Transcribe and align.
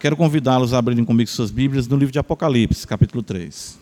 Quero 0.00 0.16
convidá-los 0.16 0.72
a 0.72 0.78
abrirem 0.78 1.04
comigo 1.04 1.28
suas 1.28 1.50
Bíblias 1.50 1.86
no 1.86 1.94
livro 1.94 2.10
de 2.10 2.18
Apocalipse, 2.18 2.86
capítulo 2.86 3.22
3. 3.22 3.78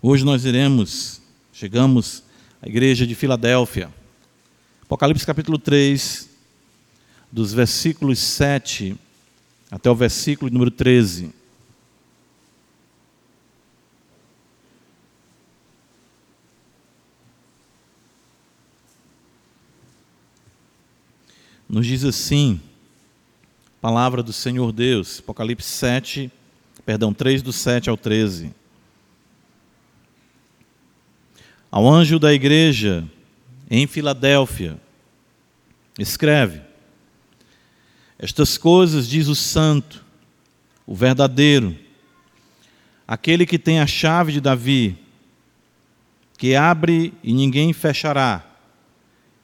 Hoje 0.00 0.24
nós 0.24 0.46
iremos, 0.46 1.20
chegamos 1.52 2.24
à 2.62 2.66
igreja 2.66 3.06
de 3.06 3.14
Filadélfia. 3.14 3.92
Apocalipse 4.80 5.26
capítulo 5.26 5.58
3, 5.58 6.30
dos 7.30 7.52
versículos 7.52 8.18
7 8.20 8.96
até 9.70 9.90
o 9.90 9.94
versículo 9.94 10.50
número 10.50 10.70
13. 10.70 11.30
Nos 21.68 21.86
diz 21.86 22.02
assim: 22.02 22.62
Palavra 23.84 24.22
do 24.22 24.32
Senhor 24.32 24.72
Deus, 24.72 25.18
Apocalipse 25.18 25.68
7, 25.68 26.32
perdão, 26.86 27.12
3 27.12 27.42
do 27.42 27.52
7 27.52 27.90
ao 27.90 27.98
13. 27.98 28.50
Ao 31.70 31.86
anjo 31.86 32.18
da 32.18 32.32
igreja 32.32 33.06
em 33.70 33.86
Filadélfia, 33.86 34.80
escreve: 35.98 36.62
Estas 38.18 38.56
coisas 38.56 39.06
diz 39.06 39.28
o 39.28 39.34
santo, 39.34 40.02
o 40.86 40.94
verdadeiro, 40.94 41.76
aquele 43.06 43.44
que 43.44 43.58
tem 43.58 43.80
a 43.80 43.86
chave 43.86 44.32
de 44.32 44.40
Davi, 44.40 44.96
que 46.38 46.56
abre 46.56 47.12
e 47.22 47.34
ninguém 47.34 47.74
fechará, 47.74 48.46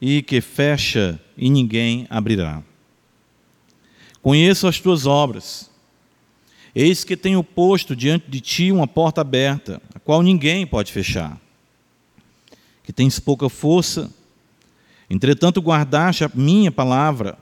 e 0.01 0.23
que 0.23 0.41
fecha 0.41 1.21
e 1.37 1.47
ninguém 1.47 2.07
abrirá. 2.09 2.63
Conheço 4.21 4.67
as 4.67 4.79
tuas 4.79 5.05
obras. 5.05 5.69
Eis 6.73 7.03
que 7.03 7.17
tenho 7.17 7.43
posto 7.43 7.95
diante 7.95 8.29
de 8.29 8.39
ti 8.39 8.71
uma 8.71 8.87
porta 8.87 9.21
aberta, 9.21 9.81
a 9.93 9.99
qual 9.99 10.21
ninguém 10.21 10.65
pode 10.65 10.91
fechar. 10.91 11.39
Que 12.83 12.93
tens 12.93 13.19
pouca 13.19 13.49
força, 13.49 14.09
entretanto 15.09 15.61
guardaste 15.61 16.23
a 16.23 16.31
minha 16.33 16.71
palavra 16.71 17.37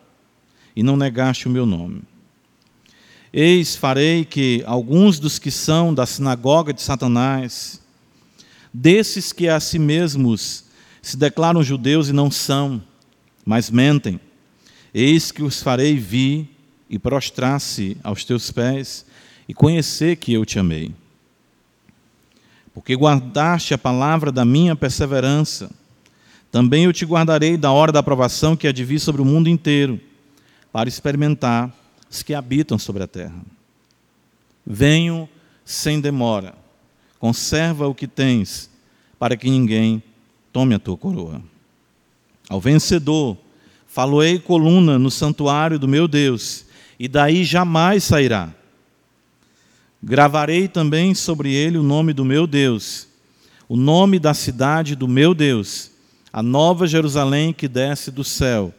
e 0.76 0.82
não 0.82 0.98
negaste 0.98 1.48
o 1.48 1.52
meu 1.52 1.66
nome. 1.66 2.02
Eis 3.32 3.76
farei 3.76 4.26
que 4.26 4.64
alguns 4.66 5.20
dos 5.20 5.38
que 5.38 5.52
são 5.52 5.94
da 5.94 6.06
sinagoga 6.06 6.74
de 6.74 6.82
Satanás, 6.82 7.80
desses 8.74 9.32
que 9.32 9.48
a 9.48 9.60
si 9.60 9.78
mesmos 9.78 10.66
se 11.02 11.16
declaram 11.16 11.62
judeus 11.62 12.10
e 12.10 12.14
não 12.14 12.32
são, 12.32 12.82
mas 13.46 13.70
mentem, 13.70 14.20
eis 14.92 15.32
que 15.32 15.44
os 15.44 15.62
farei 15.62 15.96
vir 15.96 16.50
e 16.90 16.98
prostrar-se 16.98 17.96
aos 18.04 18.24
teus 18.26 18.52
pés 18.52 19.06
e 19.48 19.54
conhecer 19.54 20.16
que 20.16 20.34
eu 20.34 20.46
te 20.46 20.58
amei. 20.58 20.92
Porque 22.74 22.96
guardaste 22.96 23.74
a 23.74 23.78
palavra 23.78 24.32
da 24.32 24.44
minha 24.44 24.76
perseverança, 24.76 25.70
também 26.52 26.86
eu 26.86 26.94
te 26.94 27.06
guardarei 27.06 27.58
da 27.58 27.72
hora 27.72 27.92
da 27.92 28.00
aprovação 28.00 28.56
que 28.56 28.68
há 28.68 28.72
de 28.72 28.84
vir 28.84 29.00
sobre 29.00 29.22
o 29.22 29.26
mundo 29.26 29.50
inteiro, 29.50 30.00
para 30.72 30.90
experimentar 30.90 31.74
os 32.10 32.24
que 32.24 32.34
habitam 32.34 32.78
sobre 32.78 33.04
a 33.04 33.08
terra. 33.08 33.42
Venho 34.66 35.30
sem 35.66 36.00
demora, 36.00 36.56
conserva 37.20 37.88
o 37.88 37.94
que 37.94 38.08
tens, 38.08 38.70
para 39.18 39.36
que 39.36 39.50
ninguém 39.50 40.02
tome 40.52 40.74
a 40.74 40.80
tua 40.80 40.98
coroa. 40.98 41.42
Ao 42.48 42.60
vencedor, 42.60 43.38
faloei 43.88 44.40
coluna 44.40 44.98
no 44.98 45.12
santuário 45.12 45.78
do 45.78 45.88
meu 45.88 46.08
Deus, 46.08 46.66
e 47.00 47.08
daí 47.08 47.46
jamais 47.46 48.04
sairá. 48.04 48.54
Gravarei 50.04 50.68
também 50.68 51.16
sobre 51.16 51.54
ele 51.54 51.78
o 51.78 51.84
nome 51.84 52.14
do 52.14 52.26
meu 52.26 52.46
Deus, 52.46 53.08
o 53.68 53.78
nome 53.78 54.20
da 54.20 54.34
cidade 54.34 54.96
do 54.96 55.08
meu 55.08 55.34
Deus, 55.34 55.92
a 56.32 56.44
nova 56.44 56.86
Jerusalém 56.86 57.54
que 57.54 57.68
desce 57.68 58.12
do 58.12 58.24
céu, 58.24 58.74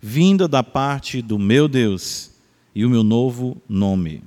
vinda 0.00 0.48
da 0.48 0.62
parte 0.62 1.22
do 1.22 1.38
meu 1.38 1.68
Deus, 1.68 2.30
e 2.74 2.84
o 2.84 2.90
meu 2.90 3.02
novo 3.02 3.60
nome. 3.68 4.22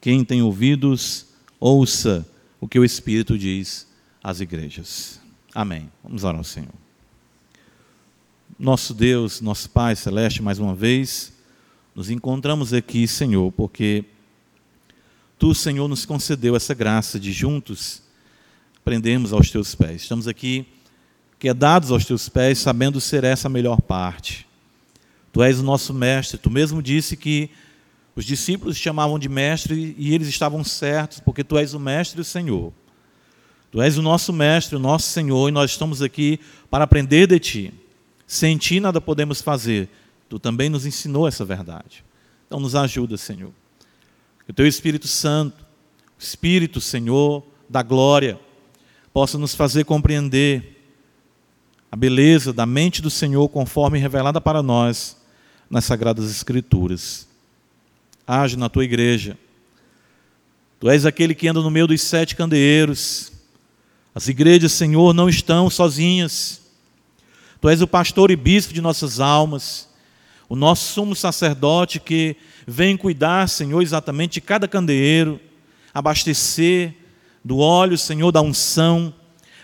Quem 0.00 0.24
tem 0.24 0.40
ouvidos, 0.40 1.26
ouça 1.58 2.26
o 2.60 2.68
que 2.68 2.78
o 2.78 2.84
Espírito 2.84 3.36
diz 3.36 3.86
às 4.22 4.40
igrejas. 4.40 5.20
Amém. 5.54 5.90
Vamos 6.02 6.24
orar 6.24 6.38
ao 6.38 6.44
Senhor. 6.44 6.72
Nosso 8.58 8.94
Deus, 8.94 9.40
nosso 9.40 9.68
Pai 9.70 9.96
Celeste, 9.96 10.42
mais 10.42 10.58
uma 10.58 10.74
vez, 10.74 11.32
nos 11.94 12.10
encontramos 12.10 12.72
aqui, 12.72 13.06
Senhor, 13.06 13.50
porque 13.52 14.04
Tu, 15.38 15.54
Senhor, 15.54 15.88
nos 15.88 16.04
concedeu 16.04 16.54
essa 16.54 16.74
graça 16.74 17.18
de 17.18 17.32
juntos 17.32 18.02
aprendermos 18.76 19.32
aos 19.32 19.50
Teus 19.50 19.74
pés. 19.74 20.02
Estamos 20.02 20.28
aqui 20.28 20.66
quedados 21.38 21.90
aos 21.90 22.04
Teus 22.04 22.28
pés, 22.28 22.58
sabendo 22.58 23.00
ser 23.00 23.24
essa 23.24 23.48
a 23.48 23.50
melhor 23.50 23.80
parte. 23.80 24.46
Tu 25.32 25.42
és 25.42 25.58
o 25.58 25.62
nosso 25.62 25.94
mestre. 25.94 26.38
Tu 26.38 26.50
mesmo 26.50 26.82
disse 26.82 27.16
que 27.16 27.50
os 28.14 28.24
discípulos 28.24 28.76
te 28.76 28.82
chamavam 28.82 29.18
de 29.18 29.28
mestre 29.28 29.94
e 29.96 30.14
eles 30.14 30.28
estavam 30.28 30.62
certos, 30.62 31.20
porque 31.20 31.42
Tu 31.42 31.56
és 31.56 31.72
o 31.72 31.80
mestre 31.80 32.18
e 32.18 32.22
o 32.22 32.24
Senhor. 32.24 32.72
Tu 33.70 33.80
és 33.80 33.96
o 33.96 34.02
nosso 34.02 34.32
mestre, 34.32 34.76
o 34.76 34.80
nosso 34.80 35.08
Senhor, 35.08 35.48
e 35.48 35.52
nós 35.52 35.70
estamos 35.70 36.02
aqui 36.02 36.38
para 36.68 36.84
aprender 36.84 37.26
de 37.26 37.38
Ti. 37.38 37.74
Sem 38.26 38.58
Ti 38.58 38.80
nada 38.80 39.00
podemos 39.00 39.40
fazer. 39.40 39.88
Tu 40.30 40.38
também 40.38 40.70
nos 40.70 40.86
ensinou 40.86 41.26
essa 41.26 41.44
verdade. 41.44 42.04
Então 42.46 42.60
nos 42.60 42.76
ajuda, 42.76 43.16
Senhor. 43.16 43.50
Que 44.44 44.52
o 44.52 44.54
Teu 44.54 44.64
Espírito 44.64 45.08
Santo, 45.08 45.66
o 46.16 46.22
Espírito, 46.22 46.80
Senhor, 46.80 47.44
da 47.68 47.82
glória, 47.82 48.38
possa 49.12 49.36
nos 49.36 49.56
fazer 49.56 49.84
compreender 49.84 50.86
a 51.90 51.96
beleza 51.96 52.52
da 52.52 52.64
mente 52.64 53.02
do 53.02 53.10
Senhor 53.10 53.48
conforme 53.48 53.98
revelada 53.98 54.40
para 54.40 54.62
nós 54.62 55.16
nas 55.68 55.84
Sagradas 55.84 56.30
Escrituras. 56.30 57.26
Age 58.24 58.56
na 58.56 58.68
Tua 58.68 58.84
igreja. 58.84 59.36
Tu 60.78 60.88
és 60.88 61.04
aquele 61.04 61.34
que 61.34 61.48
anda 61.48 61.60
no 61.60 61.72
meio 61.72 61.88
dos 61.88 62.02
sete 62.02 62.36
candeeiros. 62.36 63.32
As 64.14 64.28
igrejas, 64.28 64.70
Senhor, 64.70 65.12
não 65.12 65.28
estão 65.28 65.68
sozinhas. 65.68 66.60
Tu 67.60 67.68
és 67.68 67.82
o 67.82 67.88
pastor 67.88 68.30
e 68.30 68.36
bispo 68.36 68.72
de 68.72 68.80
nossas 68.80 69.18
almas 69.18 69.89
o 70.50 70.56
nosso 70.56 70.92
sumo 70.92 71.14
sacerdote 71.14 72.00
que 72.00 72.36
vem 72.66 72.96
cuidar, 72.96 73.48
Senhor, 73.48 73.80
exatamente 73.80 74.32
de 74.32 74.40
cada 74.40 74.66
candeeiro, 74.66 75.38
abastecer 75.94 76.92
do 77.44 77.58
óleo, 77.58 77.96
Senhor, 77.96 78.32
da 78.32 78.42
unção, 78.42 79.14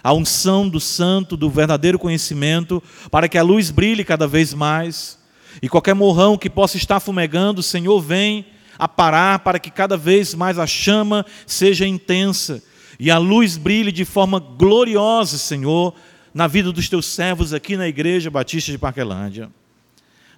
a 0.01 0.13
unção 0.13 0.69
do 0.69 0.79
santo, 0.79 1.37
do 1.37 1.51
verdadeiro 1.51 1.99
conhecimento, 1.99 2.81
para 3.11 3.29
que 3.29 3.37
a 3.37 3.43
luz 3.43 3.73
brilhe 3.73 4.05
cada 4.05 4.29
vez 4.29 4.55
mais. 4.55 5.19
E 5.61 5.69
qualquer 5.69 5.95
morrão 5.95 6.39
que 6.39 6.49
possa 6.49 6.77
estar 6.77 7.01
fumegando, 7.01 7.65
Senhor, 7.65 8.01
vem 8.01 8.47
a 8.79 8.87
parar 8.87 9.41
para 9.41 9.59
que 9.59 9.73
cada 9.73 9.97
vez 9.97 10.35
mais 10.35 10.57
a 10.57 10.69
chama 10.69 11.27
seja 11.49 11.85
intensa 11.85 12.63
e 13.01 13.11
a 13.11 13.19
luz 13.19 13.57
brilhe 13.57 13.91
de 13.91 14.05
forma 14.05 14.39
gloriosa, 14.39 15.37
Senhor, 15.37 15.93
na 16.33 16.47
vida 16.47 16.71
dos 16.71 16.89
teus 16.89 17.07
servos 17.07 17.53
aqui 17.53 17.77
na 17.77 17.89
Igreja 17.89 18.31
Batista 18.31 18.71
de 18.71 18.79
Parquelândia. 18.79 19.51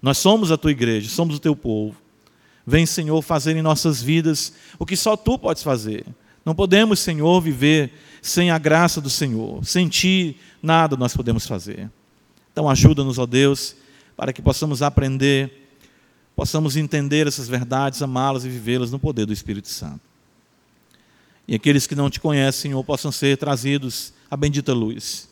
Nós 0.01 0.19
somos 0.19 0.53
a 0.53 0.57
tua 0.57 0.71
igreja, 0.71 1.09
somos 1.09 1.37
o 1.37 1.41
teu 1.41 1.57
povo. 1.57 1.97
Vem, 2.67 2.85
Senhor, 2.85 3.21
fazer 3.23 3.57
em 3.57 3.63
nossas 3.63 4.03
vidas 4.03 4.53
o 4.79 4.85
que 4.85 4.97
só 4.97 5.17
tu 5.17 5.39
podes 5.39 5.63
fazer. 5.63 6.05
Não 6.45 6.55
podemos, 6.55 6.99
Senhor, 7.01 7.41
viver 7.41 7.93
sem 8.23 8.51
a 8.51 8.59
graça 8.59 9.01
do 9.01 9.11
Senhor. 9.11 9.65
Sem 9.65 9.89
ti, 9.89 10.37
nada 10.63 10.97
nós 10.97 11.17
podemos 11.17 11.47
fazer. 11.47 11.91
Então, 12.53 12.69
ajuda-nos, 12.69 13.19
ó 13.19 13.27
Deus, 13.27 13.75
para 14.17 14.33
que 14.33 14.43
possamos 14.43 14.83
aprender, 14.83 15.71
possamos 16.35 16.77
entender 16.77 17.27
essas 17.27 17.49
verdades, 17.49 18.03
amá-las 18.03 18.45
e 18.45 18.49
vivê-las 18.49 18.91
no 18.91 18.99
poder 18.99 19.27
do 19.27 19.33
Espírito 19.33 19.69
Santo. 19.69 20.01
E 21.47 21.55
aqueles 21.55 21.87
que 21.87 21.95
não 21.95 22.11
te 22.11 22.21
conhecem, 22.21 22.71
Senhor, 22.71 22.85
possam 22.85 23.11
ser 23.11 23.39
trazidos 23.39 24.13
à 24.31 24.37
bendita 24.37 24.75
luz, 24.75 25.29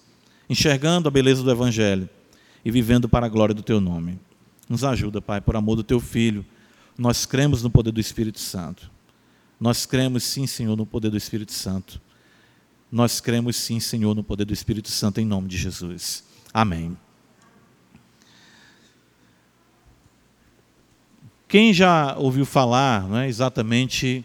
enxergando 0.49 1.09
a 1.09 1.11
beleza 1.11 1.43
do 1.43 1.51
Evangelho 1.51 2.09
e 2.65 2.71
vivendo 2.71 3.09
para 3.09 3.27
a 3.27 3.29
glória 3.29 3.55
do 3.55 3.63
teu 3.63 3.81
nome. 3.81 4.19
Nos 4.69 4.83
ajuda, 4.83 5.21
Pai, 5.23 5.41
por 5.41 5.57
amor 5.57 5.77
do 5.77 5.85
teu 5.85 6.01
filho. 6.01 6.45
Nós 6.99 7.25
cremos 7.25 7.63
no 7.63 7.71
poder 7.71 7.93
do 7.93 8.01
Espírito 8.01 8.41
Santo. 8.41 8.91
Nós 9.61 9.87
cremos 9.87 10.25
sim, 10.25 10.47
Senhor, 10.47 10.77
no 10.77 10.85
poder 10.85 11.11
do 11.11 11.17
Espírito 11.17 11.53
Santo. 11.53 12.01
Nós 12.91 13.21
cremos 13.21 13.57
sim, 13.57 13.81
Senhor, 13.81 14.15
no 14.15 14.23
poder 14.23 14.45
do 14.45 14.53
Espírito 14.53 14.91
Santo, 14.91 15.21
em 15.21 15.25
nome 15.25 15.49
de 15.49 15.57
Jesus. 15.57 16.25
Amém. 16.53 16.97
Quem 21.49 21.73
já 21.73 22.17
ouviu 22.17 22.45
falar 22.45 23.09
né, 23.09 23.29
exatamente 23.29 24.25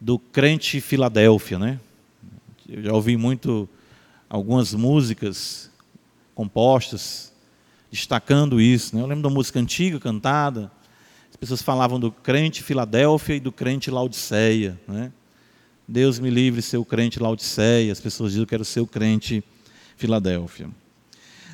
do 0.00 0.18
crente 0.18 0.80
Filadélfia, 0.80 1.58
né? 1.58 1.80
Eu 2.68 2.82
já 2.82 2.92
ouvi 2.92 3.16
muito 3.16 3.68
algumas 4.28 4.74
músicas 4.74 5.70
compostas 6.34 7.33
destacando 7.94 8.60
isso. 8.60 8.96
Né? 8.96 9.02
Eu 9.02 9.06
lembro 9.06 9.22
da 9.22 9.30
música 9.30 9.60
antiga 9.60 10.00
cantada, 10.00 10.70
pessoas 11.44 11.60
falavam 11.60 12.00
do 12.00 12.10
crente 12.10 12.62
Filadélfia 12.62 13.36
e 13.36 13.40
do 13.40 13.52
crente 13.52 13.90
Laodiceia. 13.90 14.80
Né? 14.88 15.12
Deus 15.86 16.18
me 16.18 16.30
livre 16.30 16.62
ser 16.62 16.78
o 16.78 16.84
crente 16.86 17.20
Laodiceia. 17.20 17.92
As 17.92 18.00
pessoas 18.00 18.32
dizem 18.32 18.46
que 18.46 18.54
era 18.54 18.62
o 18.62 18.64
seu 18.64 18.86
crente 18.86 19.44
Filadélfia. 19.94 20.70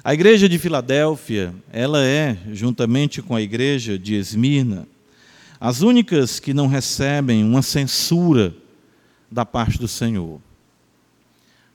A 0.05 0.15
igreja 0.15 0.49
de 0.49 0.61
Filadélfia, 0.61 1.53
ela 1.73 2.05
é, 2.05 2.39
juntamente 2.53 3.21
com 3.21 3.35
a 3.35 3.43
igreja 3.43 3.99
de 3.99 4.15
Esmirna, 4.15 4.87
as 5.59 5.83
únicas 5.83 6.39
que 6.39 6.55
não 6.55 6.69
recebem 6.69 7.43
uma 7.43 7.61
censura 7.61 8.55
da 9.29 9.45
parte 9.45 9.77
do 9.77 9.89
Senhor. 9.89 10.41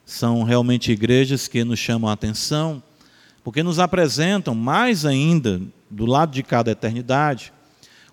São 0.06 0.42
realmente 0.44 0.90
igrejas 0.90 1.50
que 1.50 1.66
nos 1.66 1.80
chamam 1.80 2.10
a 2.10 2.14
atenção, 2.14 2.82
porque 3.45 3.62
nos 3.62 3.77
apresentam 3.77 4.56
mais 4.56 5.06
ainda, 5.06 5.62
do 5.88 6.07
lado 6.07 6.31
de 6.31 6.42
cada 6.42 6.71
eternidade, 6.71 7.53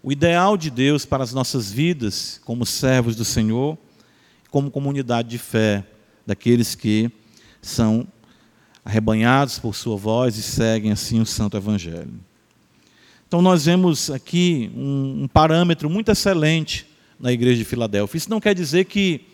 o 0.02 0.12
ideal 0.12 0.58
de 0.58 0.68
Deus 0.68 1.06
para 1.06 1.24
as 1.24 1.32
nossas 1.32 1.72
vidas 1.72 2.38
como 2.44 2.66
servos 2.66 3.16
do 3.16 3.24
Senhor, 3.24 3.78
como 4.50 4.70
comunidade 4.70 5.30
de 5.30 5.38
fé, 5.38 5.86
daqueles 6.26 6.74
que 6.74 7.10
são 7.62 8.06
arrebanhados 8.84 9.58
por 9.58 9.74
sua 9.74 9.96
voz 9.96 10.36
e 10.36 10.42
seguem 10.42 10.92
assim 10.92 11.18
o 11.18 11.24
Santo 11.24 11.56
Evangelho. 11.56 12.12
Então, 13.26 13.40
nós 13.40 13.64
vemos 13.64 14.10
aqui 14.10 14.70
um, 14.76 15.22
um 15.22 15.28
parâmetro 15.28 15.88
muito 15.88 16.10
excelente 16.10 16.86
na 17.18 17.32
igreja 17.32 17.56
de 17.56 17.64
Filadélfia. 17.64 18.18
Isso 18.18 18.28
não 18.28 18.38
quer 18.38 18.54
dizer 18.54 18.84
que 18.84 19.28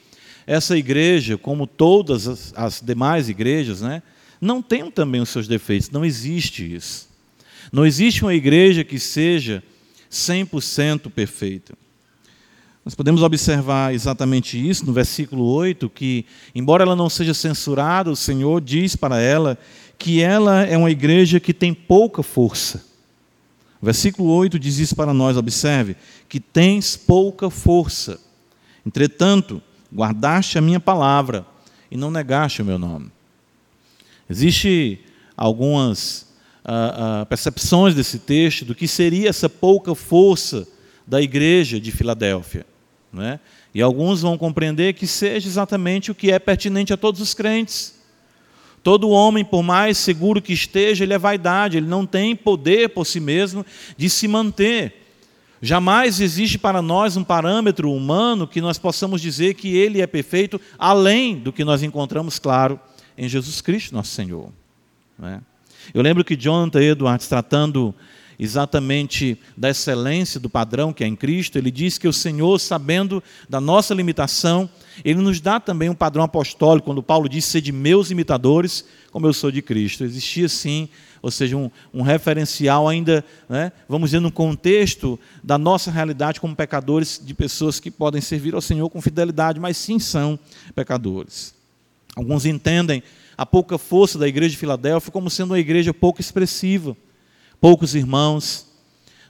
essa 0.47 0.79
igreja, 0.79 1.37
como 1.37 1.67
todas 1.67 2.29
as, 2.29 2.55
as 2.57 2.81
demais 2.81 3.29
igrejas, 3.29 3.81
né, 3.81 4.01
não 4.41 4.63
tenham 4.63 4.91
também 4.91 5.21
os 5.21 5.29
seus 5.29 5.49
defeitos. 5.49 5.91
Não 5.91 6.05
existe 6.05 6.75
isso. 6.75 7.09
Não 7.73 7.85
existe 7.85 8.23
uma 8.23 8.35
igreja 8.35 8.85
que 8.85 8.99
seja 8.99 9.63
100% 10.11 11.11
perfeita. 11.11 11.75
Nós 12.85 12.95
podemos 12.95 13.23
observar 13.23 13.93
exatamente 13.93 14.57
isso 14.59 14.87
no 14.87 14.93
versículo 14.93 15.45
8, 15.45 15.91
que, 15.91 16.25
embora 16.55 16.85
ela 16.85 16.97
não 16.97 17.11
seja 17.11 17.35
censurada, 17.35 18.11
o 18.11 18.17
Senhor 18.17 18.63
diz 18.63 18.97
para 18.97 19.21
ela 19.21 19.59
que 19.99 20.23
ela 20.23 20.63
é 20.63 20.77
uma 20.77 20.91
igreja 20.91 21.39
que 21.39 21.53
tem 21.53 21.75
pouca 21.75 22.23
força. 22.23 22.87
O 23.83 23.85
versículo 23.85 24.31
8 24.31 24.59
diz 24.59 24.79
isso 24.79 24.97
para 24.97 25.13
nós, 25.13 25.37
observe, 25.37 25.97
que 26.29 26.41
tens 26.41 26.97
pouca 26.97 27.51
força. 27.51 28.19
Entretanto, 28.87 29.61
guardaste 29.95 30.57
a 30.57 30.63
minha 30.63 30.81
palavra 30.81 31.45
e 31.91 31.97
não 31.97 32.11
negaste 32.11 32.63
o 32.63 32.65
meu 32.65 32.79
nome. 32.79 33.11
Existem 34.29 34.99
algumas 35.37 36.27
ah, 36.65 37.21
ah, 37.21 37.27
percepções 37.27 37.95
desse 37.95 38.19
texto 38.19 38.65
do 38.65 38.75
que 38.75 38.87
seria 38.87 39.29
essa 39.29 39.49
pouca 39.49 39.95
força 39.95 40.67
da 41.07 41.23
igreja 41.23 41.81
de 41.81 41.91
Filadélfia. 41.91 42.67
Não 43.13 43.23
é? 43.23 43.41
E 43.75 43.81
alguns 43.81 44.23
vão 44.23 44.37
compreender 44.37 44.95
que 44.95 45.07
seja 45.07 45.49
exatamente 45.49 46.11
o 46.11 46.15
que 46.15 46.31
é 46.31 46.39
pertinente 46.39 46.93
a 46.93 46.97
todos 46.97 47.21
os 47.21 47.33
crentes. 47.33 47.99
Todo 48.83 49.11
homem, 49.11 49.45
por 49.45 49.63
mais 49.63 49.99
seguro 49.99 50.41
que 50.43 50.53
esteja, 50.53 51.05
ele 51.05 51.15
é 51.15 51.19
vaidade, 51.19 51.77
ele 51.77 51.87
não 51.87 52.07
tem 52.07 52.35
poder 52.35 52.91
por 52.91 53.05
si 53.05 53.21
mesmo 53.21 53.65
de 53.97 54.09
se 54.09 54.29
manter. 54.29 54.95
Jamais 55.61 56.21
existe 56.21 56.59
para 56.59 56.81
nós 56.81 57.17
um 57.17 57.25
parâmetro 57.25 57.93
humano 57.93 58.47
que 58.47 58.61
nós 58.61 58.79
possamos 58.79 59.21
dizer 59.21 59.55
que 59.55 59.77
ele 59.77 60.01
é 60.01 60.07
perfeito, 60.07 60.61
além 60.79 61.37
do 61.37 61.53
que 61.53 61.65
nós 61.65 61.83
encontramos, 61.83 62.39
claro, 62.39 62.79
em 63.19 63.29
Jesus 63.29 63.61
Cristo, 63.61 63.95
nosso 63.95 64.13
Senhor. 64.13 64.51
É? 65.23 65.41
Eu 65.93 66.01
lembro 66.03 66.25
que 66.25 66.37
Jonathan 66.37 66.81
Edwards, 66.81 67.27
tratando 67.27 67.93
exatamente 68.39 69.37
da 69.57 69.71
excelência 69.71 70.39
do 70.39 70.49
padrão 70.49 70.93
que 70.93 71.03
é 71.03 71.07
em 71.09 71.17
Cristo, 71.17 71.59
ele 71.59 71.73
diz 71.73 71.99
que 71.99 72.07
o 72.07 72.13
Senhor, 72.13 72.61
sabendo 72.61 73.23
da 73.49 73.61
nossa 73.61 73.93
limitação, 73.93 74.71
ele 75.05 75.21
nos 75.21 75.41
dá 75.41 75.59
também 75.59 75.91
um 75.91 75.95
padrão 75.95 76.23
apostólico, 76.23 76.87
quando 76.87 77.03
Paulo 77.03 77.29
diz 77.29 77.45
ser 77.45 77.61
de 77.61 77.73
meus 77.73 78.13
imitadores, 78.13 78.85
como 79.11 79.27
eu 79.27 79.33
sou 79.33 79.51
de 79.51 79.61
Cristo. 79.61 80.05
Existia 80.05 80.49
sim, 80.49 80.89
ou 81.21 81.33
seja, 81.33 81.57
um, 81.57 81.69
um 81.93 82.03
referencial 82.03 82.87
ainda, 82.87 83.25
né, 83.49 83.73
vamos 83.89 84.11
dizer, 84.11 84.21
no 84.21 84.31
contexto 84.31 85.19
da 85.43 85.59
nossa 85.59 85.91
realidade 85.91 86.41
como 86.41 86.55
pecadores, 86.55 87.21
de 87.21 87.35
pessoas 87.35 87.81
que 87.81 87.91
podem 87.91 88.21
servir 88.21 88.55
ao 88.55 88.61
Senhor 88.61 88.89
com 88.89 89.03
fidelidade, 89.03 89.59
mas 89.59 89.77
sim 89.77 89.99
são 89.99 90.39
pecadores. 90.77 91.58
Alguns 92.19 92.45
entendem 92.45 93.01
a 93.37 93.47
pouca 93.47 93.79
força 93.79 94.19
da 94.19 94.27
igreja 94.27 94.51
de 94.51 94.57
Filadélfia 94.57 95.13
como 95.13 95.31
sendo 95.31 95.53
uma 95.53 95.59
igreja 95.59 95.95
pouco 95.95 96.21
expressiva 96.21 96.97
poucos 97.61 97.95
irmãos, 97.95 98.67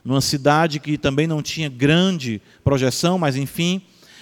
numa 0.03 0.21
cidade 0.21 0.79
que 0.79 0.97
também 0.97 1.27
não 1.27 1.41
tinha 1.41 1.69
grande 1.69 2.41
projeção, 2.63 3.17
mas 3.17 3.35
enfim, 3.35 3.81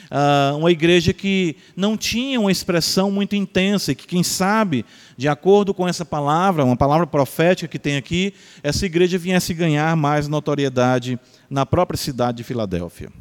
ah, 0.09 0.53
uma 0.57 0.71
igreja 0.71 1.13
que 1.13 1.55
não 1.75 1.95
tinha 1.95 2.39
uma 2.39 2.51
expressão 2.51 3.11
muito 3.11 3.35
intensa 3.35 3.91
e 3.91 3.95
que, 3.95 4.07
quem 4.07 4.23
sabe, 4.23 4.85
de 5.15 5.27
acordo 5.27 5.73
com 5.73 5.87
essa 5.87 6.05
palavra, 6.05 6.65
uma 6.65 6.77
palavra 6.77 7.05
profética 7.05 7.67
que 7.67 7.79
tem 7.79 7.97
aqui, 7.97 8.33
essa 8.63 8.85
igreja 8.85 9.17
viesse 9.17 9.53
ganhar 9.53 9.95
mais 9.95 10.27
notoriedade 10.27 11.19
na 11.49 11.65
própria 11.65 11.97
cidade 11.97 12.37
de 12.37 12.43
Filadélfia. 12.43 13.11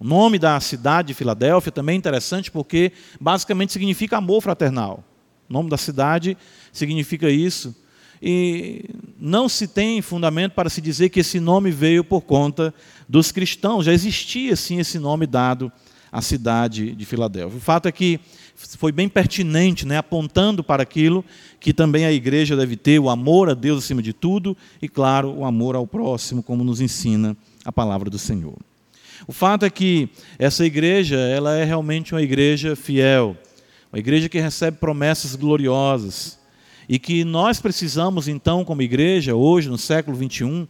O 0.00 0.04
nome 0.04 0.38
da 0.38 0.58
cidade 0.60 1.08
de 1.08 1.14
Filadélfia 1.14 1.70
também 1.70 1.94
é 1.94 1.98
interessante 1.98 2.50
porque 2.50 2.90
basicamente 3.20 3.70
significa 3.70 4.16
amor 4.16 4.40
fraternal. 4.40 5.04
O 5.46 5.52
nome 5.52 5.68
da 5.68 5.76
cidade 5.76 6.38
significa 6.72 7.28
isso. 7.28 7.76
E 8.22 8.86
não 9.18 9.46
se 9.46 9.68
tem 9.68 10.00
fundamento 10.00 10.52
para 10.52 10.70
se 10.70 10.80
dizer 10.80 11.10
que 11.10 11.20
esse 11.20 11.38
nome 11.38 11.70
veio 11.70 12.02
por 12.02 12.22
conta 12.22 12.72
dos 13.06 13.30
cristãos. 13.30 13.84
Já 13.84 13.92
existia, 13.92 14.56
sim, 14.56 14.78
esse 14.78 14.98
nome 14.98 15.26
dado 15.26 15.70
à 16.10 16.22
cidade 16.22 16.94
de 16.94 17.04
Filadélfia. 17.04 17.58
O 17.58 17.60
fato 17.60 17.86
é 17.86 17.92
que 17.92 18.18
foi 18.78 18.92
bem 18.92 19.08
pertinente, 19.08 19.86
né, 19.86 19.98
apontando 19.98 20.64
para 20.64 20.82
aquilo 20.82 21.22
que 21.58 21.74
também 21.74 22.06
a 22.06 22.12
igreja 22.12 22.56
deve 22.56 22.76
ter, 22.76 22.98
o 22.98 23.10
amor 23.10 23.50
a 23.50 23.54
Deus 23.54 23.84
acima 23.84 24.02
de 24.02 24.14
tudo 24.14 24.56
e, 24.80 24.88
claro, 24.88 25.30
o 25.30 25.44
amor 25.44 25.76
ao 25.76 25.86
próximo, 25.86 26.42
como 26.42 26.64
nos 26.64 26.80
ensina 26.80 27.36
a 27.66 27.72
palavra 27.72 28.08
do 28.08 28.18
Senhor. 28.18 28.56
O 29.26 29.32
fato 29.32 29.64
é 29.64 29.70
que 29.70 30.08
essa 30.38 30.64
igreja, 30.64 31.16
ela 31.16 31.56
é 31.56 31.64
realmente 31.64 32.14
uma 32.14 32.22
igreja 32.22 32.74
fiel, 32.74 33.36
uma 33.92 33.98
igreja 33.98 34.28
que 34.28 34.40
recebe 34.40 34.78
promessas 34.78 35.34
gloriosas, 35.34 36.38
e 36.88 36.98
que 36.98 37.24
nós 37.24 37.60
precisamos, 37.60 38.26
então, 38.26 38.64
como 38.64 38.82
igreja, 38.82 39.34
hoje, 39.34 39.68
no 39.68 39.78
século 39.78 40.16
21, 40.16 40.66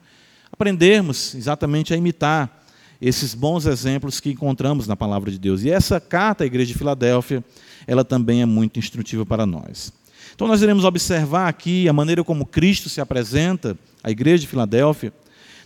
aprendermos 0.53 1.35
exatamente 1.35 1.95
a 1.95 1.97
imitar 1.97 2.63
esses 3.01 3.35
bons 3.35 3.65
exemplos 3.65 4.21
que 4.21 4.31
encontramos 4.31 4.87
na 4.87 4.95
palavra 4.95 5.31
de 5.31 5.39
Deus. 5.39 5.63
E 5.63 5.71
essa 5.71 5.99
carta 5.99 6.45
à 6.45 6.47
igreja 6.47 6.73
de 6.73 6.79
Filadélfia, 6.79 7.43
ela 7.87 8.05
também 8.05 8.43
é 8.43 8.47
muito 8.47 8.79
instrutiva 8.79 9.25
para 9.25 9.47
nós. 9.47 9.91
Então, 10.35 10.47
nós 10.47 10.61
iremos 10.61 10.85
observar 10.85 11.49
aqui 11.49 11.89
a 11.89 11.93
maneira 11.93 12.23
como 12.23 12.45
Cristo 12.45 12.91
se 12.91 13.01
apresenta 13.01 13.75
à 14.05 14.11
igreja 14.11 14.41
de 14.43 14.47
Filadélfia. 14.47 15.13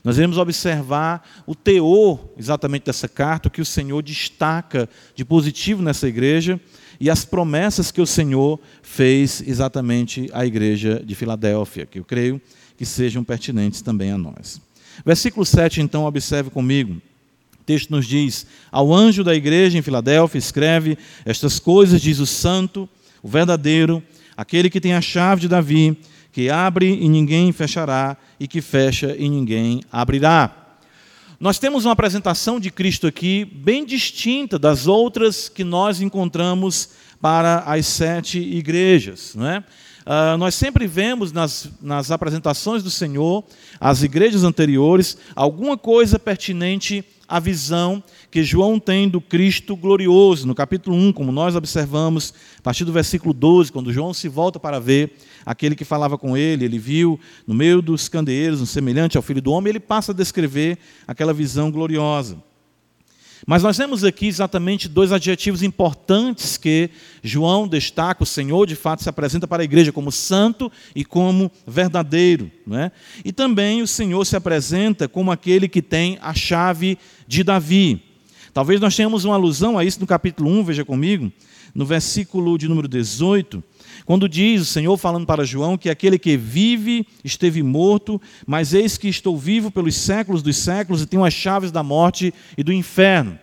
Nós 0.04 0.18
iremos 0.18 0.36
observar 0.36 1.26
o 1.46 1.54
teor 1.54 2.20
exatamente 2.36 2.84
dessa 2.84 3.08
carta, 3.08 3.48
o 3.48 3.50
que 3.50 3.62
o 3.62 3.64
Senhor 3.64 4.02
destaca 4.02 4.86
de 5.14 5.24
positivo 5.24 5.82
nessa 5.82 6.06
igreja 6.06 6.60
e 7.00 7.08
as 7.08 7.24
promessas 7.24 7.90
que 7.90 8.02
o 8.02 8.06
Senhor 8.06 8.60
fez 8.82 9.42
exatamente 9.46 10.28
à 10.34 10.44
igreja 10.44 11.02
de 11.02 11.14
Filadélfia, 11.14 11.86
que 11.86 11.98
eu 11.98 12.04
creio 12.04 12.38
que 12.76 12.84
sejam 12.84 13.24
pertinentes 13.24 13.80
também 13.80 14.12
a 14.12 14.18
nós. 14.18 14.60
Versículo 15.06 15.46
7, 15.46 15.80
então, 15.80 16.04
observe 16.04 16.50
comigo. 16.50 17.00
O 17.58 17.64
texto 17.64 17.90
nos 17.90 18.06
diz: 18.06 18.46
Ao 18.70 18.92
anjo 18.92 19.24
da 19.24 19.34
igreja 19.34 19.78
em 19.78 19.82
Filadélfia, 19.82 20.38
escreve: 20.38 20.98
Estas 21.24 21.58
coisas 21.58 22.02
diz 22.02 22.18
o 22.18 22.26
santo, 22.26 22.86
o 23.22 23.28
verdadeiro, 23.28 24.02
aquele 24.36 24.68
que 24.68 24.80
tem 24.80 24.92
a 24.92 25.00
chave 25.00 25.40
de 25.40 25.48
Davi, 25.48 25.96
que 26.34 26.50
abre 26.50 26.92
e 26.92 27.08
ninguém 27.08 27.52
fechará, 27.52 28.16
e 28.40 28.48
que 28.48 28.60
fecha 28.60 29.14
e 29.16 29.28
ninguém 29.28 29.84
abrirá. 29.90 30.50
Nós 31.38 31.60
temos 31.60 31.84
uma 31.84 31.92
apresentação 31.92 32.58
de 32.58 32.72
Cristo 32.72 33.06
aqui 33.06 33.44
bem 33.44 33.86
distinta 33.86 34.58
das 34.58 34.88
outras 34.88 35.48
que 35.48 35.62
nós 35.62 36.00
encontramos 36.00 36.90
para 37.20 37.58
as 37.60 37.86
sete 37.86 38.40
igrejas. 38.40 39.36
Não 39.36 39.46
é? 39.46 39.58
Uh, 39.58 40.36
nós 40.36 40.56
sempre 40.56 40.88
vemos 40.88 41.30
nas, 41.30 41.70
nas 41.80 42.10
apresentações 42.10 42.82
do 42.82 42.90
Senhor, 42.90 43.44
as 43.78 44.02
igrejas 44.02 44.42
anteriores, 44.42 45.16
alguma 45.36 45.78
coisa 45.78 46.18
pertinente 46.18 47.04
à 47.28 47.38
visão 47.38 48.02
que 48.34 48.42
João 48.42 48.80
tem 48.80 49.08
do 49.08 49.20
Cristo 49.20 49.76
glorioso. 49.76 50.44
No 50.44 50.56
capítulo 50.56 50.96
1, 50.96 51.12
como 51.12 51.30
nós 51.30 51.54
observamos, 51.54 52.34
a 52.58 52.62
partir 52.62 52.84
do 52.84 52.92
versículo 52.92 53.32
12, 53.32 53.70
quando 53.70 53.92
João 53.92 54.12
se 54.12 54.28
volta 54.28 54.58
para 54.58 54.80
ver 54.80 55.12
aquele 55.46 55.76
que 55.76 55.84
falava 55.84 56.18
com 56.18 56.36
ele, 56.36 56.64
ele 56.64 56.76
viu 56.76 57.20
no 57.46 57.54
meio 57.54 57.80
dos 57.80 58.08
candeeiros 58.08 58.60
um 58.60 58.66
semelhante 58.66 59.16
ao 59.16 59.22
filho 59.22 59.40
do 59.40 59.52
homem, 59.52 59.70
ele 59.70 59.78
passa 59.78 60.10
a 60.10 60.14
descrever 60.16 60.78
aquela 61.06 61.32
visão 61.32 61.70
gloriosa. 61.70 62.36
Mas 63.46 63.62
nós 63.62 63.76
temos 63.76 64.02
aqui 64.02 64.26
exatamente 64.26 64.88
dois 64.88 65.12
adjetivos 65.12 65.62
importantes 65.62 66.56
que 66.56 66.90
João 67.22 67.68
destaca. 67.68 68.24
O 68.24 68.26
Senhor, 68.26 68.66
de 68.66 68.74
fato, 68.74 69.04
se 69.04 69.08
apresenta 69.08 69.46
para 69.46 69.62
a 69.62 69.64
igreja 69.64 69.92
como 69.92 70.10
santo 70.10 70.72
e 70.92 71.04
como 71.04 71.52
verdadeiro. 71.64 72.50
Não 72.66 72.80
é? 72.80 72.90
E 73.24 73.32
também 73.32 73.80
o 73.80 73.86
Senhor 73.86 74.24
se 74.24 74.34
apresenta 74.34 75.06
como 75.06 75.30
aquele 75.30 75.68
que 75.68 75.80
tem 75.80 76.18
a 76.20 76.34
chave 76.34 76.98
de 77.28 77.44
Davi. 77.44 78.13
Talvez 78.54 78.80
nós 78.80 78.94
tenhamos 78.94 79.24
uma 79.24 79.34
alusão 79.34 79.76
a 79.76 79.84
isso 79.84 79.98
no 79.98 80.06
capítulo 80.06 80.48
1, 80.48 80.62
veja 80.62 80.84
comigo, 80.84 81.30
no 81.74 81.84
versículo 81.84 82.56
de 82.56 82.68
número 82.68 82.86
18, 82.86 83.60
quando 84.06 84.28
diz 84.28 84.62
o 84.62 84.64
Senhor 84.64 84.96
falando 84.96 85.26
para 85.26 85.44
João 85.44 85.76
que 85.76 85.90
aquele 85.90 86.16
que 86.20 86.36
vive 86.36 87.04
esteve 87.24 87.64
morto, 87.64 88.22
mas 88.46 88.72
eis 88.72 88.96
que 88.96 89.08
estou 89.08 89.36
vivo 89.36 89.72
pelos 89.72 89.96
séculos 89.96 90.40
dos 90.40 90.56
séculos 90.56 91.02
e 91.02 91.06
tenho 91.06 91.24
as 91.24 91.34
chaves 91.34 91.72
da 91.72 91.82
morte 91.82 92.32
e 92.56 92.62
do 92.62 92.72
inferno. 92.72 93.36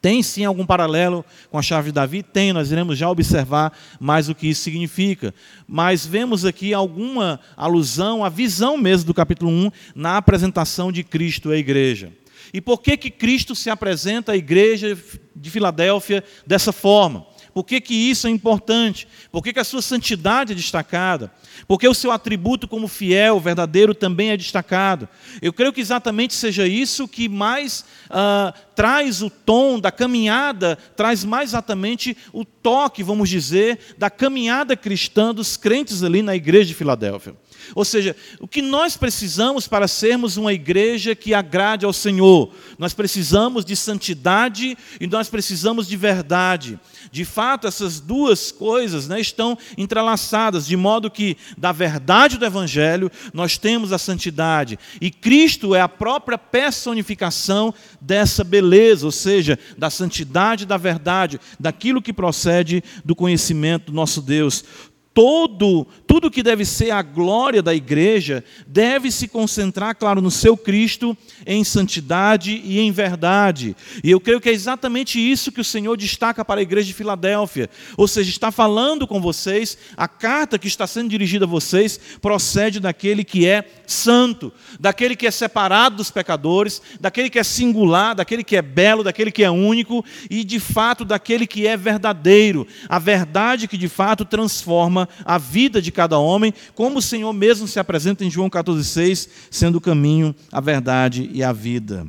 Tem 0.00 0.22
sim 0.22 0.46
algum 0.46 0.64
paralelo 0.64 1.22
com 1.50 1.58
a 1.58 1.62
chave 1.62 1.90
de 1.90 1.92
Davi? 1.92 2.22
Tem, 2.22 2.54
nós 2.54 2.72
iremos 2.72 2.96
já 2.96 3.10
observar 3.10 3.76
mais 4.00 4.30
o 4.30 4.34
que 4.34 4.48
isso 4.48 4.62
significa. 4.62 5.34
Mas 5.68 6.06
vemos 6.06 6.46
aqui 6.46 6.72
alguma 6.72 7.38
alusão 7.54 8.24
à 8.24 8.30
visão 8.30 8.78
mesmo 8.78 9.08
do 9.08 9.12
capítulo 9.12 9.50
1 9.50 9.70
na 9.94 10.16
apresentação 10.16 10.90
de 10.90 11.04
Cristo 11.04 11.50
à 11.50 11.58
igreja. 11.58 12.10
E 12.52 12.60
por 12.60 12.80
que, 12.80 12.96
que 12.96 13.10
Cristo 13.10 13.54
se 13.54 13.70
apresenta 13.70 14.32
à 14.32 14.36
igreja 14.36 14.96
de 15.34 15.50
Filadélfia 15.50 16.24
dessa 16.46 16.72
forma? 16.72 17.26
Por 17.52 17.64
que, 17.64 17.80
que 17.80 17.94
isso 17.94 18.26
é 18.26 18.30
importante? 18.30 19.08
Por 19.30 19.42
que, 19.42 19.52
que 19.52 19.58
a 19.58 19.64
sua 19.64 19.82
santidade 19.82 20.52
é 20.52 20.54
destacada? 20.54 21.32
Porque 21.66 21.86
o 21.86 21.94
seu 21.94 22.10
atributo 22.10 22.68
como 22.68 22.88
fiel, 22.88 23.40
verdadeiro, 23.40 23.94
também 23.94 24.30
é 24.30 24.36
destacado. 24.36 25.08
Eu 25.42 25.52
creio 25.52 25.72
que 25.72 25.80
exatamente 25.80 26.34
seja 26.34 26.66
isso 26.66 27.08
que 27.08 27.28
mais 27.28 27.84
uh, 28.06 28.52
traz 28.74 29.20
o 29.20 29.28
tom 29.28 29.78
da 29.78 29.90
caminhada, 29.90 30.76
traz 30.96 31.24
mais 31.24 31.50
exatamente 31.50 32.16
o 32.32 32.44
toque, 32.44 33.02
vamos 33.02 33.28
dizer, 33.28 33.78
da 33.98 34.08
caminhada 34.08 34.76
cristã 34.76 35.34
dos 35.34 35.56
crentes 35.56 36.02
ali 36.02 36.22
na 36.22 36.36
igreja 36.36 36.66
de 36.66 36.74
Filadélfia. 36.74 37.34
Ou 37.74 37.84
seja, 37.84 38.16
o 38.40 38.48
que 38.48 38.62
nós 38.62 38.96
precisamos 38.96 39.68
para 39.68 39.86
sermos 39.86 40.36
uma 40.36 40.52
igreja 40.52 41.14
que 41.14 41.34
agrade 41.34 41.84
ao 41.84 41.92
Senhor? 41.92 42.52
Nós 42.78 42.92
precisamos 42.92 43.64
de 43.64 43.76
santidade 43.76 44.76
e 45.00 45.06
nós 45.06 45.28
precisamos 45.28 45.86
de 45.86 45.96
verdade. 45.96 46.78
De 47.10 47.24
fato, 47.24 47.66
essas 47.66 48.00
duas 48.00 48.52
coisas 48.52 49.08
né, 49.08 49.20
estão 49.20 49.56
entrelaçadas, 49.76 50.66
de 50.66 50.76
modo 50.76 51.10
que 51.10 51.36
da 51.56 51.72
verdade 51.72 52.38
do 52.38 52.44
Evangelho 52.44 53.10
nós 53.32 53.58
temos 53.58 53.92
a 53.92 53.98
santidade. 53.98 54.78
E 55.00 55.10
Cristo 55.10 55.74
é 55.74 55.80
a 55.80 55.88
própria 55.88 56.38
personificação 56.38 57.74
dessa 58.00 58.44
beleza, 58.44 59.06
ou 59.06 59.12
seja, 59.12 59.58
da 59.76 59.90
santidade 59.90 60.66
da 60.66 60.76
verdade, 60.76 61.40
daquilo 61.58 62.02
que 62.02 62.12
procede 62.12 62.82
do 63.04 63.14
conhecimento 63.14 63.86
do 63.86 63.92
nosso 63.92 64.20
Deus 64.20 64.64
todo, 65.12 65.86
tudo 66.10 66.28
que 66.28 66.42
deve 66.42 66.64
ser 66.64 66.90
a 66.90 67.02
glória 67.02 67.62
da 67.62 67.72
igreja, 67.72 68.42
deve 68.66 69.12
se 69.12 69.28
concentrar, 69.28 69.94
claro, 69.94 70.20
no 70.20 70.28
seu 70.28 70.56
Cristo, 70.56 71.16
em 71.46 71.62
santidade 71.62 72.60
e 72.64 72.80
em 72.80 72.90
verdade. 72.90 73.76
E 74.02 74.10
eu 74.10 74.18
creio 74.18 74.40
que 74.40 74.48
é 74.48 74.52
exatamente 74.52 75.20
isso 75.20 75.52
que 75.52 75.60
o 75.60 75.64
Senhor 75.64 75.96
destaca 75.96 76.44
para 76.44 76.58
a 76.58 76.62
igreja 76.64 76.88
de 76.88 76.94
Filadélfia. 76.94 77.70
Ou 77.96 78.08
seja, 78.08 78.28
está 78.28 78.50
falando 78.50 79.06
com 79.06 79.20
vocês, 79.20 79.78
a 79.96 80.08
carta 80.08 80.58
que 80.58 80.66
está 80.66 80.84
sendo 80.84 81.10
dirigida 81.10 81.44
a 81.44 81.48
vocês 81.48 82.00
procede 82.20 82.80
daquele 82.80 83.22
que 83.22 83.46
é 83.46 83.64
santo, 83.86 84.52
daquele 84.80 85.14
que 85.14 85.28
é 85.28 85.30
separado 85.30 85.94
dos 85.94 86.10
pecadores, 86.10 86.82
daquele 87.00 87.30
que 87.30 87.38
é 87.38 87.44
singular, 87.44 88.16
daquele 88.16 88.42
que 88.42 88.56
é 88.56 88.62
belo, 88.62 89.04
daquele 89.04 89.30
que 89.30 89.44
é 89.44 89.50
único 89.50 90.04
e, 90.28 90.42
de 90.42 90.58
fato, 90.58 91.04
daquele 91.04 91.46
que 91.46 91.68
é 91.68 91.76
verdadeiro. 91.76 92.66
A 92.88 92.98
verdade 92.98 93.68
que, 93.68 93.78
de 93.78 93.88
fato, 93.88 94.24
transforma 94.24 95.08
a 95.24 95.38
vida 95.38 95.80
de 95.80 95.92
cada 95.92 95.99
homem, 96.08 96.54
como 96.74 96.98
o 96.98 97.02
Senhor 97.02 97.32
mesmo 97.32 97.68
se 97.68 97.78
apresenta 97.78 98.24
em 98.24 98.30
João 98.30 98.48
14,6, 98.48 99.28
sendo 99.50 99.76
o 99.76 99.80
caminho, 99.80 100.34
a 100.50 100.60
verdade 100.60 101.28
e 101.32 101.42
a 101.42 101.52
vida. 101.52 102.06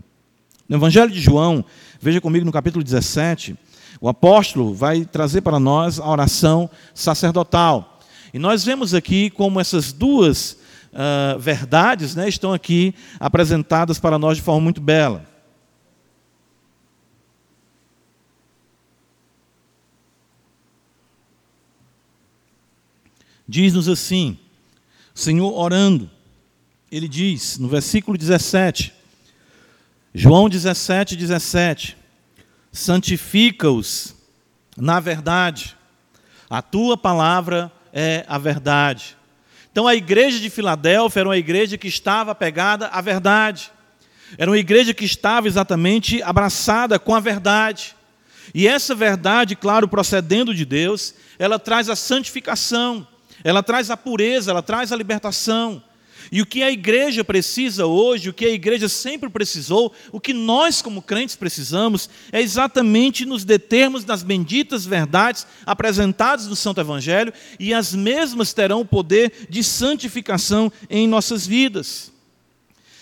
No 0.68 0.78
Evangelho 0.78 1.12
de 1.12 1.20
João, 1.20 1.66
veja 2.00 2.22
comigo 2.22 2.46
no 2.46 2.52
capítulo 2.52 2.84
17, 2.84 3.58
o 4.00 4.08
apóstolo 4.08 4.74
vai 4.74 5.06
trazer 5.06 5.42
para 5.42 5.60
nós 5.60 6.00
a 6.00 6.10
oração 6.10 6.70
sacerdotal. 6.94 8.00
E 8.34 8.40
nós 8.40 8.64
vemos 8.64 8.94
aqui 8.94 9.30
como 9.30 9.60
essas 9.60 9.92
duas 9.92 10.58
uh, 10.94 11.38
verdades 11.40 12.16
né, 12.16 12.30
estão 12.30 12.54
aqui 12.54 12.96
apresentadas 13.20 14.00
para 14.00 14.18
nós 14.18 14.38
de 14.38 14.44
forma 14.44 14.62
muito 14.62 14.80
bela. 14.82 15.31
Diz-nos 23.52 23.90
assim: 23.90 24.40
Senhor 25.14 25.54
orando, 25.54 26.10
ele 26.90 27.08
diz 27.08 27.58
no 27.58 27.68
versículo 27.68 28.18
17, 28.18 28.94
João 30.16 30.48
17, 30.48 31.18
17: 31.18 31.98
santifica-os 32.72 34.16
na 34.78 35.02
verdade, 35.02 35.76
a 36.50 36.62
tua 36.62 36.96
palavra 36.96 37.70
é 37.92 38.26
a 38.28 38.38
verdade. 38.38 39.18
Então 39.70 39.86
a 39.86 39.94
igreja 39.94 40.40
de 40.40 40.50
Filadélfia 40.50 41.20
era 41.20 41.30
uma 41.30 41.38
igreja 41.38 41.78
que 41.78 41.90
estava 41.90 42.34
pegada 42.34 42.88
à 42.88 43.02
verdade, 43.02 43.70
era 44.38 44.50
uma 44.50 44.58
igreja 44.58 44.94
que 44.94 45.04
estava 45.04 45.48
exatamente 45.48 46.24
abraçada 46.24 46.98
com 46.98 47.14
a 47.14 47.20
verdade. 47.20 47.98
E 48.56 48.66
essa 48.66 48.96
verdade, 48.96 49.58
claro, 49.58 49.90
procedendo 49.90 50.56
de 50.56 50.64
Deus, 50.64 51.14
ela 51.38 51.60
traz 51.60 51.90
a 51.90 51.98
santificação, 51.98 53.06
ela 53.44 53.64
traz 53.64 53.90
a 53.90 53.98
pureza, 53.98 54.52
ela 54.52 54.62
traz 54.62 54.92
a 54.92 54.96
libertação. 54.96 55.84
E 56.32 56.42
o 56.42 56.46
que 56.46 56.62
a 56.62 56.72
igreja 56.72 57.24
precisa 57.24 57.86
hoje, 57.86 58.30
o 58.30 58.34
que 58.34 58.46
a 58.46 58.52
igreja 58.52 58.88
sempre 58.88 59.30
precisou, 59.30 59.94
o 60.12 60.20
que 60.20 60.34
nós 60.34 60.82
como 60.82 61.02
crentes 61.02 61.36
precisamos, 61.36 62.10
é 62.32 62.42
exatamente 62.42 63.26
nos 63.26 63.44
determos 63.44 64.04
das 64.04 64.24
benditas 64.24 64.86
verdades 64.86 65.48
apresentadas 65.66 66.48
no 66.48 66.56
Santo 66.56 66.80
Evangelho, 66.80 67.34
e 67.60 67.74
as 67.74 67.94
mesmas 67.94 68.54
terão 68.54 68.82
o 68.82 68.86
poder 68.86 69.48
de 69.50 69.64
santificação 69.64 70.72
em 70.90 71.08
nossas 71.08 71.48
vidas. 71.48 72.12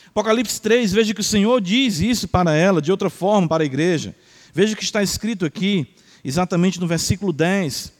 Apocalipse 0.08 0.60
3, 0.62 0.92
veja 0.92 1.14
que 1.14 1.22
o 1.22 1.24
Senhor 1.24 1.62
diz 1.62 2.00
isso 2.00 2.28
para 2.28 2.54
ela, 2.56 2.82
de 2.82 2.92
outra 2.92 3.10
forma, 3.10 3.48
para 3.48 3.64
a 3.64 3.66
igreja. 3.66 4.16
Veja 4.54 4.76
que 4.76 4.84
está 4.84 5.04
escrito 5.04 5.46
aqui, 5.46 5.88
exatamente 6.24 6.80
no 6.80 6.88
versículo 6.88 7.32
10 7.32 7.99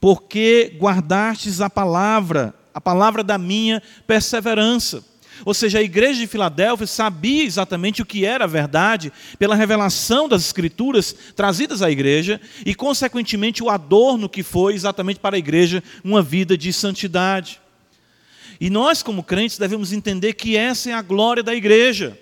porque 0.00 0.76
guardastes 0.78 1.60
a 1.60 1.70
palavra, 1.70 2.54
a 2.72 2.80
palavra 2.80 3.22
da 3.22 3.38
minha 3.38 3.82
perseverança. 4.06 5.04
Ou 5.44 5.52
seja, 5.52 5.78
a 5.78 5.82
igreja 5.82 6.20
de 6.20 6.26
Filadélfia 6.26 6.86
sabia 6.86 7.44
exatamente 7.44 8.00
o 8.00 8.06
que 8.06 8.24
era 8.24 8.44
a 8.44 8.48
verdade 8.48 9.12
pela 9.38 9.56
revelação 9.56 10.28
das 10.28 10.44
Escrituras 10.44 11.14
trazidas 11.34 11.82
à 11.82 11.90
igreja 11.90 12.40
e, 12.64 12.74
consequentemente, 12.74 13.62
o 13.62 13.68
adorno 13.68 14.28
que 14.28 14.42
foi 14.42 14.74
exatamente 14.74 15.18
para 15.18 15.36
a 15.36 15.38
igreja 15.38 15.82
uma 16.04 16.22
vida 16.22 16.56
de 16.56 16.72
santidade. 16.72 17.60
E 18.60 18.70
nós, 18.70 19.02
como 19.02 19.24
crentes, 19.24 19.58
devemos 19.58 19.92
entender 19.92 20.34
que 20.34 20.56
essa 20.56 20.90
é 20.90 20.92
a 20.92 21.02
glória 21.02 21.42
da 21.42 21.54
igreja. 21.54 22.18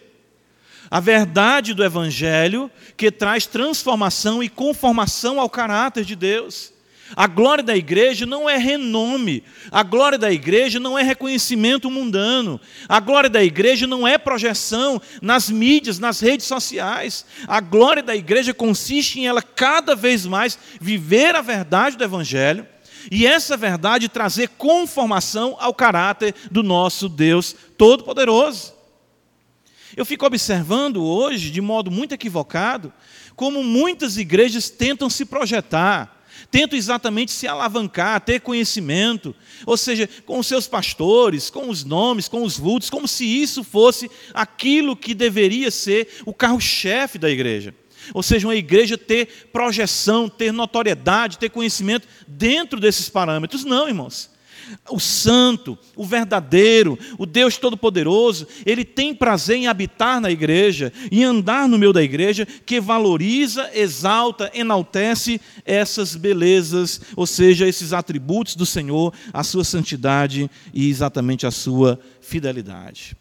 A 0.90 1.00
verdade 1.00 1.74
do 1.74 1.84
Evangelho 1.84 2.70
que 2.96 3.10
traz 3.10 3.46
transformação 3.46 4.42
e 4.42 4.48
conformação 4.48 5.40
ao 5.40 5.48
caráter 5.48 6.04
de 6.04 6.16
Deus. 6.16 6.72
A 7.14 7.26
glória 7.26 7.62
da 7.62 7.76
igreja 7.76 8.24
não 8.24 8.48
é 8.48 8.56
renome, 8.56 9.44
a 9.70 9.82
glória 9.82 10.18
da 10.18 10.32
igreja 10.32 10.80
não 10.80 10.98
é 10.98 11.02
reconhecimento 11.02 11.90
mundano, 11.90 12.60
a 12.88 13.00
glória 13.00 13.28
da 13.28 13.44
igreja 13.44 13.86
não 13.86 14.08
é 14.08 14.16
projeção 14.16 15.00
nas 15.20 15.50
mídias, 15.50 15.98
nas 15.98 16.20
redes 16.20 16.46
sociais. 16.46 17.26
A 17.46 17.60
glória 17.60 18.02
da 18.02 18.16
igreja 18.16 18.54
consiste 18.54 19.20
em 19.20 19.26
ela 19.26 19.42
cada 19.42 19.94
vez 19.94 20.24
mais 20.24 20.58
viver 20.80 21.34
a 21.34 21.42
verdade 21.42 21.96
do 21.96 22.04
Evangelho 22.04 22.66
e 23.10 23.26
essa 23.26 23.56
verdade 23.56 24.08
trazer 24.08 24.48
conformação 24.50 25.56
ao 25.58 25.74
caráter 25.74 26.34
do 26.50 26.62
nosso 26.62 27.08
Deus 27.08 27.54
Todo-Poderoso. 27.76 28.72
Eu 29.94 30.06
fico 30.06 30.24
observando 30.24 31.04
hoje, 31.04 31.50
de 31.50 31.60
modo 31.60 31.90
muito 31.90 32.12
equivocado, 32.12 32.92
como 33.36 33.62
muitas 33.62 34.16
igrejas 34.16 34.70
tentam 34.70 35.10
se 35.10 35.26
projetar 35.26 36.21
tentam 36.50 36.78
exatamente 36.78 37.30
se 37.30 37.46
alavancar, 37.46 38.20
ter 38.20 38.40
conhecimento, 38.40 39.34
ou 39.66 39.76
seja, 39.76 40.08
com 40.26 40.38
os 40.38 40.46
seus 40.46 40.66
pastores, 40.66 41.50
com 41.50 41.68
os 41.68 41.84
nomes, 41.84 42.28
com 42.28 42.42
os 42.42 42.58
vultos, 42.58 42.90
como 42.90 43.06
se 43.06 43.24
isso 43.24 43.62
fosse 43.62 44.10
aquilo 44.34 44.96
que 44.96 45.14
deveria 45.14 45.70
ser 45.70 46.08
o 46.26 46.34
carro-chefe 46.34 47.18
da 47.18 47.30
igreja. 47.30 47.74
Ou 48.12 48.22
seja, 48.22 48.48
uma 48.48 48.56
igreja 48.56 48.98
ter 48.98 49.48
projeção, 49.52 50.28
ter 50.28 50.52
notoriedade, 50.52 51.38
ter 51.38 51.50
conhecimento 51.50 52.08
dentro 52.26 52.80
desses 52.80 53.08
parâmetros. 53.08 53.64
Não, 53.64 53.86
irmãos. 53.86 54.31
O 54.90 55.00
santo, 55.00 55.78
o 55.96 56.04
verdadeiro, 56.04 56.98
o 57.18 57.26
Deus 57.26 57.56
Todo-Poderoso, 57.56 58.46
ele 58.64 58.84
tem 58.84 59.14
prazer 59.14 59.56
em 59.56 59.66
habitar 59.66 60.20
na 60.20 60.30
igreja 60.30 60.92
e 61.10 61.22
andar 61.22 61.68
no 61.68 61.78
meio 61.78 61.92
da 61.92 62.02
igreja, 62.02 62.46
que 62.66 62.80
valoriza, 62.80 63.70
exalta, 63.74 64.50
enaltece 64.54 65.40
essas 65.64 66.16
belezas, 66.16 67.00
ou 67.16 67.26
seja, 67.26 67.66
esses 67.66 67.92
atributos 67.92 68.56
do 68.56 68.66
Senhor, 68.66 69.12
a 69.32 69.42
sua 69.42 69.64
santidade 69.64 70.50
e 70.72 70.88
exatamente 70.88 71.46
a 71.46 71.50
sua 71.50 71.98
fidelidade. 72.20 73.16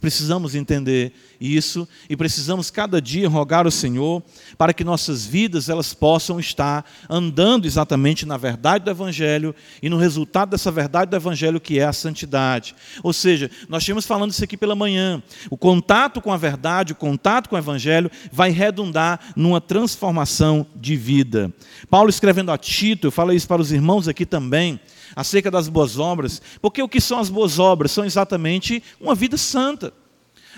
Precisamos 0.00 0.54
entender 0.54 1.12
isso 1.40 1.86
e 2.08 2.16
precisamos 2.16 2.70
cada 2.70 3.00
dia 3.00 3.28
rogar 3.28 3.66
ao 3.66 3.70
Senhor 3.70 4.22
para 4.56 4.72
que 4.72 4.84
nossas 4.84 5.26
vidas 5.26 5.68
elas 5.68 5.92
possam 5.92 6.40
estar 6.40 6.84
andando 7.08 7.66
exatamente 7.66 8.24
na 8.24 8.36
verdade 8.36 8.84
do 8.84 8.90
evangelho 8.90 9.54
e 9.82 9.88
no 9.88 9.98
resultado 9.98 10.50
dessa 10.50 10.70
verdade 10.70 11.10
do 11.10 11.16
evangelho 11.16 11.60
que 11.60 11.78
é 11.78 11.84
a 11.84 11.92
santidade. 11.92 12.74
Ou 13.02 13.12
seja, 13.12 13.50
nós 13.68 13.84
tínhamos 13.84 14.06
falando 14.06 14.30
isso 14.30 14.42
aqui 14.42 14.56
pela 14.56 14.74
manhã. 14.74 15.22
O 15.50 15.56
contato 15.56 16.20
com 16.20 16.32
a 16.32 16.36
verdade, 16.36 16.92
o 16.92 16.96
contato 16.96 17.48
com 17.48 17.56
o 17.56 17.58
evangelho 17.58 18.10
vai 18.32 18.50
redundar 18.50 19.20
numa 19.36 19.60
transformação 19.60 20.66
de 20.74 20.96
vida. 20.96 21.52
Paulo 21.90 22.08
escrevendo 22.08 22.50
a 22.50 22.58
Tito, 22.58 23.08
eu 23.08 23.12
falo 23.12 23.32
isso 23.32 23.46
para 23.46 23.60
os 23.60 23.72
irmãos 23.72 24.08
aqui 24.08 24.24
também, 24.24 24.80
acerca 25.14 25.50
das 25.50 25.68
boas 25.68 25.98
obras, 25.98 26.40
porque 26.60 26.82
o 26.82 26.88
que 26.88 27.00
são 27.00 27.18
as 27.18 27.28
boas 27.28 27.58
obras? 27.58 27.92
São 27.92 28.04
exatamente 28.04 28.82
uma 29.00 29.14
vida 29.14 29.36
santa. 29.36 29.92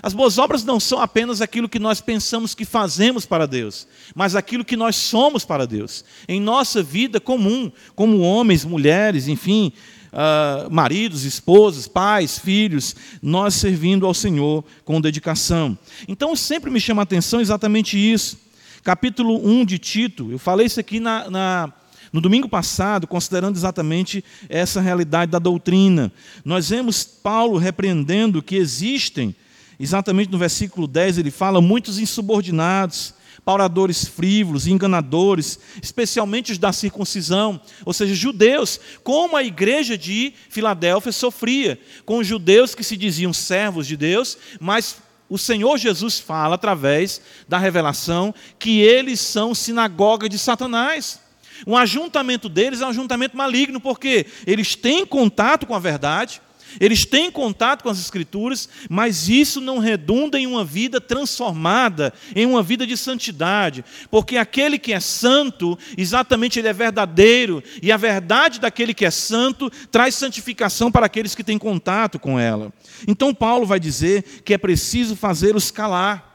As 0.01 0.13
boas 0.13 0.37
obras 0.37 0.63
não 0.63 0.79
são 0.79 0.99
apenas 0.99 1.41
aquilo 1.41 1.69
que 1.69 1.79
nós 1.79 2.01
pensamos 2.01 2.53
que 2.53 2.65
fazemos 2.65 3.25
para 3.25 3.47
Deus, 3.47 3.87
mas 4.13 4.35
aquilo 4.35 4.65
que 4.65 4.75
nós 4.75 4.95
somos 4.95 5.45
para 5.45 5.65
Deus. 5.65 6.03
Em 6.27 6.39
nossa 6.39 6.83
vida 6.83 7.19
comum, 7.19 7.71
como 7.95 8.19
homens, 8.19 8.65
mulheres, 8.65 9.27
enfim, 9.27 9.71
uh, 10.11 10.69
maridos, 10.69 11.23
esposas, 11.23 11.87
pais, 11.87 12.37
filhos, 12.37 12.95
nós 13.21 13.53
servindo 13.55 14.05
ao 14.05 14.13
Senhor 14.13 14.63
com 14.83 14.99
dedicação. 14.99 15.77
Então 16.07 16.35
sempre 16.35 16.69
me 16.69 16.79
chama 16.79 17.01
a 17.01 17.03
atenção 17.03 17.39
exatamente 17.39 17.97
isso. 17.97 18.37
Capítulo 18.83 19.41
1 19.47 19.65
de 19.65 19.79
Tito, 19.79 20.31
eu 20.31 20.37
falei 20.37 20.67
isso 20.67 20.79
aqui 20.79 20.99
na, 20.99 21.29
na 21.29 21.73
no 22.15 22.21
domingo 22.21 22.47
passado, 22.47 23.07
considerando 23.07 23.57
exatamente 23.57 24.23
essa 24.47 24.79
realidade 24.79 25.33
da 25.33 25.37
doutrina, 25.37 26.09
nós 26.45 26.69
vemos 26.69 27.03
Paulo 27.03 27.57
repreendendo 27.57 28.41
que 28.41 28.55
existem, 28.55 29.35
exatamente 29.77 30.31
no 30.31 30.37
versículo 30.37 30.87
10, 30.87 31.17
ele 31.17 31.29
fala, 31.29 31.59
muitos 31.59 31.99
insubordinados, 31.99 33.13
pauradores 33.43 34.07
frívolos, 34.07 34.65
enganadores, 34.65 35.59
especialmente 35.83 36.53
os 36.53 36.57
da 36.57 36.71
circuncisão, 36.71 37.59
ou 37.83 37.91
seja, 37.91 38.15
judeus, 38.15 38.79
como 39.03 39.35
a 39.35 39.43
igreja 39.43 39.97
de 39.97 40.33
Filadélfia 40.49 41.11
sofria, 41.11 41.77
com 42.05 42.23
judeus 42.23 42.73
que 42.73 42.83
se 42.85 42.95
diziam 42.95 43.33
servos 43.33 43.85
de 43.85 43.97
Deus, 43.97 44.37
mas 44.57 44.99
o 45.27 45.37
Senhor 45.37 45.77
Jesus 45.77 46.17
fala 46.17 46.55
através 46.55 47.19
da 47.45 47.57
revelação 47.57 48.33
que 48.57 48.79
eles 48.79 49.19
são 49.19 49.53
sinagoga 49.53 50.29
de 50.29 50.39
Satanás. 50.39 51.24
Um 51.65 51.77
ajuntamento 51.77 52.49
deles 52.49 52.81
é 52.81 52.85
um 52.85 52.89
ajuntamento 52.89 53.35
maligno, 53.37 53.79
porque 53.79 54.25
eles 54.45 54.75
têm 54.75 55.05
contato 55.05 55.65
com 55.65 55.75
a 55.75 55.79
verdade, 55.79 56.41
eles 56.79 57.05
têm 57.05 57.31
contato 57.31 57.83
com 57.83 57.89
as 57.89 57.99
Escrituras, 57.99 58.67
mas 58.89 59.29
isso 59.29 59.61
não 59.61 59.79
redunda 59.79 60.37
em 60.37 60.47
uma 60.47 60.63
vida 60.63 60.99
transformada, 60.99 62.13
em 62.35 62.45
uma 62.45 62.61
vida 62.61 62.85
de 62.85 62.97
santidade, 62.97 63.83
porque 64.09 64.37
aquele 64.37 64.77
que 64.77 64.93
é 64.93 64.99
santo, 64.99 65.77
exatamente 65.97 66.59
ele 66.59 66.67
é 66.67 66.73
verdadeiro, 66.73 67.63
e 67.81 67.91
a 67.91 67.97
verdade 67.97 68.59
daquele 68.59 68.93
que 68.93 69.05
é 69.05 69.11
santo 69.11 69.71
traz 69.91 70.15
santificação 70.15 70.91
para 70.91 71.05
aqueles 71.05 71.35
que 71.35 71.43
têm 71.43 71.57
contato 71.57 72.19
com 72.19 72.39
ela. 72.39 72.73
Então, 73.07 73.33
Paulo 73.33 73.65
vai 73.65 73.79
dizer 73.79 74.23
que 74.43 74.53
é 74.53 74.57
preciso 74.57 75.15
fazê-los 75.15 75.71
calar. 75.71 76.34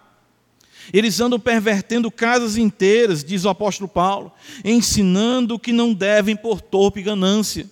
Eles 0.93 1.21
andam 1.21 1.39
pervertendo 1.39 2.11
casas 2.11 2.57
inteiras, 2.57 3.23
diz 3.23 3.45
o 3.45 3.49
apóstolo 3.49 3.89
Paulo, 3.89 4.33
ensinando 4.65 5.59
que 5.59 5.73
não 5.73 5.93
devem 5.93 6.37
por 6.37 6.61
torpe 6.61 7.03
ganância. 7.03 7.67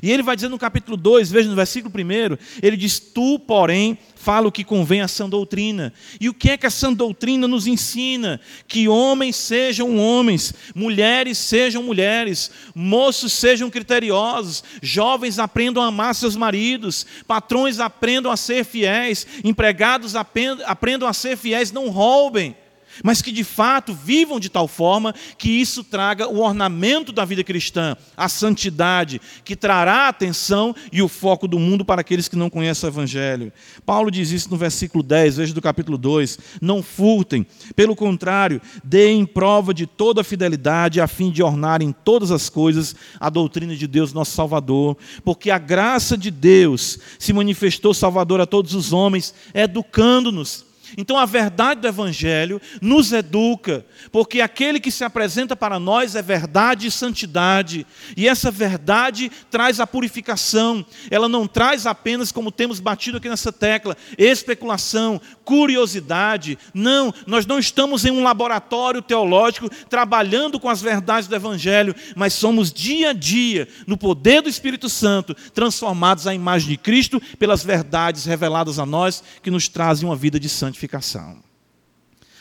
E 0.00 0.10
ele 0.10 0.22
vai 0.22 0.36
dizer 0.36 0.48
no 0.48 0.58
capítulo 0.58 0.96
2, 0.96 1.30
veja 1.30 1.48
no 1.48 1.56
versículo 1.56 1.92
1, 1.92 2.38
ele 2.62 2.76
diz: 2.76 3.00
Tu, 3.00 3.38
porém, 3.40 3.98
fala 4.14 4.46
o 4.46 4.52
que 4.52 4.62
convém 4.62 5.00
à 5.00 5.08
sã 5.08 5.28
doutrina. 5.28 5.92
E 6.20 6.28
o 6.28 6.34
que 6.34 6.50
é 6.50 6.56
que 6.56 6.66
a 6.66 6.70
sã 6.70 6.92
doutrina 6.92 7.48
nos 7.48 7.66
ensina? 7.66 8.40
Que 8.68 8.88
homens 8.88 9.34
sejam 9.34 9.98
homens, 9.98 10.54
mulheres 10.74 11.38
sejam 11.38 11.82
mulheres, 11.82 12.50
moços 12.74 13.32
sejam 13.32 13.68
criteriosos, 13.68 14.62
jovens 14.80 15.40
aprendam 15.40 15.82
a 15.82 15.88
amar 15.88 16.14
seus 16.14 16.36
maridos, 16.36 17.04
patrões 17.26 17.80
aprendam 17.80 18.30
a 18.30 18.36
ser 18.36 18.64
fiéis, 18.64 19.26
empregados 19.42 20.14
aprendam 20.14 21.08
a 21.08 21.12
ser 21.12 21.36
fiéis, 21.36 21.72
não 21.72 21.88
roubem 21.88 22.54
mas 23.02 23.22
que 23.22 23.32
de 23.32 23.44
fato 23.44 23.94
vivam 23.94 24.40
de 24.40 24.48
tal 24.48 24.66
forma 24.66 25.14
que 25.38 25.48
isso 25.48 25.84
traga 25.84 26.28
o 26.28 26.40
ornamento 26.40 27.12
da 27.12 27.24
vida 27.24 27.44
cristã, 27.44 27.96
a 28.16 28.28
santidade, 28.28 29.20
que 29.44 29.56
trará 29.56 30.06
a 30.06 30.08
atenção 30.08 30.74
e 30.92 31.02
o 31.02 31.08
foco 31.08 31.46
do 31.46 31.58
mundo 31.58 31.84
para 31.84 32.00
aqueles 32.00 32.28
que 32.28 32.36
não 32.36 32.50
conhecem 32.50 32.88
o 32.88 32.92
Evangelho. 32.92 33.52
Paulo 33.86 34.10
diz 34.10 34.30
isso 34.30 34.50
no 34.50 34.56
versículo 34.56 35.02
10, 35.02 35.36
veja 35.36 35.54
do 35.54 35.62
capítulo 35.62 35.96
2: 35.96 36.38
Não 36.60 36.82
furtem, 36.82 37.46
pelo 37.74 37.94
contrário, 37.94 38.60
deem 38.82 39.24
prova 39.24 39.72
de 39.72 39.86
toda 39.86 40.20
a 40.20 40.24
fidelidade, 40.24 41.00
a 41.00 41.06
fim 41.06 41.30
de 41.30 41.42
ornar 41.42 41.82
em 41.82 41.92
todas 41.92 42.30
as 42.30 42.48
coisas 42.48 42.94
a 43.18 43.30
doutrina 43.30 43.76
de 43.76 43.86
Deus, 43.86 44.12
nosso 44.12 44.32
Salvador, 44.32 44.96
porque 45.24 45.50
a 45.50 45.58
graça 45.58 46.16
de 46.16 46.30
Deus 46.30 46.98
se 47.18 47.32
manifestou 47.32 47.94
salvador 47.94 48.40
a 48.40 48.46
todos 48.46 48.74
os 48.74 48.92
homens, 48.92 49.34
educando-nos 49.54 50.71
então 50.96 51.16
a 51.16 51.24
verdade 51.24 51.80
do 51.80 51.88
Evangelho 51.88 52.60
nos 52.80 53.12
educa, 53.12 53.84
porque 54.10 54.40
aquele 54.40 54.78
que 54.78 54.90
se 54.90 55.04
apresenta 55.04 55.56
para 55.56 55.78
nós 55.78 56.14
é 56.14 56.22
verdade 56.22 56.86
e 56.86 56.90
santidade, 56.90 57.86
e 58.16 58.28
essa 58.28 58.50
verdade 58.50 59.30
traz 59.50 59.80
a 59.80 59.86
purificação, 59.86 60.84
ela 61.10 61.28
não 61.28 61.46
traz 61.46 61.86
apenas, 61.86 62.30
como 62.30 62.52
temos 62.52 62.80
batido 62.80 63.16
aqui 63.16 63.28
nessa 63.28 63.52
tecla, 63.52 63.96
especulação, 64.18 65.20
curiosidade. 65.44 66.58
Não, 66.74 67.12
nós 67.26 67.46
não 67.46 67.58
estamos 67.58 68.04
em 68.04 68.10
um 68.10 68.22
laboratório 68.22 69.02
teológico 69.02 69.70
trabalhando 69.88 70.60
com 70.60 70.68
as 70.68 70.82
verdades 70.82 71.28
do 71.28 71.34
Evangelho, 71.34 71.94
mas 72.14 72.34
somos 72.34 72.72
dia 72.72 73.10
a 73.10 73.12
dia, 73.12 73.66
no 73.86 73.96
poder 73.96 74.42
do 74.42 74.48
Espírito 74.48 74.88
Santo, 74.88 75.34
transformados 75.54 76.26
à 76.26 76.34
imagem 76.34 76.70
de 76.70 76.76
Cristo 76.76 77.20
pelas 77.38 77.64
verdades 77.64 78.24
reveladas 78.24 78.78
a 78.78 78.86
nós 78.86 79.22
que 79.42 79.50
nos 79.50 79.68
trazem 79.68 80.08
uma 80.08 80.16
vida 80.16 80.38
de 80.38 80.48
santificação 80.48 80.81
santificação. 80.82 81.36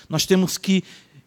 Nós 0.10 0.26
temos 0.26 0.58
que 0.58 0.84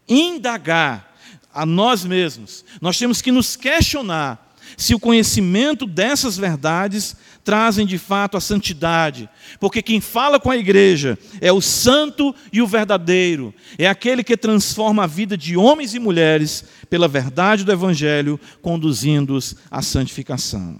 indagar 0.08 1.14
a 1.52 1.64
nós 1.64 2.04
mesmos, 2.04 2.64
nós 2.80 2.98
temos 2.98 3.22
que 3.22 3.30
nos 3.30 3.54
questionar 3.54 4.54
se 4.76 4.94
o 4.94 4.98
conhecimento 4.98 5.86
dessas 5.86 6.36
verdades 6.36 7.16
trazem 7.44 7.86
de 7.86 7.98
fato 7.98 8.36
a 8.36 8.40
santidade, 8.40 9.28
porque 9.60 9.82
quem 9.82 10.00
fala 10.00 10.40
com 10.40 10.50
a 10.50 10.56
igreja 10.56 11.16
é 11.40 11.52
o 11.52 11.60
santo 11.60 12.34
e 12.52 12.60
o 12.60 12.66
verdadeiro, 12.66 13.54
é 13.78 13.86
aquele 13.86 14.24
que 14.24 14.36
transforma 14.36 15.04
a 15.04 15.06
vida 15.06 15.36
de 15.36 15.56
homens 15.56 15.94
e 15.94 15.98
mulheres 16.00 16.64
pela 16.90 17.06
verdade 17.06 17.62
do 17.62 17.70
Evangelho, 17.70 18.40
conduzindo-os 18.60 19.54
à 19.70 19.80
santificação. 19.80 20.78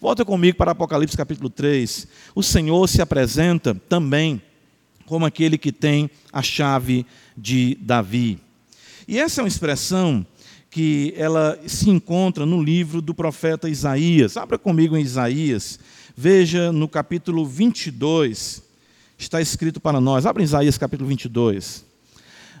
Volta 0.00 0.24
comigo 0.24 0.58
para 0.58 0.72
Apocalipse 0.72 1.16
capítulo 1.16 1.50
3. 1.50 2.06
O 2.34 2.42
Senhor 2.42 2.88
se 2.88 3.00
apresenta 3.00 3.74
também 3.88 4.40
como 5.12 5.26
aquele 5.26 5.58
que 5.58 5.70
tem 5.70 6.10
a 6.32 6.40
chave 6.40 7.04
de 7.36 7.76
Davi. 7.82 8.38
E 9.06 9.18
essa 9.18 9.42
é 9.42 9.44
uma 9.44 9.48
expressão 9.48 10.24
que 10.70 11.12
ela 11.18 11.60
se 11.66 11.90
encontra 11.90 12.46
no 12.46 12.62
livro 12.62 13.02
do 13.02 13.14
profeta 13.14 13.68
Isaías. 13.68 14.38
Abra 14.38 14.56
comigo 14.56 14.96
em 14.96 15.02
Isaías. 15.02 15.78
Veja 16.16 16.72
no 16.72 16.88
capítulo 16.88 17.44
22. 17.44 18.62
Está 19.18 19.38
escrito 19.38 19.82
para 19.82 20.00
nós. 20.00 20.24
Abra 20.24 20.42
em 20.42 20.46
Isaías 20.46 20.78
capítulo 20.78 21.10
22. 21.10 21.84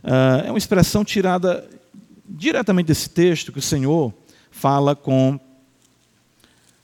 Uh, 0.04 0.44
é 0.44 0.50
uma 0.50 0.58
expressão 0.58 1.02
tirada 1.06 1.66
diretamente 2.28 2.88
desse 2.88 3.08
texto 3.08 3.50
que 3.50 3.60
o 3.60 3.62
Senhor 3.62 4.12
fala 4.50 4.94
com 4.94 5.40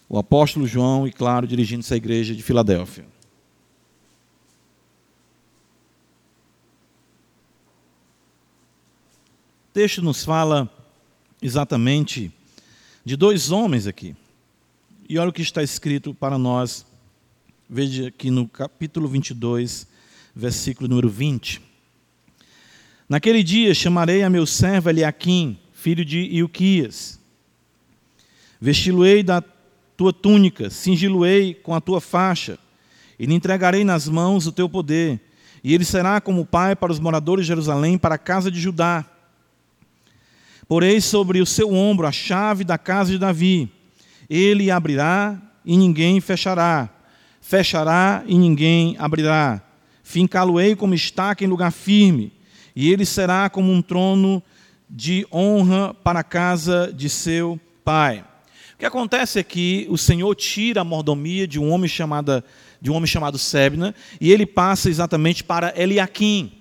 o 0.09 0.17
apóstolo 0.17 0.67
João 0.67 1.07
e, 1.07 1.13
claro, 1.13 1.47
dirigindo-se 1.47 1.93
à 1.93 1.97
igreja 1.99 2.35
de 2.35 2.43
Filadélfia. 2.43 3.18
Texto 9.79 10.03
nos 10.03 10.25
fala 10.25 10.69
exatamente 11.41 12.33
de 13.05 13.15
dois 13.15 13.53
homens 13.53 13.87
aqui. 13.87 14.17
E 15.09 15.17
olha 15.17 15.31
o 15.31 15.33
que 15.33 15.41
está 15.41 15.63
escrito 15.63 16.13
para 16.13 16.37
nós. 16.37 16.85
Veja 17.71 18.09
aqui 18.09 18.29
no 18.29 18.49
capítulo 18.49 19.07
22, 19.07 19.87
versículo 20.35 20.89
número 20.89 21.09
20. 21.09 21.63
Naquele 23.09 23.45
dia 23.45 23.73
chamarei 23.73 24.25
a 24.25 24.29
meu 24.29 24.47
servo 24.47 24.91
Eliaquim, 24.91 25.57
filho 25.73 26.05
de 26.05 26.23
Ilquias. 26.23 27.21
Vesti-lo-ei 28.61 29.23
da 29.23 29.41
tua 29.97 30.13
túnica, 30.13 30.71
cingi-lo-ei 30.71 31.55
com 31.55 31.73
a 31.73 31.81
tua 31.81 32.01
faixa, 32.01 32.59
e 33.17 33.27
lhe 33.27 33.35
entregarei 33.35 33.85
nas 33.85 34.09
mãos 34.09 34.45
o 34.45 34.51
teu 34.51 34.69
poder, 34.69 35.21
e 35.63 35.73
ele 35.73 35.85
será 35.85 36.21
como 36.21 36.45
pai 36.45 36.75
para 36.75 36.91
os 36.91 36.99
moradores 36.99 37.45
de 37.45 37.49
Jerusalém, 37.51 37.97
para 37.97 38.17
a 38.17 38.19
casa 38.19 38.51
de 38.51 38.61
Judá. 38.61 39.09
Porei 40.69 41.01
sobre 41.01 41.41
o 41.41 41.47
seu 41.47 41.73
ombro 41.73 42.07
a 42.07 42.13
chave 42.13 42.63
da 42.63 42.77
casa 42.77 43.11
de 43.11 43.19
Davi. 43.19 43.73
Ele 44.29 44.71
abrirá 44.71 45.41
e 45.65 45.77
ninguém 45.77 46.21
fechará. 46.21 46.91
Fechará 47.41 48.23
e 48.27 48.37
ninguém 48.37 48.95
abrirá. 48.99 49.63
Fincá-lo-ei 50.03 50.77
como 50.77 50.95
estaca 50.95 51.43
em 51.43 51.47
lugar 51.47 51.73
firme, 51.73 52.33
e 52.75 52.91
ele 52.93 53.05
será 53.05 53.51
como 53.51 53.73
um 53.73 53.83
trono 53.83 54.43
de 54.89 55.27
honra 55.33 55.93
para 55.95 56.21
a 56.21 56.25
casa 56.25 56.93
de 56.95 57.09
seu 57.09 57.59
pai. 57.85 58.25
O 58.75 58.79
que 58.79 58.87
acontece 58.87 59.39
é 59.39 59.43
que 59.43 59.87
o 59.91 59.99
Senhor 59.99 60.35
tira 60.35 60.83
a 60.83 60.85
mordomia 60.85 61.47
de 61.47 61.59
um 61.59 61.71
homem 61.71 61.89
chamado, 61.89 62.45
de 62.81 62.91
um 62.91 62.95
homem 62.95 63.07
chamado 63.07 63.37
Sebna 63.37 63.95
e 64.21 64.31
ele 64.31 64.47
passa 64.47 64.89
exatamente 64.89 65.43
para 65.43 65.75
Eliakim. 65.77 66.53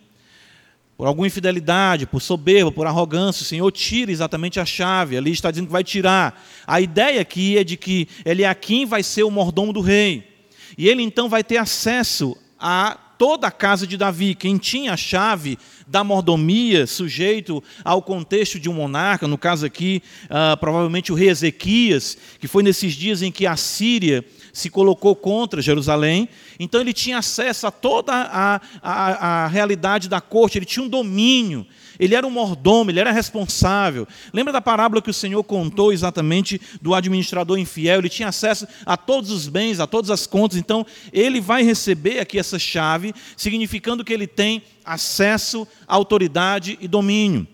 Por 0.97 1.05
alguma 1.05 1.27
infidelidade, 1.27 2.07
por 2.07 2.19
soberba, 2.19 2.71
por 2.71 2.87
arrogância, 2.87 3.43
o 3.43 3.45
Senhor 3.45 3.71
tira 3.71 4.11
exatamente 4.11 4.59
a 4.59 4.65
chave. 4.65 5.15
Ali 5.15 5.31
está 5.31 5.51
dizendo 5.51 5.67
que 5.67 5.71
vai 5.71 5.83
tirar. 5.83 6.43
A 6.65 6.81
ideia 6.81 7.21
aqui 7.21 7.55
é 7.55 7.63
de 7.63 7.77
que 7.77 8.07
Eliakim 8.25 8.83
vai 8.83 9.03
ser 9.03 9.21
o 9.21 9.29
mordomo 9.29 9.71
do 9.71 9.79
rei. 9.79 10.27
E 10.75 10.89
ele 10.89 11.03
então 11.03 11.29
vai 11.29 11.43
ter 11.43 11.57
acesso 11.57 12.35
a 12.59 12.97
toda 13.17 13.45
a 13.45 13.51
casa 13.51 13.85
de 13.85 13.95
Davi. 13.95 14.33
Quem 14.33 14.57
tinha 14.57 14.93
a 14.93 14.97
chave 14.97 15.59
da 15.87 16.03
mordomia, 16.03 16.87
sujeito 16.87 17.63
ao 17.83 18.01
contexto 18.01 18.59
de 18.59 18.67
um 18.67 18.73
monarca, 18.73 19.27
no 19.27 19.37
caso 19.37 19.67
aqui, 19.67 20.01
uh, 20.25 20.57
provavelmente 20.57 21.11
o 21.11 21.15
rei 21.15 21.29
Ezequias, 21.29 22.17
que 22.39 22.47
foi 22.47 22.63
nesses 22.63 22.93
dias 22.93 23.21
em 23.21 23.31
que 23.31 23.45
a 23.45 23.55
Síria 23.55 24.25
se 24.57 24.71
colocou 24.71 25.15
contra 25.15 25.61
Jerusalém, 25.61 26.27
então 26.59 26.81
ele 26.81 26.91
tinha 26.91 27.19
acesso 27.19 27.67
a 27.67 27.71
toda 27.71 28.11
a, 28.11 28.59
a, 28.81 29.43
a 29.43 29.47
realidade 29.47 30.09
da 30.09 30.19
corte, 30.19 30.57
ele 30.57 30.65
tinha 30.65 30.83
um 30.83 30.89
domínio, 30.89 31.63
ele 31.99 32.15
era 32.15 32.25
um 32.25 32.31
mordomo, 32.31 32.89
ele 32.89 32.99
era 32.99 33.11
responsável. 33.11 34.07
Lembra 34.33 34.51
da 34.51 34.59
parábola 34.59 34.99
que 34.99 35.11
o 35.11 35.13
Senhor 35.13 35.43
contou 35.43 35.93
exatamente 35.93 36.59
do 36.81 36.95
administrador 36.95 37.59
infiel? 37.59 37.99
Ele 37.99 38.09
tinha 38.09 38.29
acesso 38.29 38.67
a 38.83 38.97
todos 38.97 39.29
os 39.29 39.47
bens, 39.47 39.79
a 39.79 39.85
todas 39.85 40.09
as 40.09 40.25
contas. 40.25 40.57
Então, 40.57 40.83
ele 41.13 41.39
vai 41.39 41.61
receber 41.61 42.19
aqui 42.19 42.39
essa 42.39 42.57
chave, 42.57 43.13
significando 43.35 44.03
que 44.03 44.11
ele 44.13 44.25
tem 44.25 44.63
acesso, 44.83 45.67
autoridade 45.87 46.79
e 46.81 46.87
domínio. 46.87 47.47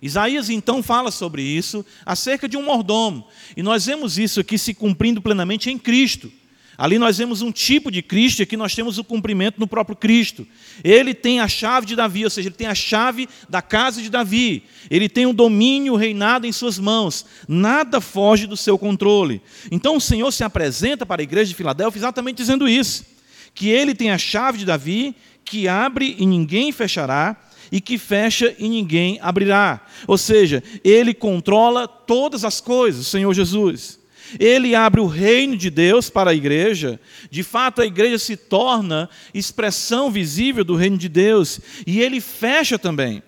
Isaías 0.00 0.48
então 0.50 0.82
fala 0.82 1.10
sobre 1.10 1.42
isso, 1.42 1.84
acerca 2.04 2.48
de 2.48 2.56
um 2.56 2.62
mordomo. 2.62 3.26
E 3.56 3.62
nós 3.62 3.86
vemos 3.86 4.18
isso 4.18 4.40
aqui 4.40 4.58
se 4.58 4.74
cumprindo 4.74 5.20
plenamente 5.20 5.70
em 5.70 5.78
Cristo. 5.78 6.30
Ali 6.78 6.96
nós 6.96 7.18
vemos 7.18 7.42
um 7.42 7.50
tipo 7.50 7.90
de 7.90 8.00
Cristo 8.02 8.38
e 8.38 8.44
aqui 8.44 8.56
nós 8.56 8.72
temos 8.72 8.98
o 8.98 9.04
cumprimento 9.04 9.58
no 9.58 9.66
próprio 9.66 9.96
Cristo. 9.96 10.46
Ele 10.84 11.12
tem 11.12 11.40
a 11.40 11.48
chave 11.48 11.84
de 11.84 11.96
Davi, 11.96 12.22
ou 12.22 12.30
seja, 12.30 12.48
ele 12.48 12.54
tem 12.54 12.68
a 12.68 12.74
chave 12.74 13.28
da 13.48 13.60
casa 13.60 14.00
de 14.00 14.08
Davi. 14.08 14.62
Ele 14.88 15.08
tem 15.08 15.26
o 15.26 15.32
domínio, 15.32 15.94
o 15.94 15.96
reinado 15.96 16.46
em 16.46 16.52
suas 16.52 16.78
mãos. 16.78 17.26
Nada 17.48 18.00
foge 18.00 18.46
do 18.46 18.56
seu 18.56 18.78
controle. 18.78 19.42
Então 19.72 19.96
o 19.96 20.00
Senhor 20.00 20.30
se 20.30 20.44
apresenta 20.44 21.04
para 21.04 21.20
a 21.20 21.24
igreja 21.24 21.48
de 21.48 21.56
Filadélfia 21.56 21.98
exatamente 21.98 22.36
dizendo 22.36 22.68
isso: 22.68 23.04
que 23.52 23.68
ele 23.68 23.92
tem 23.92 24.12
a 24.12 24.18
chave 24.18 24.58
de 24.58 24.64
Davi, 24.64 25.16
que 25.44 25.66
abre 25.66 26.14
e 26.16 26.24
ninguém 26.24 26.70
fechará, 26.70 27.36
e 27.70 27.80
que 27.80 27.98
fecha 27.98 28.54
e 28.58 28.68
ninguém 28.68 29.18
abrirá. 29.20 29.84
Ou 30.06 30.18
seja, 30.18 30.62
ele 30.82 31.14
controla 31.14 31.86
todas 31.86 32.44
as 32.44 32.60
coisas, 32.60 33.06
Senhor 33.06 33.32
Jesus. 33.34 33.98
Ele 34.38 34.74
abre 34.74 35.00
o 35.00 35.06
reino 35.06 35.56
de 35.56 35.70
Deus 35.70 36.10
para 36.10 36.32
a 36.32 36.34
igreja. 36.34 37.00
De 37.30 37.42
fato, 37.42 37.80
a 37.80 37.86
igreja 37.86 38.18
se 38.18 38.36
torna 38.36 39.08
expressão 39.32 40.10
visível 40.10 40.64
do 40.64 40.74
reino 40.74 40.98
de 40.98 41.08
Deus. 41.08 41.60
E 41.86 42.00
ele 42.00 42.20
fecha 42.20 42.78
também. 42.78 43.22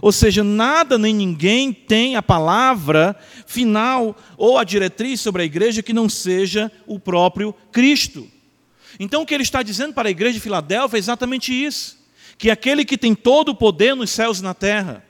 Ou 0.00 0.12
seja, 0.12 0.44
nada 0.44 0.96
nem 0.96 1.14
ninguém 1.14 1.72
tem 1.72 2.16
a 2.16 2.22
palavra 2.22 3.16
final 3.46 4.16
ou 4.36 4.56
a 4.56 4.64
diretriz 4.64 5.20
sobre 5.20 5.42
a 5.42 5.44
igreja 5.44 5.82
que 5.82 5.92
não 5.92 6.08
seja 6.08 6.70
o 6.86 6.98
próprio 6.98 7.54
Cristo. 7.72 8.28
Então, 9.00 9.22
o 9.22 9.26
que 9.26 9.34
ele 9.34 9.42
está 9.42 9.62
dizendo 9.62 9.94
para 9.94 10.08
a 10.08 10.10
igreja 10.10 10.34
de 10.34 10.40
Filadélfia 10.40 10.96
é 10.96 11.00
exatamente 11.00 11.52
isso: 11.52 11.97
que 12.38 12.50
aquele 12.50 12.84
que 12.84 12.96
tem 12.96 13.14
todo 13.14 13.50
o 13.50 13.54
poder 13.54 13.94
nos 13.94 14.10
céus 14.10 14.38
e 14.38 14.42
na 14.42 14.54
terra, 14.54 15.04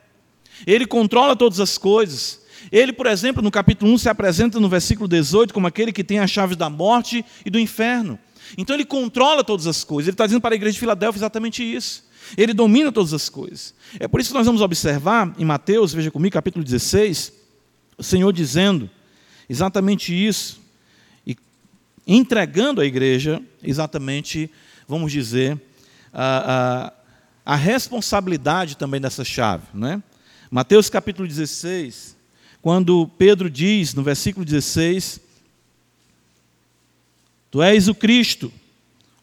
ele 0.67 0.87
controla 0.87 1.37
todas 1.37 1.61
as 1.61 1.79
coisas, 1.79 2.41
ele, 2.73 2.93
por 2.93 3.07
exemplo, 3.07 3.43
no 3.43 3.51
capítulo 3.51 3.93
1 3.93 3.99
se 3.99 4.09
apresenta 4.09 4.59
no 4.59 4.69
versículo 4.69 5.09
18 5.09 5.55
como 5.55 5.67
aquele 5.67 5.93
que 5.93 6.03
tem 6.03 6.19
a 6.19 6.27
chave 6.27 6.57
da 6.57 6.69
morte 6.69 7.25
e 7.45 7.51
do 7.51 7.59
inferno. 7.59 8.19
Então 8.57 8.75
ele 8.75 8.85
controla 8.85 9.45
todas 9.45 9.67
as 9.67 9.85
coisas. 9.85 10.09
Ele 10.09 10.15
está 10.15 10.27
dizendo 10.27 10.41
para 10.41 10.55
a 10.55 10.57
igreja 10.57 10.75
de 10.75 10.81
Filadélfia 10.81 11.19
exatamente 11.19 11.63
isso. 11.63 12.05
Ele 12.37 12.53
domina 12.53 12.91
todas 12.91 13.15
as 13.15 13.29
coisas. 13.29 13.75
É 13.99 14.09
por 14.09 14.21
isso 14.21 14.31
que 14.31 14.37
nós 14.37 14.47
vamos 14.47 14.61
observar 14.61 15.35
em 15.39 15.45
Mateus, 15.45 15.93
veja 15.93 16.11
comigo, 16.11 16.33
capítulo 16.33 16.65
16, 16.65 17.33
o 17.97 18.03
Senhor 18.03 18.33
dizendo 18.33 18.91
exatamente 19.49 20.13
isso 20.13 20.61
e 21.27 21.37
entregando 22.07 22.81
à 22.81 22.85
igreja 22.85 23.41
exatamente, 23.63 24.51
vamos 24.87 25.11
dizer, 25.11 25.59
a, 26.13 26.87
a, 26.87 26.93
a 27.49 27.57
responsabilidade 27.57 28.77
também 28.77 29.01
dessa 29.01 29.25
chave. 29.25 29.65
Né? 29.73 30.03
Mateus 30.51 30.91
capítulo 30.91 31.27
16, 31.27 32.15
quando 32.61 33.11
Pedro 33.17 33.49
diz 33.49 33.95
no 33.95 34.03
versículo 34.03 34.45
16: 34.45 35.19
Tu 37.51 37.63
és 37.63 37.89
o 37.89 37.95
Cristo, 37.95 38.53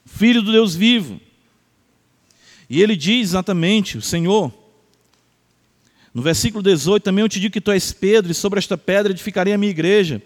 Filho 0.08 0.42
do 0.42 0.52
Deus 0.52 0.74
vivo. 0.74 1.22
E 2.68 2.82
ele 2.82 2.96
diz 2.96 3.30
exatamente: 3.30 3.96
O 3.96 4.02
Senhor. 4.02 4.52
No 6.12 6.24
versículo 6.24 6.64
18 6.64 7.04
também 7.04 7.22
eu 7.22 7.30
te 7.30 7.40
digo 7.40 7.54
que 7.54 7.62
tu 7.62 7.72
és 7.72 7.94
Pedro, 7.94 8.32
e 8.32 8.36
sobre 8.36 8.58
esta 8.58 8.76
pedra 8.76 9.12
edificarei 9.12 9.54
a 9.54 9.58
minha 9.58 9.70
igreja, 9.70 10.20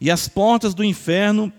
e 0.00 0.10
as 0.10 0.26
portas 0.26 0.74
do 0.74 0.82
inferno 0.82 1.52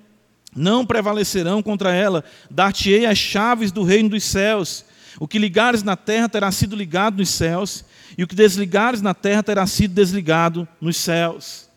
não 0.54 0.86
prevalecerão 0.86 1.64
contra 1.64 1.94
ela. 1.94 2.22
Dar-te-ei 2.52 3.06
as 3.06 3.18
chaves 3.18 3.72
do 3.72 3.84
reino 3.84 4.10
dos 4.10 4.26
céus. 4.26 4.85
O 5.20 5.28
que 5.28 5.40
ligares 5.40 5.84
na 5.84 5.96
terra 5.96 6.28
terá 6.28 6.52
sido 6.52 6.76
ligado 6.76 7.18
nos 7.18 7.30
céus, 7.30 7.86
e 8.18 8.24
o 8.24 8.28
que 8.28 8.36
desligares 8.36 9.02
na 9.02 9.14
terra 9.14 9.42
terá 9.42 9.66
sido 9.66 9.94
desligado 9.94 10.68
nos 10.80 10.98
céus. 10.98 11.70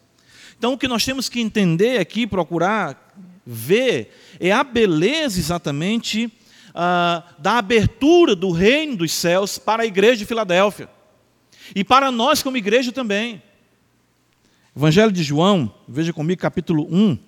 Então, 0.59 0.73
o 0.73 0.79
que 0.79 0.89
nós 0.89 1.05
temos 1.05 1.29
que 1.29 1.41
entender 1.41 2.01
aqui, 2.01 2.27
procurar 2.27 3.15
ver, 3.47 4.13
é 4.41 4.51
a 4.51 4.65
beleza 4.65 5.39
exatamente 5.39 6.31
ah, 6.75 7.23
da 7.39 7.59
abertura 7.59 8.35
do 8.35 8.51
reino 8.51 8.97
dos 8.97 9.13
céus 9.13 9.57
para 9.57 9.85
a 9.85 9.87
igreja 9.87 10.17
de 10.17 10.27
Filadélfia. 10.27 10.89
E 11.75 11.85
para 11.85 12.11
nós, 12.11 12.43
como 12.43 12.57
igreja 12.57 12.93
também. 12.93 13.43
Evangelho 14.77 15.13
de 15.13 15.23
João, 15.23 15.75
veja 15.89 16.13
comigo, 16.13 16.41
capítulo 16.41 16.87
1. 16.91 17.19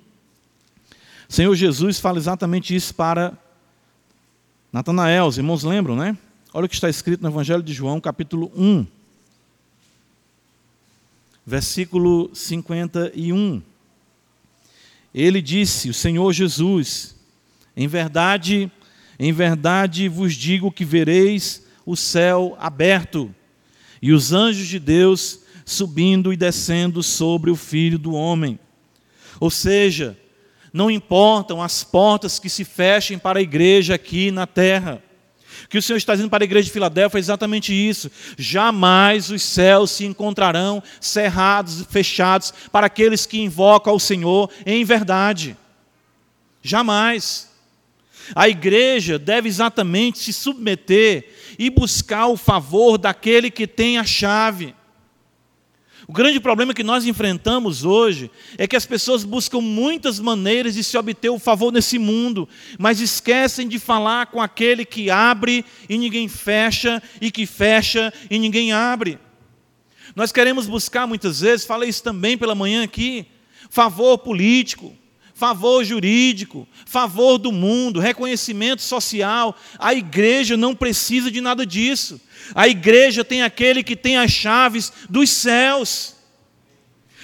Senhor 1.29 1.55
Jesus 1.55 1.99
fala 1.99 2.19
exatamente 2.19 2.75
isso 2.75 2.95
para 2.95 3.33
Natanael. 4.73 5.27
Os 5.27 5.39
irmãos 5.39 5.65
lembram, 5.65 5.97
né? 5.97 6.17
Olha 6.53 6.67
o 6.67 6.69
que 6.69 6.75
está 6.75 6.89
escrito 6.89 7.23
no 7.23 7.29
Evangelho 7.29 7.63
de 7.63 7.73
João, 7.73 8.01
capítulo 8.01 8.51
1 8.57 8.87
versículo 11.51 12.31
51. 12.33 13.61
Ele 15.13 15.43
disse: 15.43 15.91
O 15.91 15.95
Senhor 15.95 16.33
Jesus, 16.33 17.17
em 17.77 17.89
verdade, 17.89 18.71
em 19.19 19.33
verdade 19.33 20.09
vos 20.09 20.35
digo 20.35 20.71
que 20.71 20.85
vereis 20.85 21.67
o 21.85 21.97
céu 21.97 22.57
aberto 22.61 23.35
e 24.01 24.13
os 24.13 24.33
anjos 24.33 24.69
de 24.69 24.79
Deus 24.79 25.41
subindo 25.65 26.33
e 26.33 26.37
descendo 26.37 27.03
sobre 27.03 27.51
o 27.51 27.57
filho 27.57 27.99
do 27.99 28.13
homem. 28.13 28.59
Ou 29.41 29.51
seja, 29.51 30.17
não 30.73 30.91
importam 30.91 31.63
as 31.63 31.83
portas 31.83 32.39
que 32.39 32.49
se 32.49 32.65
fechem 32.65 33.19
para 33.19 33.39
a 33.39 33.43
igreja 33.43 33.95
aqui 33.95 34.31
na 34.31 34.47
terra 34.47 35.03
que 35.69 35.79
o 35.79 35.83
Senhor 35.83 35.99
está 35.99 36.15
dizendo 36.15 36.31
para 36.31 36.43
a 36.43 36.47
igreja 36.47 36.67
de 36.67 36.73
Filadélfia 36.73 37.19
é 37.19 37.21
exatamente 37.21 37.73
isso. 37.73 38.11
Jamais 38.37 39.31
os 39.31 39.43
céus 39.43 39.91
se 39.93 40.05
encontrarão 40.05 40.83
cerrados, 41.01 41.87
fechados 41.89 42.53
para 42.73 42.87
aqueles 42.87 43.27
que 43.27 43.41
invocam 43.41 43.93
ao 43.93 44.01
Senhor 44.01 44.51
em 44.65 44.85
verdade. 44.85 45.57
Jamais. 46.63 47.49
A 48.35 48.49
igreja 48.49 49.19
deve 49.19 49.49
exatamente 49.49 50.19
se 50.19 50.33
submeter 50.33 51.29
e 51.59 51.69
buscar 51.71 52.27
o 52.27 52.37
favor 52.37 52.97
daquele 52.97 53.51
que 53.51 53.67
tem 53.67 53.99
a 53.99 54.05
chave. 54.05 54.75
O 56.11 56.13
grande 56.13 56.41
problema 56.41 56.75
que 56.75 56.83
nós 56.83 57.07
enfrentamos 57.07 57.85
hoje 57.85 58.33
é 58.59 58.67
que 58.67 58.75
as 58.75 58.85
pessoas 58.85 59.23
buscam 59.23 59.61
muitas 59.61 60.19
maneiras 60.19 60.75
de 60.75 60.83
se 60.83 60.99
obter 60.99 61.31
o 61.31 61.39
favor 61.39 61.71
nesse 61.71 62.01
mundo, 62.01 62.49
mas 62.77 63.01
esquecem 63.01 63.69
de 63.69 63.79
falar 63.79 64.27
com 64.27 64.43
aquele 64.43 64.85
que 64.85 65.09
abre 65.09 65.65
e 65.89 65.97
ninguém 65.97 66.27
fecha, 66.27 67.01
e 67.21 67.31
que 67.31 67.47
fecha 67.47 68.13
e 68.29 68.41
ninguém 68.41 68.73
abre. 68.73 69.21
Nós 70.17 70.33
queremos 70.33 70.67
buscar 70.67 71.07
muitas 71.07 71.43
vezes, 71.43 71.65
falei 71.65 71.89
isso 71.89 72.03
também 72.03 72.37
pela 72.37 72.57
manhã 72.57 72.83
aqui, 72.83 73.25
favor 73.71 74.19
político, 74.19 74.93
favor 75.41 75.83
jurídico, 75.83 76.69
favor 76.85 77.39
do 77.39 77.51
mundo, 77.51 77.99
reconhecimento 77.99 78.83
social. 78.83 79.57
A 79.79 79.95
igreja 79.95 80.55
não 80.55 80.75
precisa 80.75 81.31
de 81.31 81.41
nada 81.41 81.65
disso. 81.65 82.21
A 82.55 82.69
igreja 82.69 83.25
tem 83.25 83.41
aquele 83.41 83.83
que 83.83 83.97
tem 83.97 84.19
as 84.19 84.31
chaves 84.31 84.93
dos 85.09 85.31
céus. 85.31 86.15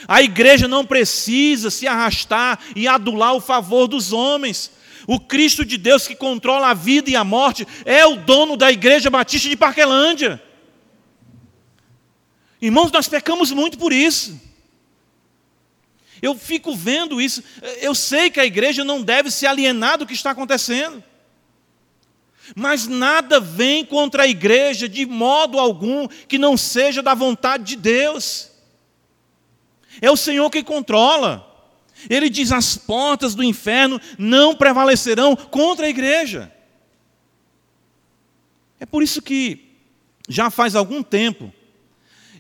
A 0.09 0.23
igreja 0.23 0.67
não 0.67 0.83
precisa 0.83 1.71
se 1.71 1.87
arrastar 1.87 2.59
e 2.75 2.89
adular 2.89 3.35
o 3.35 3.41
favor 3.41 3.87
dos 3.87 4.15
homens. 4.15 4.71
O 5.07 5.21
Cristo 5.21 5.63
de 5.63 5.77
Deus 5.77 6.09
que 6.09 6.17
controla 6.17 6.71
a 6.71 6.75
vida 6.75 7.11
e 7.11 7.17
a 7.17 7.23
morte 7.23 7.69
é 7.85 8.07
o 8.07 8.17
dono 8.17 8.57
da 8.57 8.73
igreja 8.73 9.11
batista 9.11 9.47
de 9.47 9.57
Parquelândia. 9.59 10.43
Irmãos, 12.63 12.91
nós 12.91 13.09
pecamos 13.09 13.53
muito 13.53 13.77
por 13.77 13.93
isso. 13.93 14.41
Eu 16.21 16.35
fico 16.35 16.75
vendo 16.75 17.21
isso. 17.21 17.43
Eu 17.81 17.95
sei 17.95 18.31
que 18.31 18.41
a 18.41 18.47
igreja 18.47 18.85
não 18.85 19.03
deve 19.03 19.31
se 19.31 19.47
alienar 19.47 19.99
do 19.99 20.07
que 20.07 20.15
está 20.15 20.31
acontecendo. 20.31 21.03
Mas 22.55 22.87
nada 22.87 23.41
vem 23.41 23.85
contra 23.85 24.23
a 24.23 24.29
igreja 24.29 24.89
de 24.89 25.05
modo 25.05 25.59
algum 25.59 26.07
que 26.07 26.39
não 26.39 26.57
seja 26.57 27.03
da 27.03 27.15
vontade 27.15 27.65
de 27.65 27.77
Deus. 27.77 28.51
É 30.01 30.11
o 30.11 30.17
Senhor 30.17 30.49
quem 30.51 30.63
controla. 30.63 31.45
Ele 32.09 32.29
diz: 32.29 32.53
as 32.53 32.77
portas 32.77 33.35
do 33.35 33.43
inferno 33.43 34.01
não 34.19 34.55
prevalecerão 34.55 35.35
contra 35.35 35.87
a 35.87 35.91
igreja. 35.91 36.53
É 38.79 38.85
por 38.85 39.03
isso 39.03 39.23
que, 39.23 39.73
já 40.29 40.51
faz 40.51 40.75
algum 40.75 41.03
tempo, 41.03 41.53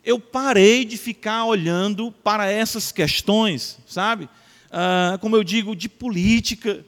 eu 0.06 0.20
parei 0.20 0.84
de 0.84 0.96
ficar 0.96 1.44
olhando 1.46 2.12
para 2.22 2.48
essas 2.48 2.92
questões, 2.92 3.76
sabe? 3.88 4.28
Ah, 4.70 5.18
como 5.20 5.34
eu 5.34 5.42
digo, 5.42 5.74
de 5.74 5.88
política, 5.88 6.84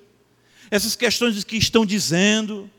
essas 0.70 0.94
questões 0.94 1.42
que 1.42 1.56
estão 1.56 1.84
dizendo, 1.84 2.70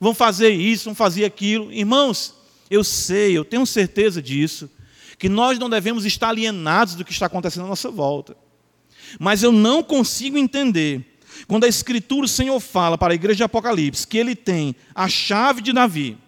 vão 0.00 0.12
fazer 0.12 0.50
isso, 0.50 0.86
vão 0.86 0.96
fazer 0.96 1.24
aquilo. 1.24 1.72
Irmãos, 1.72 2.34
eu 2.68 2.82
sei, 2.82 3.38
eu 3.38 3.44
tenho 3.44 3.64
certeza 3.64 4.20
disso, 4.20 4.68
que 5.16 5.28
nós 5.28 5.60
não 5.60 5.70
devemos 5.70 6.04
estar 6.04 6.30
alienados 6.30 6.96
do 6.96 7.04
que 7.04 7.12
está 7.12 7.26
acontecendo 7.26 7.66
à 7.66 7.68
nossa 7.68 7.88
volta. 7.88 8.36
Mas 9.20 9.44
eu 9.44 9.52
não 9.52 9.80
consigo 9.80 10.36
entender, 10.36 11.18
quando 11.46 11.64
a 11.64 11.68
Escritura, 11.68 12.26
o 12.26 12.28
Senhor 12.28 12.58
fala 12.58 12.98
para 12.98 13.12
a 13.12 13.14
igreja 13.14 13.36
de 13.36 13.42
Apocalipse, 13.44 14.08
que 14.08 14.18
ele 14.18 14.34
tem 14.34 14.74
a 14.92 15.08
chave 15.08 15.62
de 15.62 15.72
Davi, 15.72 16.18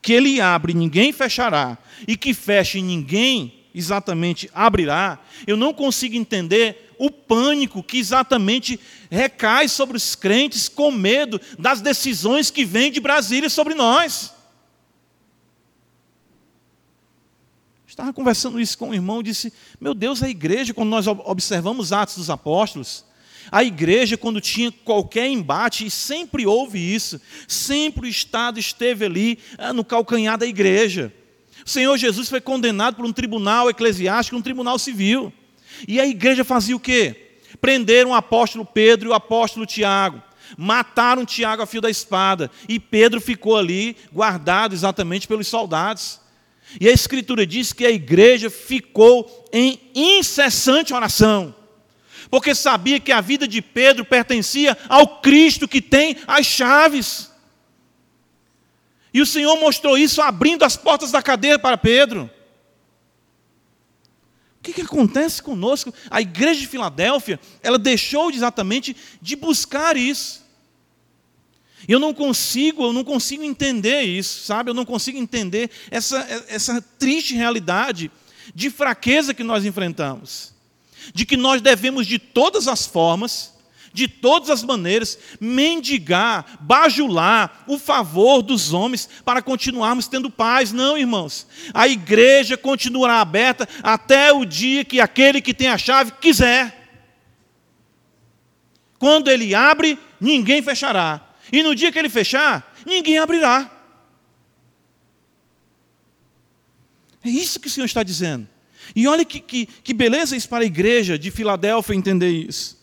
que 0.00 0.12
ele 0.12 0.40
abre 0.40 0.72
e 0.72 0.76
ninguém 0.76 1.12
fechará, 1.12 1.76
e 2.06 2.16
que 2.16 2.32
fecha 2.32 2.78
e 2.78 2.82
ninguém 2.82 3.54
exatamente 3.74 4.50
abrirá, 4.52 5.18
eu 5.46 5.56
não 5.56 5.72
consigo 5.72 6.16
entender 6.16 6.92
o 6.98 7.10
pânico 7.10 7.82
que 7.82 7.98
exatamente 7.98 8.78
recai 9.10 9.68
sobre 9.68 9.96
os 9.96 10.14
crentes 10.14 10.68
com 10.68 10.90
medo 10.90 11.40
das 11.58 11.80
decisões 11.80 12.50
que 12.50 12.64
vêm 12.64 12.90
de 12.90 13.00
Brasília 13.00 13.48
sobre 13.48 13.74
nós. 13.74 14.34
Estava 17.86 18.12
conversando 18.12 18.60
isso 18.60 18.78
com 18.78 18.90
um 18.90 18.94
irmão 18.94 19.20
e 19.20 19.24
disse: 19.24 19.52
Meu 19.80 19.92
Deus, 19.92 20.22
a 20.22 20.28
igreja, 20.28 20.72
quando 20.74 20.88
nós 20.88 21.06
observamos 21.06 21.92
Atos 21.92 22.16
dos 22.16 22.30
Apóstolos, 22.30 23.04
a 23.50 23.64
igreja, 23.64 24.16
quando 24.16 24.40
tinha 24.40 24.70
qualquer 24.70 25.26
embate, 25.28 25.86
e 25.86 25.90
sempre 25.90 26.46
houve 26.46 26.78
isso, 26.78 27.20
sempre 27.46 28.06
o 28.06 28.10
Estado 28.10 28.58
esteve 28.58 29.04
ali 29.04 29.38
ah, 29.56 29.72
no 29.72 29.84
calcanhar 29.84 30.36
da 30.36 30.46
igreja. 30.46 31.12
O 31.64 31.68
Senhor 31.68 31.96
Jesus 31.96 32.28
foi 32.28 32.40
condenado 32.40 32.96
por 32.96 33.04
um 33.04 33.12
tribunal 33.12 33.68
eclesiástico, 33.68 34.36
um 34.36 34.42
tribunal 34.42 34.78
civil. 34.78 35.32
E 35.86 36.00
a 36.00 36.06
igreja 36.06 36.44
fazia 36.44 36.76
o 36.76 36.80
quê? 36.80 37.38
Prenderam 37.60 38.10
o 38.10 38.14
apóstolo 38.14 38.64
Pedro 38.64 39.08
e 39.08 39.12
o 39.12 39.14
apóstolo 39.14 39.66
Tiago. 39.66 40.22
Mataram 40.56 41.26
Tiago 41.26 41.62
a 41.62 41.66
fio 41.66 41.80
da 41.80 41.90
espada. 41.90 42.50
E 42.68 42.78
Pedro 42.78 43.20
ficou 43.20 43.56
ali, 43.56 43.96
guardado 44.12 44.74
exatamente 44.74 45.26
pelos 45.28 45.46
soldados. 45.46 46.20
E 46.80 46.88
a 46.88 46.92
Escritura 46.92 47.46
diz 47.46 47.72
que 47.72 47.84
a 47.84 47.90
igreja 47.90 48.50
ficou 48.50 49.48
em 49.52 49.80
incessante 49.94 50.92
oração 50.92 51.54
porque 52.30 52.54
sabia 52.54 53.00
que 53.00 53.12
a 53.12 53.20
vida 53.20 53.46
de 53.48 53.62
Pedro 53.62 54.04
pertencia 54.04 54.76
ao 54.88 55.20
Cristo 55.20 55.66
que 55.66 55.80
tem 55.80 56.16
as 56.26 56.46
chaves. 56.46 57.30
E 59.12 59.20
o 59.20 59.26
Senhor 59.26 59.56
mostrou 59.56 59.96
isso 59.96 60.20
abrindo 60.20 60.64
as 60.64 60.76
portas 60.76 61.10
da 61.10 61.22
cadeia 61.22 61.58
para 61.58 61.78
Pedro. 61.78 62.30
O 64.58 64.62
que, 64.62 64.72
que 64.72 64.82
acontece 64.82 65.42
conosco? 65.42 65.94
A 66.10 66.20
igreja 66.20 66.60
de 66.60 66.66
Filadélfia, 66.66 67.40
ela 67.62 67.78
deixou 67.78 68.30
exatamente 68.30 68.94
de 69.22 69.34
buscar 69.34 69.96
isso. 69.96 70.46
Eu 71.86 71.98
não 71.98 72.12
consigo, 72.12 72.82
eu 72.82 72.92
não 72.92 73.04
consigo 73.04 73.42
entender 73.42 74.02
isso, 74.02 74.44
sabe? 74.44 74.68
Eu 74.68 74.74
não 74.74 74.84
consigo 74.84 75.16
entender 75.16 75.70
essa, 75.90 76.18
essa 76.48 76.82
triste 76.98 77.34
realidade 77.34 78.10
de 78.54 78.68
fraqueza 78.68 79.32
que 79.32 79.44
nós 79.44 79.64
enfrentamos 79.64 80.57
de 81.12 81.24
que 81.26 81.36
nós 81.36 81.60
devemos, 81.60 82.06
de 82.06 82.18
todas 82.18 82.68
as 82.68 82.86
formas, 82.86 83.54
de 83.92 84.06
todas 84.06 84.50
as 84.50 84.62
maneiras, 84.62 85.18
mendigar, 85.40 86.58
bajular 86.60 87.64
o 87.66 87.78
favor 87.78 88.42
dos 88.42 88.72
homens 88.72 89.08
para 89.24 89.42
continuarmos 89.42 90.06
tendo 90.06 90.30
paz. 90.30 90.72
Não, 90.72 90.96
irmãos. 90.96 91.46
A 91.74 91.88
igreja 91.88 92.56
continuará 92.56 93.20
aberta 93.20 93.68
até 93.82 94.32
o 94.32 94.44
dia 94.44 94.84
que 94.84 95.00
aquele 95.00 95.40
que 95.40 95.54
tem 95.54 95.68
a 95.68 95.78
chave 95.78 96.12
quiser. 96.20 96.76
Quando 98.98 99.30
ele 99.30 99.54
abre, 99.54 99.98
ninguém 100.20 100.62
fechará. 100.62 101.20
E 101.52 101.62
no 101.62 101.74
dia 101.74 101.90
que 101.90 101.98
ele 101.98 102.08
fechar, 102.08 102.74
ninguém 102.84 103.18
abrirá. 103.18 103.70
É 107.24 107.28
isso 107.28 107.60
que 107.60 107.68
o 107.68 107.70
Senhor 107.70 107.86
está 107.86 108.02
dizendo. 108.02 108.48
E 108.94 109.06
olha 109.06 109.24
que, 109.24 109.40
que, 109.40 109.66
que 109.66 109.94
beleza 109.94 110.36
isso 110.36 110.48
para 110.48 110.64
a 110.64 110.66
igreja 110.66 111.18
de 111.18 111.30
Filadélfia 111.30 111.94
entender 111.94 112.30
isso. 112.30 112.78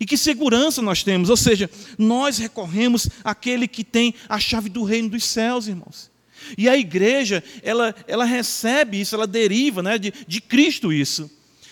E 0.00 0.06
que 0.06 0.16
segurança 0.16 0.80
nós 0.80 1.02
temos, 1.02 1.28
ou 1.28 1.36
seja, 1.36 1.68
nós 1.98 2.38
recorremos 2.38 3.08
àquele 3.24 3.66
que 3.66 3.82
tem 3.82 4.14
a 4.28 4.38
chave 4.38 4.68
do 4.68 4.84
reino 4.84 5.08
dos 5.08 5.24
céus, 5.24 5.66
irmãos. 5.66 6.10
E 6.56 6.68
a 6.68 6.76
igreja, 6.76 7.42
ela, 7.62 7.94
ela 8.06 8.24
recebe 8.24 9.00
isso, 9.00 9.14
ela 9.14 9.26
deriva 9.26 9.82
né, 9.82 9.98
de, 9.98 10.12
de 10.26 10.40
Cristo 10.40 10.92
isso. 10.92 11.28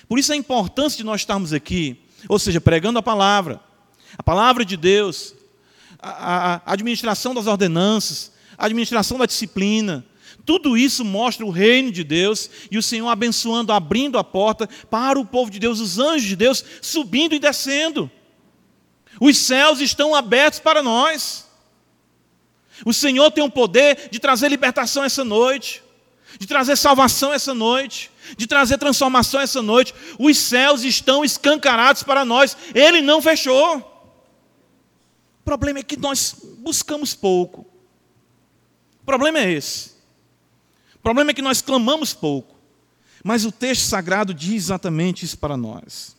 Por 0.09 0.19
isso 0.19 0.33
a 0.33 0.37
importância 0.37 0.97
de 0.97 1.05
nós 1.05 1.21
estarmos 1.21 1.53
aqui, 1.53 2.01
ou 2.29 2.39
seja, 2.39 2.61
pregando 2.61 2.99
a 2.99 3.03
palavra, 3.03 3.61
a 4.19 4.23
palavra 4.23 4.65
de 4.65 4.77
Deus, 4.77 5.35
a, 5.99 6.11
a, 6.11 6.55
a 6.67 6.73
administração 6.73 7.35
das 7.35 7.47
ordenanças, 7.47 8.33
a 8.59 8.67
administração 8.67 9.19
da 9.19 9.27
disciplina, 9.27 10.05
tudo 10.47 10.79
isso 10.79 11.05
mostra 11.05 11.45
o 11.45 11.51
reino 11.51 11.91
de 11.91 12.05
Deus 12.05 12.49
e 12.71 12.79
o 12.79 12.83
Senhor 12.83 13.09
abençoando, 13.09 13.73
abrindo 13.73 14.17
a 14.17 14.23
porta 14.23 14.69
para 14.89 15.19
o 15.19 15.27
povo 15.27 15.51
de 15.51 15.59
Deus, 15.59 15.81
os 15.81 15.99
anjos 15.99 16.29
de 16.29 16.37
Deus 16.37 16.65
subindo 16.81 17.35
e 17.35 17.41
descendo. 17.41 18.09
Os 19.21 19.37
céus 19.37 19.81
estão 19.81 20.15
abertos 20.15 20.61
para 20.61 20.85
nós. 20.85 21.49
O 22.85 22.93
Senhor 22.93 23.29
tem 23.33 23.43
o 23.43 23.51
poder 23.51 24.09
de 24.09 24.21
trazer 24.21 24.49
libertação 24.49 25.03
essa 25.03 25.25
noite, 25.25 25.83
de 26.39 26.47
trazer 26.47 26.77
salvação 26.77 27.33
essa 27.33 27.53
noite, 27.53 28.09
de 28.37 28.47
trazer 28.47 28.79
transformação 28.79 29.41
essa 29.41 29.61
noite. 29.61 29.93
Os 30.17 30.39
céus 30.39 30.85
estão 30.85 31.25
escancarados 31.25 32.05
para 32.05 32.25
nós, 32.25 32.57
Ele 32.73 33.01
não 33.01 33.21
fechou. 33.21 33.79
O 35.41 35.45
problema 35.45 35.81
é 35.81 35.83
que 35.83 35.97
nós 35.97 36.37
buscamos 36.59 37.15
pouco. 37.15 37.67
O 39.03 39.05
problema 39.05 39.41
é 39.41 39.51
esse 39.51 39.96
problema 41.07 41.31
é 41.31 41.35
que 41.35 41.41
nós 41.41 41.63
clamamos 41.63 42.13
pouco. 42.13 42.57
Mas 43.23 43.45
o 43.45 43.53
texto 43.53 43.83
sagrado 43.83 44.35
diz 44.35 44.65
exatamente 44.65 45.25
isso 45.25 45.39
para 45.39 45.57
nós. 45.57 46.17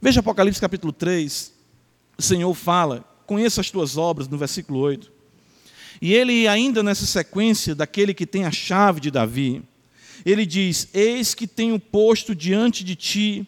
Veja 0.00 0.20
Apocalipse 0.20 0.60
capítulo 0.60 0.92
3. 0.92 1.52
O 2.16 2.22
Senhor 2.22 2.54
fala: 2.54 3.04
Conheça 3.26 3.60
as 3.60 3.72
tuas 3.72 3.96
obras, 3.96 4.28
no 4.28 4.38
versículo 4.38 4.78
8. 4.78 5.10
E 6.00 6.14
ele, 6.14 6.46
ainda 6.46 6.80
nessa 6.80 7.04
sequência 7.04 7.74
daquele 7.74 8.14
que 8.14 8.24
tem 8.24 8.44
a 8.44 8.52
chave 8.52 9.00
de 9.00 9.10
Davi, 9.10 9.64
ele 10.24 10.46
diz: 10.46 10.86
Eis 10.94 11.34
que 11.34 11.48
tenho 11.48 11.76
posto 11.80 12.36
diante 12.36 12.84
de 12.84 12.94
ti 12.94 13.44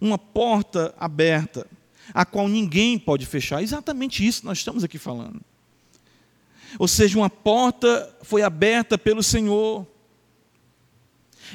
uma 0.00 0.16
porta 0.16 0.94
aberta, 0.98 1.66
a 2.14 2.24
qual 2.24 2.48
ninguém 2.48 2.98
pode 2.98 3.26
fechar. 3.26 3.62
Exatamente 3.62 4.26
isso 4.26 4.46
nós 4.46 4.56
estamos 4.56 4.82
aqui 4.82 4.96
falando. 4.96 5.42
Ou 6.78 6.88
seja, 6.88 7.18
uma 7.18 7.30
porta 7.30 8.14
foi 8.22 8.42
aberta 8.42 8.98
pelo 8.98 9.22
Senhor. 9.22 9.86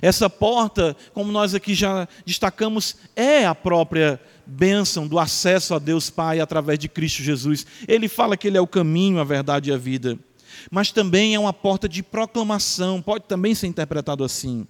Essa 0.02 0.30
porta, 0.30 0.96
como 1.14 1.32
nós 1.32 1.54
aqui 1.54 1.76
já 1.76 2.08
destacamos, 2.26 2.96
é 3.16 3.46
a 3.46 3.54
própria 3.54 4.20
bênção 4.46 5.08
do 5.08 5.20
acesso 5.20 5.76
a 5.76 5.80
Deus 5.80 6.10
Pai 6.10 6.40
através 6.40 6.80
de 6.80 6.88
Cristo 6.88 7.22
Jesus. 7.22 7.66
Ele 7.88 8.08
fala 8.08 8.38
que 8.38 8.48
Ele 8.48 8.58
é 8.58 8.62
o 8.62 8.68
caminho, 8.68 9.20
a 9.20 9.24
verdade 9.24 9.70
e 9.70 9.74
a 9.74 9.78
vida. 9.78 10.18
Mas 10.70 10.92
também 10.92 11.36
é 11.36 11.40
uma 11.40 11.54
porta 11.54 11.88
de 11.88 12.02
proclamação, 12.02 13.02
pode 13.02 13.26
também 13.26 13.54
ser 13.54 13.68
interpretado 13.68 14.24
assim. 14.24 14.66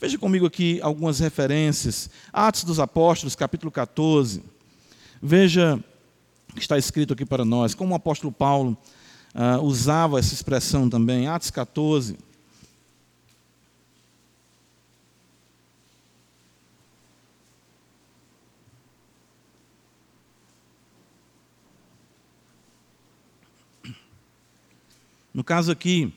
Veja 0.00 0.18
comigo 0.18 0.46
aqui 0.46 0.80
algumas 0.82 1.18
referências. 1.20 2.10
Atos 2.32 2.64
dos 2.64 2.80
Apóstolos, 2.80 3.36
capítulo 3.36 3.70
14, 3.70 4.42
Veja 5.26 5.82
o 6.50 6.54
que 6.54 6.60
está 6.60 6.76
escrito 6.76 7.14
aqui 7.14 7.24
para 7.24 7.46
nós, 7.46 7.74
como 7.74 7.94
o 7.94 7.96
apóstolo 7.96 8.30
Paulo 8.30 8.76
uh, 9.34 9.62
usava 9.62 10.18
essa 10.18 10.32
expressão 10.32 10.88
também, 10.88 11.26
Atos 11.26 11.50
14. 11.50 12.16
No 25.32 25.42
caso 25.42 25.72
aqui, 25.72 26.14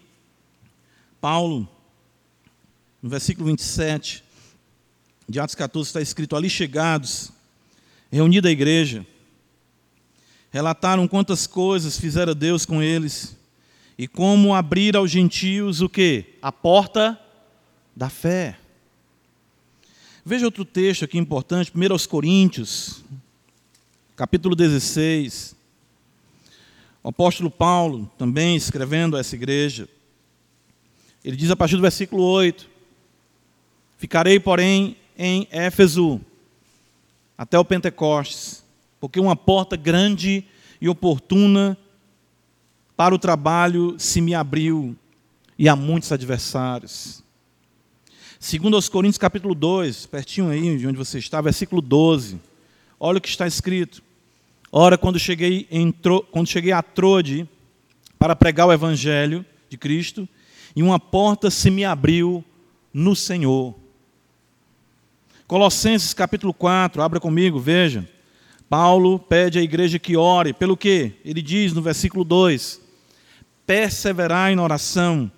Paulo, 1.19 1.67
no 3.01 3.09
versículo 3.09 3.47
27 3.47 4.23
de 5.27 5.39
Atos 5.39 5.55
14, 5.55 5.89
está 5.89 6.01
escrito: 6.01 6.35
Ali 6.35 6.51
chegados, 6.51 7.31
reunida 8.11 8.47
a 8.47 8.51
igreja, 8.51 9.03
relataram 10.57 11.07
quantas 11.07 11.45
coisas 11.45 11.99
fizera 11.99 12.33
Deus 12.33 12.65
com 12.65 12.81
eles 12.81 13.37
e 13.95 14.07
como 14.07 14.55
abrir 14.55 14.97
aos 14.97 15.11
gentios 15.11 15.81
o 15.81 15.87
que? 15.87 16.33
A 16.41 16.51
porta 16.51 17.15
da 17.95 18.09
fé. 18.09 18.57
Veja 20.25 20.45
outro 20.45 20.65
texto 20.65 21.05
aqui 21.05 21.15
importante, 21.19 21.71
1 21.75 21.91
aos 21.91 22.07
Coríntios, 22.07 23.03
capítulo 24.15 24.55
16. 24.55 25.55
O 27.03 27.09
apóstolo 27.09 27.51
Paulo, 27.51 28.11
também 28.17 28.55
escrevendo 28.55 29.15
a 29.15 29.19
essa 29.19 29.35
igreja, 29.35 29.87
ele 31.23 31.37
diz 31.37 31.51
a 31.51 31.55
partir 31.55 31.75
do 31.75 31.83
versículo 31.83 32.23
8: 32.23 32.67
Ficarei, 33.99 34.39
porém, 34.39 34.97
em 35.15 35.47
Éfeso 35.51 36.19
até 37.37 37.59
o 37.59 37.63
Pentecostes, 37.63 38.65
porque 38.99 39.19
uma 39.19 39.35
porta 39.35 39.75
grande 39.75 40.45
e 40.79 40.89
oportuna 40.89 41.77
para 42.95 43.13
o 43.13 43.19
trabalho 43.19 43.95
se 43.97 44.21
me 44.21 44.33
abriu 44.33 44.95
e 45.57 45.69
há 45.69 45.75
muitos 45.75 46.11
adversários. 46.11 47.23
Segundo 48.39 48.75
aos 48.75 48.87
Coríntios 48.89 49.17
capítulo 49.17 49.55
2, 49.55 50.05
pertinho 50.05 50.49
aí 50.49 50.77
de 50.77 50.87
onde 50.87 50.97
você 50.97 51.17
está, 51.17 51.41
versículo 51.41 51.81
12. 51.81 52.39
Olha 52.99 53.17
o 53.17 53.21
que 53.21 53.29
está 53.29 53.47
escrito. 53.47 54.01
Ora, 54.71 54.97
quando 54.97 55.17
cheguei, 55.17 55.67
em, 55.71 55.93
quando 56.31 56.47
cheguei 56.47 56.71
a 56.71 56.81
Trode 56.81 57.47
para 58.19 58.35
pregar 58.35 58.67
o 58.67 58.73
Evangelho 58.73 59.45
de 59.69 59.77
Cristo, 59.77 60.27
e 60.75 60.83
uma 60.83 60.99
porta 60.99 61.49
se 61.49 61.71
me 61.71 61.83
abriu 61.83 62.43
no 62.93 63.15
Senhor. 63.15 63.75
Colossenses 65.47 66.13
capítulo 66.13 66.53
4, 66.53 67.01
abra 67.01 67.19
comigo, 67.19 67.59
veja. 67.59 68.07
Paulo 68.69 69.17
pede 69.17 69.59
à 69.59 69.61
igreja 69.61 69.97
que 69.97 70.17
ore, 70.17 70.53
pelo 70.53 70.75
quê? 70.75 71.13
Ele 71.23 71.41
diz 71.41 71.73
no 71.73 71.81
versículo 71.81 72.23
2: 72.23 72.81
perseverai 73.65 74.55
na 74.55 74.63
oração, 74.63 75.31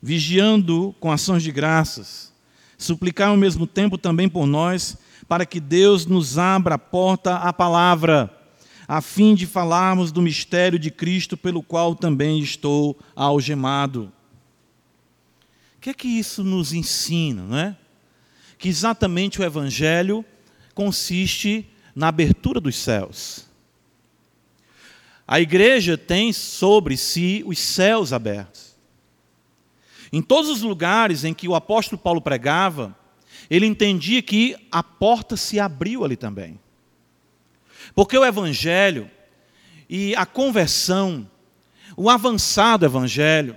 vigiando 0.00 0.94
com 1.00 1.10
ações 1.10 1.42
de 1.42 1.50
graças, 1.50 2.32
suplicar 2.78 3.28
ao 3.28 3.36
mesmo 3.36 3.66
tempo 3.66 3.98
também 3.98 4.28
por 4.28 4.46
nós, 4.46 4.96
para 5.28 5.44
que 5.44 5.60
Deus 5.60 6.06
nos 6.06 6.38
abra 6.38 6.76
a 6.76 6.78
porta 6.78 7.36
à 7.36 7.52
palavra 7.52 8.36
a 8.92 9.00
fim 9.00 9.36
de 9.36 9.46
falarmos 9.46 10.10
do 10.10 10.20
mistério 10.20 10.76
de 10.76 10.90
Cristo, 10.90 11.36
pelo 11.36 11.62
qual 11.62 11.94
também 11.94 12.40
estou 12.40 12.98
algemado. 13.14 14.12
O 15.76 15.80
que 15.80 15.90
é 15.90 15.94
que 15.94 16.08
isso 16.08 16.42
nos 16.42 16.72
ensina, 16.72 17.44
não 17.44 17.56
é? 17.56 17.76
Que 18.58 18.68
exatamente 18.68 19.40
o 19.40 19.44
Evangelho 19.44 20.24
consiste 20.74 21.70
na 21.94 22.08
abertura 22.08 22.60
dos 22.60 22.76
céus. 22.76 23.46
A 25.26 25.40
igreja 25.40 25.96
tem 25.96 26.32
sobre 26.32 26.96
si 26.96 27.42
os 27.46 27.58
céus 27.58 28.12
abertos. 28.12 28.76
Em 30.12 30.20
todos 30.20 30.50
os 30.50 30.62
lugares 30.62 31.22
em 31.24 31.32
que 31.32 31.46
o 31.46 31.54
apóstolo 31.54 32.00
Paulo 32.00 32.20
pregava, 32.20 32.96
ele 33.48 33.66
entendia 33.66 34.20
que 34.22 34.56
a 34.72 34.82
porta 34.82 35.36
se 35.36 35.60
abriu 35.60 36.04
ali 36.04 36.16
também. 36.16 36.58
Porque 37.94 38.18
o 38.18 38.24
Evangelho 38.24 39.10
e 39.88 40.14
a 40.16 40.26
conversão, 40.26 41.28
o 41.96 42.10
avançado 42.10 42.84
Evangelho, 42.84 43.56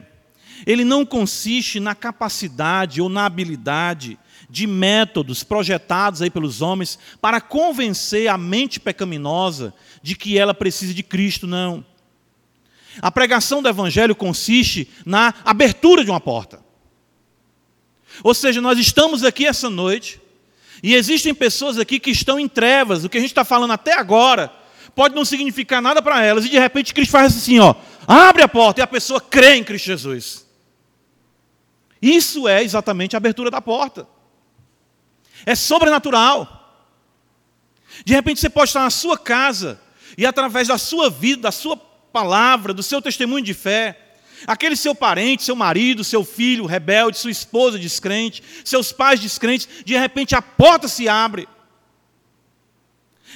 ele 0.65 0.85
não 0.85 1.05
consiste 1.05 1.79
na 1.79 1.93
capacidade 1.93 3.01
ou 3.01 3.09
na 3.09 3.25
habilidade 3.25 4.17
de 4.53 4.67
métodos 4.67 5.43
projetados 5.43 6.21
aí 6.21 6.29
pelos 6.29 6.61
homens 6.61 6.99
para 7.19 7.41
convencer 7.41 8.27
a 8.27 8.37
mente 8.37 8.79
pecaminosa 8.79 9.73
de 10.03 10.15
que 10.15 10.37
ela 10.37 10.53
precisa 10.53 10.93
de 10.93 11.01
Cristo, 11.01 11.47
não. 11.47 11.83
A 13.01 13.09
pregação 13.09 13.63
do 13.63 13.67
Evangelho 13.67 14.15
consiste 14.15 14.87
na 15.03 15.33
abertura 15.43 16.05
de 16.05 16.11
uma 16.11 16.19
porta. 16.19 16.63
Ou 18.23 18.31
seja, 18.35 18.61
nós 18.61 18.77
estamos 18.77 19.23
aqui 19.23 19.47
essa 19.47 19.71
noite 19.71 20.21
e 20.83 20.93
existem 20.93 21.33
pessoas 21.33 21.79
aqui 21.79 21.99
que 21.99 22.11
estão 22.11 22.39
em 22.39 22.47
trevas. 22.47 23.03
O 23.03 23.09
que 23.09 23.17
a 23.17 23.21
gente 23.21 23.31
está 23.31 23.43
falando 23.43 23.73
até 23.73 23.93
agora 23.93 24.53
pode 24.93 25.15
não 25.15 25.25
significar 25.25 25.81
nada 25.81 25.99
para 25.99 26.23
elas. 26.23 26.45
E 26.45 26.49
de 26.49 26.59
repente 26.59 26.93
Cristo 26.93 27.09
faz 27.09 27.35
assim, 27.35 27.57
ó, 27.57 27.73
abre 28.07 28.43
a 28.43 28.47
porta 28.47 28.81
e 28.81 28.83
a 28.83 28.87
pessoa 28.87 29.19
crê 29.19 29.55
em 29.55 29.63
Cristo 29.63 29.85
Jesus. 29.85 30.45
Isso 31.99 32.47
é 32.47 32.61
exatamente 32.61 33.15
a 33.15 33.17
abertura 33.17 33.49
da 33.49 33.59
porta. 33.59 34.07
É 35.45 35.55
sobrenatural. 35.55 36.59
De 38.05 38.13
repente 38.13 38.39
você 38.39 38.49
pode 38.49 38.69
estar 38.69 38.81
na 38.81 38.89
sua 38.89 39.17
casa 39.17 39.79
e 40.17 40.25
através 40.25 40.67
da 40.67 40.77
sua 40.77 41.09
vida, 41.09 41.43
da 41.43 41.51
sua 41.51 41.77
palavra, 41.77 42.73
do 42.73 42.83
seu 42.83 43.01
testemunho 43.01 43.43
de 43.43 43.53
fé, 43.53 44.03
Aquele 44.45 44.75
seu 44.75 44.93
parente, 44.93 45.43
seu 45.43 45.55
marido, 45.55 46.03
seu 46.03 46.23
filho 46.23 46.65
rebelde, 46.65 47.17
sua 47.17 47.31
esposa 47.31 47.79
descrente, 47.79 48.43
seus 48.63 48.91
pais 48.91 49.19
descrentes, 49.19 49.67
de 49.85 49.97
repente 49.97 50.35
a 50.35 50.41
porta 50.41 50.87
se 50.87 51.07
abre. 51.07 51.47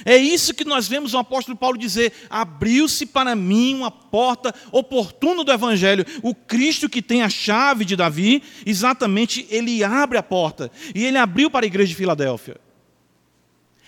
É 0.04 0.16
isso 0.16 0.54
que 0.54 0.64
nós 0.64 0.86
vemos 0.88 1.14
o 1.14 1.18
apóstolo 1.18 1.56
Paulo 1.56 1.78
dizer: 1.78 2.12
abriu-se 2.30 3.06
para 3.06 3.34
mim 3.34 3.74
uma 3.74 3.90
porta 3.90 4.54
oportuna 4.70 5.44
do 5.44 5.52
Evangelho. 5.52 6.04
O 6.22 6.34
Cristo 6.34 6.88
que 6.88 7.02
tem 7.02 7.22
a 7.22 7.28
chave 7.28 7.84
de 7.84 7.96
Davi, 7.96 8.42
exatamente 8.64 9.46
ele 9.50 9.82
abre 9.82 10.18
a 10.18 10.22
porta. 10.22 10.70
E 10.94 11.04
ele 11.04 11.18
abriu 11.18 11.50
para 11.50 11.64
a 11.64 11.68
igreja 11.68 11.88
de 11.88 11.94
Filadélfia. 11.94 12.60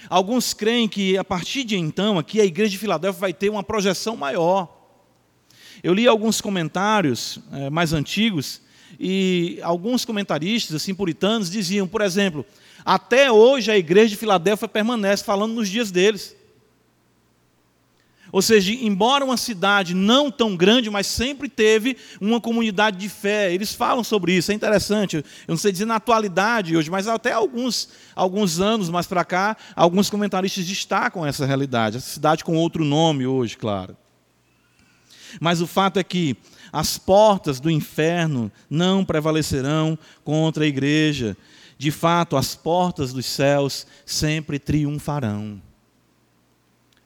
Alguns 0.08 0.54
creem 0.54 0.88
que 0.88 1.16
a 1.18 1.24
partir 1.24 1.64
de 1.64 1.76
então, 1.76 2.18
aqui 2.18 2.40
a 2.40 2.44
igreja 2.44 2.70
de 2.70 2.78
Filadélfia 2.78 3.20
vai 3.20 3.32
ter 3.32 3.50
uma 3.50 3.62
projeção 3.62 4.16
maior. 4.16 4.76
Eu 5.82 5.94
li 5.94 6.06
alguns 6.06 6.40
comentários 6.40 7.38
é, 7.52 7.70
mais 7.70 7.92
antigos 7.92 8.60
e 8.98 9.58
alguns 9.62 10.04
comentaristas, 10.04 10.76
assim, 10.76 10.94
puritanos, 10.94 11.50
diziam, 11.50 11.86
por 11.86 12.02
exemplo, 12.02 12.44
até 12.84 13.30
hoje 13.30 13.70
a 13.70 13.76
igreja 13.76 14.08
de 14.08 14.16
Filadélfia 14.16 14.68
permanece 14.68 15.24
falando 15.24 15.54
nos 15.54 15.68
dias 15.68 15.90
deles. 15.90 16.36
Ou 18.32 18.40
seja, 18.40 18.72
embora 18.72 19.24
uma 19.24 19.36
cidade 19.36 19.92
não 19.92 20.30
tão 20.30 20.56
grande, 20.56 20.88
mas 20.88 21.06
sempre 21.06 21.48
teve 21.48 21.96
uma 22.20 22.40
comunidade 22.40 22.96
de 22.96 23.08
fé. 23.08 23.52
Eles 23.52 23.74
falam 23.74 24.04
sobre 24.04 24.32
isso, 24.32 24.52
é 24.52 24.54
interessante. 24.54 25.16
Eu 25.16 25.24
não 25.48 25.56
sei 25.56 25.72
dizer 25.72 25.84
na 25.84 25.96
atualidade 25.96 26.76
hoje, 26.76 26.90
mas 26.90 27.08
até 27.08 27.32
alguns, 27.32 27.88
alguns 28.14 28.60
anos 28.60 28.88
mais 28.88 29.06
para 29.06 29.24
cá, 29.24 29.56
alguns 29.74 30.08
comentaristas 30.08 30.64
destacam 30.64 31.26
essa 31.26 31.44
realidade. 31.44 31.96
Essa 31.96 32.10
cidade 32.10 32.44
com 32.44 32.56
outro 32.56 32.84
nome 32.84 33.26
hoje, 33.26 33.56
claro. 33.56 33.96
Mas 35.40 35.60
o 35.60 35.66
fato 35.66 35.98
é 35.98 36.04
que 36.04 36.36
as 36.72 36.96
portas 36.96 37.58
do 37.58 37.70
inferno 37.70 38.50
não 38.68 39.04
prevalecerão 39.04 39.98
contra 40.24 40.64
a 40.64 40.68
igreja. 40.68 41.36
De 41.80 41.90
fato, 41.90 42.36
as 42.36 42.54
portas 42.54 43.10
dos 43.12 43.24
céus 43.24 43.86
sempre 44.04 44.58
triunfarão. 44.58 45.62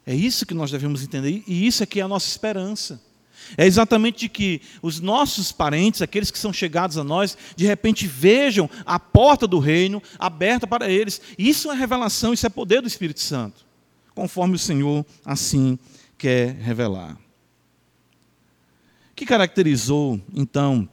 É 0.05 0.13
isso 0.13 0.45
que 0.45 0.53
nós 0.53 0.73
devemos 0.73 1.05
entender, 1.05 1.45
e 1.47 1.65
isso 1.65 1.85
aqui 1.85 2.01
é 2.01 2.03
a 2.03 2.09
nossa 2.09 2.29
esperança. 2.29 3.01
É 3.57 3.67
exatamente 3.67 4.21
de 4.21 4.29
que 4.29 4.61
os 4.83 4.99
nossos 4.99 5.53
parentes, 5.53 6.03
aqueles 6.03 6.31
que 6.31 6.39
são 6.39 6.53
chegados 6.53 6.99
a 6.99 7.05
nós, 7.05 7.39
de 7.55 7.65
repente 7.65 8.07
vejam 8.07 8.69
a 8.85 8.99
porta 8.99 9.47
do 9.47 9.61
reino 9.61 10.03
aberta 10.19 10.67
para 10.67 10.91
eles. 10.91 11.21
Isso 11.39 11.71
é 11.71 11.75
revelação, 11.77 12.33
isso 12.33 12.47
é 12.47 12.51
poder 12.51 12.83
do 12.83 12.89
Espírito 12.89 13.21
Santo, 13.21 13.65
conforme 14.15 14.57
o 14.57 14.59
Senhor 14.59 15.07
assim 15.25 15.79
quer 16.19 16.55
revelar 16.57 17.17
que 19.15 19.25
caracterizou, 19.25 20.21
então, 20.35 20.89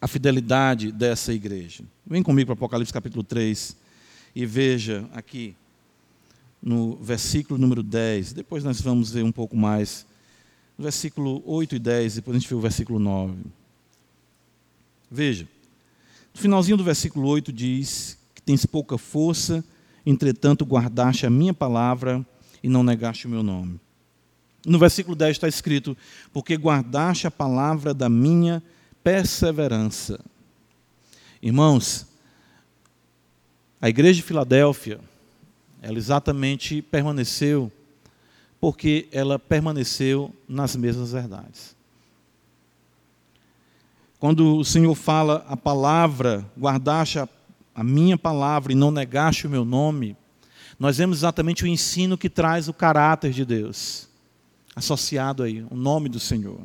a 0.00 0.06
fidelidade 0.06 0.92
dessa 0.92 1.32
igreja? 1.32 1.84
Vem 2.08 2.22
comigo 2.22 2.46
para 2.46 2.52
Apocalipse 2.52 2.92
capítulo 2.92 3.24
3 3.24 3.76
e 4.32 4.46
veja 4.46 5.10
aqui 5.12 5.56
no 6.62 6.94
versículo 7.02 7.58
número 7.58 7.82
10. 7.82 8.32
Depois 8.32 8.62
nós 8.62 8.80
vamos 8.80 9.10
ver 9.10 9.24
um 9.24 9.32
pouco 9.32 9.56
mais. 9.56 10.06
No 10.78 10.84
versículo 10.84 11.42
8 11.44 11.74
e 11.74 11.78
10, 11.80 12.14
depois 12.14 12.36
a 12.36 12.38
gente 12.38 12.48
vê 12.48 12.54
o 12.54 12.60
versículo 12.60 13.00
9. 13.00 13.34
Veja, 15.10 15.48
no 16.32 16.40
finalzinho 16.40 16.76
do 16.76 16.84
versículo 16.84 17.26
8 17.26 17.52
diz 17.52 18.16
que 18.36 18.40
tens 18.40 18.64
pouca 18.64 18.96
força, 18.96 19.64
entretanto 20.04 20.64
guardaste 20.64 21.26
a 21.26 21.30
minha 21.30 21.52
palavra 21.52 22.24
e 22.62 22.68
não 22.68 22.84
negaste 22.84 23.26
o 23.26 23.30
meu 23.30 23.42
nome. 23.42 23.80
No 24.64 24.78
versículo 24.78 25.16
10 25.16 25.32
está 25.32 25.48
escrito: 25.48 25.96
Porque 26.32 26.54
guardaste 26.54 27.26
a 27.26 27.32
palavra 27.32 27.92
da 27.92 28.08
minha 28.08 28.62
perseverança. 29.02 30.20
Irmãos, 31.42 32.06
a 33.80 33.88
igreja 33.88 34.14
de 34.14 34.22
Filadélfia, 34.22 35.00
ela 35.82 35.98
exatamente 35.98 36.82
permaneceu 36.82 37.70
porque 38.60 39.08
ela 39.12 39.38
permaneceu 39.38 40.34
nas 40.48 40.74
mesmas 40.74 41.12
verdades. 41.12 41.76
Quando 44.18 44.56
o 44.56 44.64
Senhor 44.64 44.94
fala 44.94 45.44
a 45.46 45.56
palavra, 45.56 46.44
guardaste 46.58 47.18
a, 47.18 47.84
minha 47.84 48.16
palavra 48.16 48.72
e 48.72 48.74
não 48.74 48.90
negaste 48.90 49.46
o 49.46 49.50
meu 49.50 49.64
nome, 49.64 50.16
nós 50.78 50.96
vemos 50.96 51.18
exatamente 51.18 51.64
o 51.64 51.66
ensino 51.66 52.16
que 52.16 52.30
traz 52.30 52.66
o 52.66 52.72
caráter 52.72 53.30
de 53.30 53.44
Deus, 53.44 54.08
associado 54.74 55.42
aí, 55.42 55.64
o 55.70 55.76
nome 55.76 56.08
do 56.08 56.18
Senhor. 56.18 56.60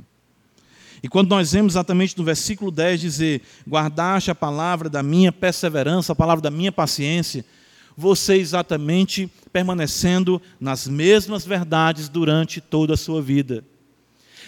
E 1.04 1.08
quando 1.08 1.30
nós 1.30 1.52
vemos 1.52 1.74
exatamente 1.74 2.18
no 2.18 2.24
versículo 2.24 2.70
10 2.70 3.02
dizer: 3.02 3.42
Guardaste 3.68 4.30
a 4.30 4.36
palavra 4.36 4.90
da 4.90 5.02
minha 5.02 5.32
perseverança, 5.32 6.14
a 6.14 6.16
palavra 6.16 6.42
da 6.42 6.52
minha 6.52 6.72
paciência, 6.72 7.44
você 7.98 8.36
exatamente 8.36 9.30
permanecendo 9.52 10.42
nas 10.60 10.88
mesmas 10.88 11.46
verdades 11.46 12.08
durante 12.08 12.62
toda 12.62 12.94
a 12.94 12.98
sua 12.98 13.22
vida. 13.22 13.64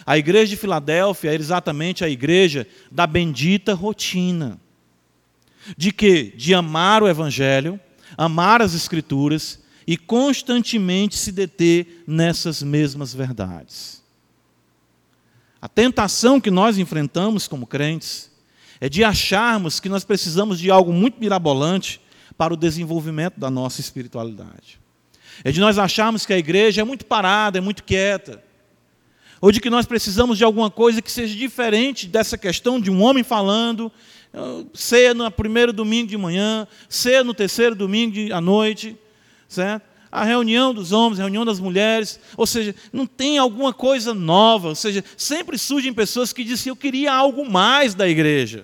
A 0.06 0.18
igreja 0.18 0.50
de 0.52 0.58
Filadélfia 0.58 1.32
era 1.34 1.42
exatamente 1.42 2.04
a 2.04 2.10
igreja 2.10 2.68
da 2.92 3.08
bendita 3.08 3.74
rotina. 3.74 4.60
De 5.78 5.92
que? 5.92 6.34
De 6.36 6.54
amar 6.54 7.02
o 7.02 7.08
Evangelho, 7.08 7.80
amar 8.18 8.62
as 8.62 8.74
Escrituras 8.74 9.60
e 9.88 9.98
constantemente 9.98 11.18
se 11.18 11.32
deter 11.32 12.04
nessas 12.06 12.62
mesmas 12.62 13.14
verdades. 13.14 14.03
A 15.64 15.70
tentação 15.70 16.42
que 16.42 16.52
nós 16.52 16.78
enfrentamos 16.78 17.48
como 17.48 17.66
crentes 17.66 18.30
é 18.82 18.90
de 18.90 19.02
acharmos 19.02 19.80
que 19.80 19.88
nós 19.88 20.04
precisamos 20.04 20.60
de 20.60 20.70
algo 20.70 20.92
muito 20.92 21.18
mirabolante 21.22 22.02
para 22.38 22.54
o 22.54 22.58
desenvolvimento 22.58 23.40
da 23.40 23.50
nossa 23.50 23.80
espiritualidade. 23.80 24.78
É 25.42 25.54
de 25.54 25.62
nós 25.62 25.78
acharmos 25.78 26.26
que 26.26 26.34
a 26.34 26.38
igreja 26.38 26.82
é 26.82 26.84
muito 26.84 27.06
parada, 27.06 27.60
é 27.60 27.62
muito 27.62 27.86
quieta. 27.86 28.44
Ou 29.40 29.54
de 29.54 29.62
que 29.62 29.70
nós 29.70 29.86
precisamos 29.86 30.38
de 30.38 30.44
alguma 30.44 30.70
coisa 30.70 31.02
que 31.02 31.10
seja 31.10 31.34
diferente 31.34 32.08
dessa 32.08 32.38
questão 32.38 32.78
de 32.78 32.92
um 32.92 33.02
homem 33.02 33.24
falando, 33.24 33.90
ceia 34.74 35.14
no 35.14 35.32
primeiro 35.32 35.72
domingo 35.72 36.10
de 36.10 36.18
manhã, 36.18 36.68
ceia 36.90 37.24
no 37.24 37.34
terceiro 37.34 37.74
domingo 37.74 38.34
à 38.34 38.42
noite, 38.42 38.98
certo? 39.48 39.93
A 40.14 40.24
reunião 40.24 40.76
dos 40.76 40.92
homens, 40.92 41.20
a 41.20 41.24
reunião 41.24 41.44
das 41.44 41.60
mulheres, 41.60 42.20
ou 42.38 42.46
seja, 42.46 42.76
não 42.94 43.08
tem 43.08 43.40
alguma 43.40 43.74
coisa 43.74 44.14
nova, 44.14 44.68
ou 44.68 44.76
seja, 44.76 45.04
sempre 45.18 45.58
surgem 45.58 45.92
pessoas 45.92 46.32
que 46.32 46.44
dizem: 46.44 46.70
Eu 46.70 46.76
queria 46.76 47.12
algo 47.12 47.50
mais 47.50 47.96
da 47.96 48.08
igreja. 48.08 48.64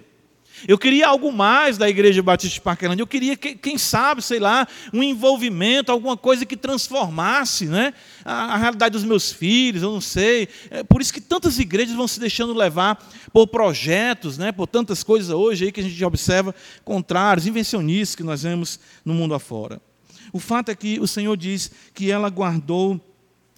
Eu 0.68 0.78
queria 0.78 1.08
algo 1.08 1.32
mais 1.32 1.78
da 1.78 1.90
Igreja 1.90 2.22
Batista 2.22 2.56
de 2.56 2.62
Parquelândia. 2.62 3.02
Eu 3.02 3.08
queria, 3.08 3.38
quem 3.38 3.78
sabe, 3.78 4.22
sei 4.22 4.40
lá, 4.40 4.68
um 4.94 5.02
envolvimento, 5.02 5.90
alguma 5.90 6.18
coisa 6.18 6.46
que 6.46 6.58
transformasse 6.58 7.66
né, 7.66 7.94
a, 8.26 8.56
a 8.56 8.58
realidade 8.58 8.92
dos 8.92 9.06
meus 9.06 9.32
filhos, 9.32 9.82
eu 9.82 9.92
não 9.92 10.02
sei. 10.02 10.50
É 10.70 10.84
por 10.84 11.02
isso 11.02 11.14
que 11.14 11.22
tantas 11.22 11.60
igrejas 11.60 11.96
vão 11.96 12.10
se 12.10 12.20
deixando 12.20 12.54
levar 12.54 13.02
por 13.32 13.48
projetos, 13.48 14.38
né, 14.38 14.52
por 14.52 14.68
tantas 14.68 15.02
coisas 15.02 15.30
hoje 15.30 15.64
aí 15.64 15.72
que 15.72 15.80
a 15.80 15.84
gente 15.84 16.04
observa 16.04 16.54
contrários, 16.84 17.48
invencionistas 17.48 18.16
que 18.16 18.24
nós 18.24 18.44
vemos 18.44 18.82
no 19.06 19.14
mundo 19.14 19.34
afora. 19.34 19.82
O 20.32 20.40
fato 20.40 20.70
é 20.70 20.76
que 20.76 21.00
o 21.00 21.08
Senhor 21.08 21.36
diz 21.36 21.72
que 21.94 22.12
ela 22.12 22.30
guardou 22.30 23.00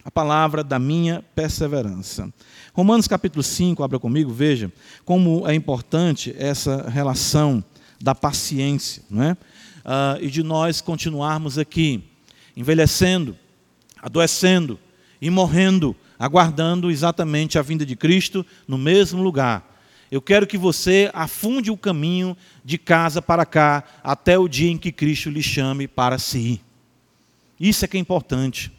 a 0.04 0.10
palavra 0.10 0.64
da 0.64 0.80
minha 0.80 1.24
perseverança. 1.36 2.32
Romanos 2.74 3.08
capítulo 3.08 3.44
5, 3.44 3.84
abra 3.84 4.00
comigo, 4.00 4.32
veja 4.32 4.72
como 5.06 5.48
é 5.48 5.54
importante 5.54 6.34
essa 6.38 6.90
relação 6.90 7.64
da 8.00 8.16
paciência, 8.16 9.04
não 9.10 9.24
é? 9.24 9.38
Ah, 9.86 10.18
e 10.20 10.30
de 10.30 10.44
nós 10.44 10.82
continuarmos 10.82 11.58
aqui, 11.58 12.04
envelhecendo, 12.56 13.38
adoecendo 14.02 14.80
e 15.22 15.30
morrendo, 15.30 15.96
aguardando 16.18 16.90
exatamente 16.90 17.60
a 17.60 17.62
vinda 17.62 17.86
de 17.86 17.96
Cristo 17.96 18.46
no 18.68 18.78
mesmo 18.78 19.22
lugar. 19.22 19.71
Eu 20.12 20.22
quero 20.22 20.46
que 20.46 20.58
você 20.58 21.10
afunde 21.14 21.72
o 21.72 21.78
caminho 21.78 22.36
de 22.66 22.78
casa 22.78 23.22
para 23.22 23.46
cá 23.46 23.84
até 24.04 24.38
o 24.38 24.48
dia 24.48 24.70
em 24.70 24.78
que 24.78 24.92
Cristo 24.92 25.30
lhe 25.30 25.42
chame 25.42 25.88
para 25.88 26.20
si. 26.20 26.60
Isso 27.58 27.86
é 27.86 27.88
que 27.88 27.96
é 27.96 28.00
importante. 28.00 28.72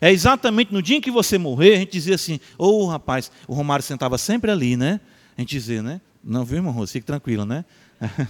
É 0.00 0.10
exatamente 0.10 0.72
no 0.72 0.80
dia 0.80 0.96
em 0.96 1.00
que 1.00 1.10
você 1.10 1.36
morrer, 1.36 1.74
a 1.74 1.78
gente 1.78 1.92
dizia 1.92 2.14
assim: 2.14 2.40
Ô 2.56 2.84
oh, 2.84 2.86
rapaz, 2.86 3.30
o 3.46 3.54
Romário 3.54 3.84
sentava 3.84 4.16
sempre 4.16 4.50
ali, 4.50 4.74
né? 4.76 5.00
A 5.36 5.42
gente 5.42 5.50
dizia, 5.50 5.82
né? 5.82 6.00
Não, 6.22 6.44
viu, 6.44 6.56
irmão 6.56 6.72
Rose? 6.72 6.92
Fique 6.92 7.06
tranquilo, 7.06 7.44
né? 7.44 7.64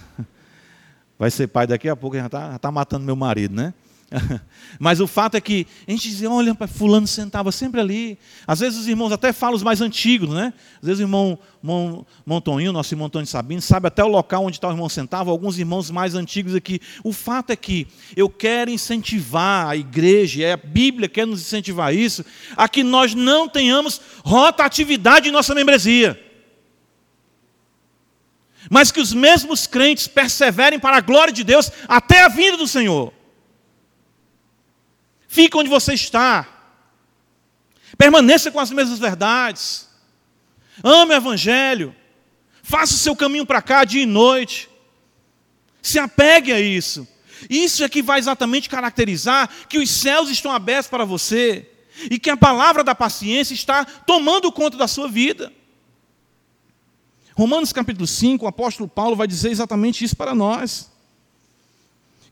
Vai 1.17 1.31
ser 1.31 1.47
pai 1.47 1.65
daqui 1.65 1.87
a 1.87 1.95
pouco, 1.95 2.17
já 2.17 2.25
está 2.25 2.59
tá 2.59 2.69
matando 2.69 3.05
meu 3.05 3.15
marido, 3.15 3.55
né? 3.55 3.73
Mas 4.79 4.99
o 4.99 5.07
fato 5.07 5.35
é 5.35 5.41
que 5.41 5.65
a 5.87 5.91
gente 5.91 6.07
dizia, 6.07 6.29
olha, 6.29 6.55
fulano 6.67 7.07
sentava 7.07 7.51
sempre 7.51 7.81
ali. 7.81 8.19
Às 8.45 8.59
vezes 8.59 8.79
os 8.79 8.87
irmãos 8.87 9.11
até 9.11 9.33
falam 9.33 9.55
os 9.55 9.63
mais 9.63 9.81
antigos, 9.81 10.29
né? 10.29 10.53
Às 10.81 10.87
vezes 10.87 10.99
o 10.99 11.03
irmão 11.03 11.39
Montoninho, 12.25 12.71
nosso 12.71 12.93
irmão 12.93 13.07
Antônio 13.07 13.27
Sabino, 13.27 13.61
sabe 13.61 13.87
até 13.87 14.03
o 14.03 14.07
local 14.07 14.45
onde 14.45 14.59
tal 14.59 14.71
irmão 14.71 14.87
sentava, 14.87 15.31
alguns 15.31 15.57
irmãos 15.57 15.89
mais 15.89 16.13
antigos 16.13 16.53
aqui. 16.53 16.79
O 17.03 17.11
fato 17.11 17.49
é 17.51 17.55
que 17.55 17.87
eu 18.15 18.29
quero 18.29 18.69
incentivar 18.69 19.67
a 19.67 19.75
igreja, 19.75 20.53
a 20.53 20.57
Bíblia 20.57 21.09
quer 21.09 21.25
nos 21.25 21.41
incentivar 21.41 21.93
isso, 21.93 22.23
a 22.55 22.69
que 22.69 22.83
nós 22.83 23.15
não 23.15 23.49
tenhamos 23.49 23.99
rotatividade 24.23 25.29
em 25.29 25.31
nossa 25.31 25.55
membresia. 25.55 26.21
Mas 28.69 28.91
que 28.91 28.99
os 28.99 29.13
mesmos 29.13 29.67
crentes 29.67 30.07
perseverem 30.07 30.79
para 30.79 30.97
a 30.97 31.01
glória 31.01 31.31
de 31.31 31.43
Deus 31.43 31.71
até 31.87 32.23
a 32.23 32.27
vinda 32.27 32.57
do 32.57 32.67
Senhor. 32.67 33.14
Fique 35.35 35.57
onde 35.57 35.69
você 35.69 35.93
está. 35.93 36.47
Permaneça 37.97 38.49
com 38.49 38.57
as 38.57 38.71
mesmas 38.71 38.99
verdades. 38.99 39.85
Ame 40.81 41.13
o 41.13 41.17
Evangelho. 41.17 41.93
Faça 42.63 42.93
o 42.93 42.97
seu 42.97 43.17
caminho 43.17 43.45
para 43.45 43.61
cá 43.61 43.83
dia 43.83 44.03
e 44.03 44.05
noite. 44.05 44.69
Se 45.81 45.99
apegue 45.99 46.53
a 46.53 46.61
isso. 46.61 47.05
Isso 47.49 47.83
é 47.83 47.89
que 47.89 48.01
vai 48.01 48.17
exatamente 48.17 48.69
caracterizar 48.69 49.49
que 49.67 49.77
os 49.77 49.89
céus 49.89 50.29
estão 50.29 50.53
abertos 50.53 50.87
para 50.89 51.03
você 51.03 51.69
e 52.09 52.17
que 52.17 52.29
a 52.29 52.37
palavra 52.37 52.81
da 52.81 52.95
paciência 52.95 53.53
está 53.53 53.83
tomando 53.83 54.49
conta 54.53 54.77
da 54.77 54.87
sua 54.87 55.09
vida. 55.09 55.51
Romanos 57.35 57.73
capítulo 57.73 58.07
5, 58.07 58.45
o 58.45 58.47
apóstolo 58.47 58.87
Paulo 58.87 59.17
vai 59.17 59.27
dizer 59.27 59.51
exatamente 59.51 60.01
isso 60.01 60.15
para 60.15 60.33
nós. 60.33 60.89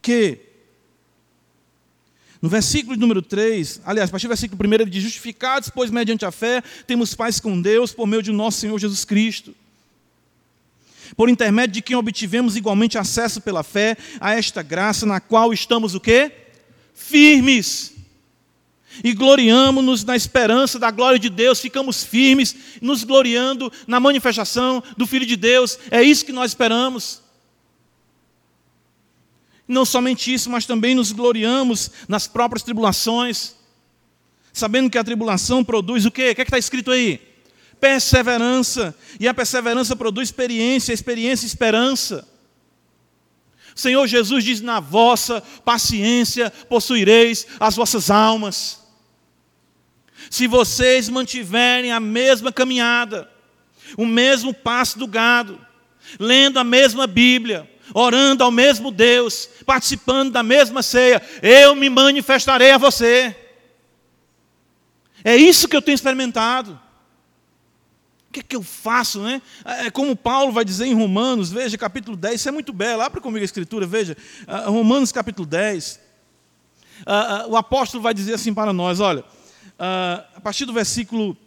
Que 0.01 0.52
no 2.43 2.49
versículo 2.49 2.97
número 2.97 3.21
3, 3.21 3.79
aliás, 3.85 4.09
a 4.09 4.11
partir 4.11 4.27
do 4.27 4.31
versículo 4.31 4.69
1, 4.69 4.73
ele 4.73 4.85
diz: 4.87 5.01
Justificados, 5.01 5.69
pois, 5.69 5.89
mediante 5.89 6.25
a 6.25 6.31
fé, 6.31 6.61
temos 6.85 7.15
paz 7.15 7.39
com 7.39 7.61
Deus 7.61 7.93
por 7.93 8.05
meio 8.05 8.21
de 8.21 8.33
nosso 8.33 8.59
Senhor 8.59 8.77
Jesus 8.77 9.05
Cristo. 9.05 9.55
Por 11.15 11.29
intermédio 11.29 11.75
de 11.75 11.81
quem 11.81 11.95
obtivemos 11.95 12.57
igualmente 12.57 12.97
acesso 12.97 13.39
pela 13.39 13.63
fé 13.63 13.95
a 14.19 14.33
esta 14.33 14.61
graça, 14.61 15.05
na 15.05 15.21
qual 15.21 15.53
estamos 15.53 15.95
o 15.95 16.01
quê? 16.01 16.33
Firmes. 16.93 17.93
E 19.01 19.13
gloriamos-nos 19.13 20.03
na 20.03 20.17
esperança 20.17 20.77
da 20.77 20.91
glória 20.91 21.17
de 21.17 21.29
Deus, 21.29 21.61
ficamos 21.61 22.03
firmes, 22.03 22.53
nos 22.81 23.05
gloriando 23.05 23.71
na 23.87 24.01
manifestação 24.01 24.83
do 24.97 25.07
Filho 25.07 25.25
de 25.25 25.37
Deus. 25.37 25.79
É 25.89 26.03
isso 26.03 26.25
que 26.25 26.33
nós 26.33 26.51
esperamos. 26.51 27.22
Não 29.67 29.85
somente 29.85 30.33
isso, 30.33 30.49
mas 30.49 30.65
também 30.65 30.93
nos 30.93 31.11
gloriamos 31.11 31.91
nas 32.07 32.27
próprias 32.27 32.63
tribulações, 32.63 33.55
sabendo 34.51 34.89
que 34.89 34.97
a 34.97 35.03
tribulação 35.03 35.63
produz 35.63 36.05
o 36.05 36.11
quê? 36.11 36.31
O 36.31 36.35
que 36.35 36.41
é 36.41 36.43
está 36.43 36.57
escrito 36.57 36.91
aí? 36.91 37.21
Perseverança. 37.79 38.95
E 39.19 39.27
a 39.27 39.33
perseverança 39.33 39.95
produz 39.95 40.29
experiência, 40.29 40.93
experiência, 40.93 41.45
esperança. 41.45 42.27
O 43.75 43.79
Senhor 43.79 44.05
Jesus 44.05 44.43
diz: 44.43 44.61
na 44.61 44.79
vossa 44.79 45.41
paciência 45.63 46.51
possuireis 46.69 47.47
as 47.59 47.75
vossas 47.75 48.11
almas. 48.11 48.81
Se 50.29 50.47
vocês 50.47 51.09
mantiverem 51.09 51.91
a 51.91 51.99
mesma 51.99 52.51
caminhada, 52.51 53.29
o 53.97 54.05
mesmo 54.05 54.53
passo 54.53 54.97
do 54.97 55.07
gado, 55.07 55.59
lendo 56.19 56.59
a 56.59 56.63
mesma 56.63 57.07
Bíblia, 57.07 57.69
orando 57.93 58.43
ao 58.43 58.51
mesmo 58.51 58.91
Deus, 58.91 59.47
participando 59.65 60.31
da 60.31 60.43
mesma 60.43 60.81
ceia, 60.81 61.21
eu 61.41 61.75
me 61.75 61.89
manifestarei 61.89 62.71
a 62.71 62.77
você. 62.77 63.35
É 65.23 65.35
isso 65.35 65.67
que 65.67 65.75
eu 65.75 65.81
tenho 65.81 65.95
experimentado. 65.95 66.79
O 68.29 68.33
que 68.33 68.39
é 68.39 68.43
que 68.43 68.55
eu 68.55 68.63
faço, 68.63 69.21
né? 69.21 69.41
É 69.63 69.91
como 69.91 70.15
Paulo 70.15 70.51
vai 70.51 70.65
dizer 70.65 70.85
em 70.85 70.95
Romanos, 70.95 71.51
veja, 71.51 71.77
capítulo 71.77 72.17
10, 72.17 72.35
isso 72.35 72.49
é 72.49 72.51
muito 72.51 72.73
belo, 72.73 73.01
abre 73.01 73.21
comigo 73.21 73.43
a 73.43 73.45
escritura, 73.45 73.85
veja, 73.85 74.17
ah, 74.47 74.69
Romanos 74.69 75.11
capítulo 75.11 75.45
10. 75.45 75.99
uh, 77.05 77.47
uh, 77.47 77.51
o 77.51 77.55
apóstolo 77.55 78.01
vai 78.01 78.13
dizer 78.13 78.33
assim 78.33 78.53
para 78.53 78.73
nós: 78.73 78.99
olha, 78.99 79.23
a 79.77 80.41
partir 80.41 80.65
do 80.65 80.73
versículo 80.73 81.37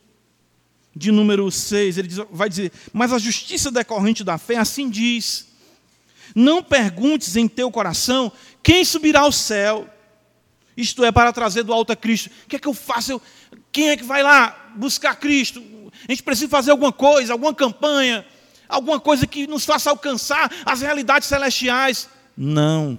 de 0.95 1.13
número 1.13 1.51
6, 1.51 1.99
ele 1.99 2.09
vai 2.31 2.49
dizer: 2.49 2.73
Mas 2.93 3.13
a 3.13 3.19
justiça 3.19 3.71
decorrente 3.71 4.25
da 4.25 4.39
fé 4.39 4.57
assim 4.57 4.89
diz: 4.89 5.46
Não 6.39 6.63
perguntes 6.63 7.35
em 7.35 7.49
teu 7.49 7.71
coração 7.71 8.31
quem 8.63 8.85
subirá 8.85 9.21
ao 9.21 9.33
céu, 9.33 9.89
isto 10.77 11.03
é, 11.03 11.11
para 11.11 11.33
trazer 11.33 11.63
do 11.63 11.73
alto 11.73 11.93
a 11.93 11.97
Cristo. 11.97 12.31
O 12.45 12.49
que 12.49 12.57
é 12.57 12.59
que 12.59 12.69
eu 12.69 12.75
faço? 12.75 13.13
Eu, 13.13 13.23
quem 13.73 13.89
é 13.89 13.97
que 13.97 14.05
vai 14.05 14.23
lá 14.23 14.73
buscar 14.77 15.15
Cristo? 15.15 15.65
A 16.07 16.13
gente 16.13 16.23
precisa 16.23 16.51
fazer 16.51 16.73
alguma 16.73 16.93
coisa, 16.93 17.33
alguma 17.33 17.55
campanha, 17.55 18.27
alguma 18.69 19.01
coisa 19.01 19.27
que 19.27 19.47
nos 19.47 19.65
faça 19.65 19.89
alcançar 19.89 20.53
as 20.67 20.83
realidades 20.83 21.27
celestiais. 21.27 22.07
Não. 22.37 22.99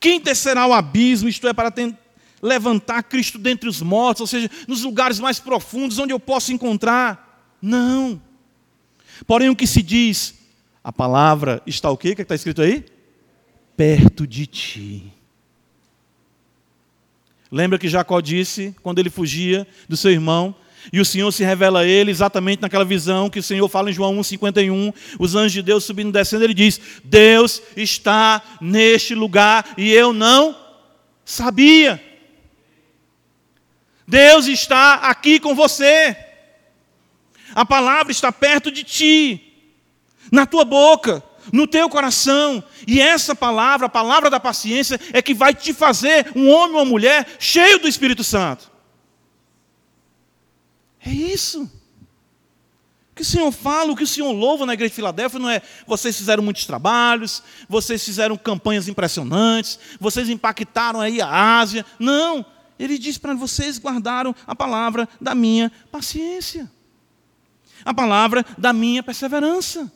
Quem 0.00 0.18
descerá 0.18 0.62
ao 0.62 0.72
abismo, 0.72 1.28
isto 1.28 1.46
é, 1.46 1.52
para 1.52 1.70
levantar 2.40 3.02
Cristo 3.02 3.36
dentre 3.38 3.68
os 3.68 3.82
mortos, 3.82 4.22
ou 4.22 4.26
seja, 4.26 4.50
nos 4.66 4.82
lugares 4.82 5.20
mais 5.20 5.38
profundos 5.38 5.98
onde 5.98 6.14
eu 6.14 6.18
posso 6.18 6.50
encontrar? 6.50 7.46
Não. 7.60 8.18
Porém, 9.26 9.50
o 9.50 9.56
que 9.56 9.66
se 9.66 9.82
diz, 9.82 10.41
a 10.82 10.92
palavra 10.92 11.62
está 11.66 11.90
o 11.90 11.96
quê? 11.96 12.10
O 12.10 12.14
que 12.14 12.22
é 12.22 12.24
está 12.24 12.34
escrito 12.34 12.62
aí? 12.62 12.84
Perto 13.76 14.26
de 14.26 14.46
ti. 14.46 15.12
Lembra 17.50 17.78
que 17.78 17.88
Jacó 17.88 18.20
disse, 18.20 18.74
quando 18.82 18.98
ele 18.98 19.10
fugia 19.10 19.66
do 19.88 19.96
seu 19.96 20.10
irmão, 20.10 20.54
e 20.90 21.00
o 21.00 21.04
Senhor 21.04 21.30
se 21.30 21.44
revela 21.44 21.80
a 21.80 21.86
ele 21.86 22.10
exatamente 22.10 22.62
naquela 22.62 22.84
visão 22.84 23.30
que 23.30 23.38
o 23.38 23.42
Senhor 23.42 23.68
fala 23.68 23.90
em 23.90 23.92
João 23.92 24.16
1,51. 24.16 24.92
Os 25.18 25.34
anjos 25.36 25.52
de 25.52 25.62
Deus 25.62 25.84
subindo 25.84 26.08
e 26.08 26.12
descendo, 26.12 26.42
ele 26.42 26.54
diz: 26.54 26.80
Deus 27.04 27.62
está 27.76 28.42
neste 28.60 29.14
lugar 29.14 29.74
e 29.76 29.92
eu 29.92 30.12
não 30.12 30.56
sabia. 31.24 32.02
Deus 34.08 34.46
está 34.46 34.94
aqui 34.94 35.38
com 35.38 35.54
você. 35.54 36.16
A 37.54 37.64
palavra 37.64 38.10
está 38.10 38.32
perto 38.32 38.70
de 38.70 38.82
ti, 38.82 39.51
na 40.30 40.46
tua 40.46 40.64
boca, 40.64 41.22
no 41.52 41.66
teu 41.66 41.88
coração. 41.88 42.62
E 42.86 43.00
essa 43.00 43.34
palavra, 43.34 43.86
a 43.86 43.90
palavra 43.90 44.28
da 44.28 44.38
paciência, 44.38 45.00
é 45.12 45.22
que 45.22 45.34
vai 45.34 45.54
te 45.54 45.72
fazer 45.72 46.30
um 46.36 46.50
homem 46.50 46.76
ou 46.76 46.82
uma 46.82 46.84
mulher 46.84 47.26
cheio 47.38 47.78
do 47.78 47.88
Espírito 47.88 48.22
Santo. 48.22 48.70
É 51.04 51.10
isso. 51.10 51.62
O 53.12 53.14
que 53.14 53.22
o 53.22 53.24
Senhor 53.24 53.52
fala, 53.52 53.92
o 53.92 53.96
que 53.96 54.04
o 54.04 54.06
Senhor 54.06 54.32
louva 54.32 54.64
na 54.64 54.72
igreja 54.72 54.88
de 54.88 54.96
Filadélfia 54.96 55.38
não 55.38 55.50
é 55.50 55.60
vocês 55.86 56.16
fizeram 56.16 56.42
muitos 56.42 56.64
trabalhos, 56.64 57.42
vocês 57.68 58.02
fizeram 58.02 58.38
campanhas 58.38 58.88
impressionantes, 58.88 59.78
vocês 60.00 60.30
impactaram 60.30 61.00
aí 61.00 61.20
a 61.20 61.58
Ásia. 61.58 61.84
Não. 61.98 62.44
Ele 62.78 62.98
diz 62.98 63.18
para 63.18 63.34
vocês 63.34 63.78
guardaram 63.78 64.34
a 64.46 64.56
palavra 64.56 65.08
da 65.20 65.34
minha 65.34 65.70
paciência. 65.90 66.70
A 67.84 67.92
palavra 67.92 68.44
da 68.56 68.72
minha 68.72 69.02
perseverança. 69.02 69.92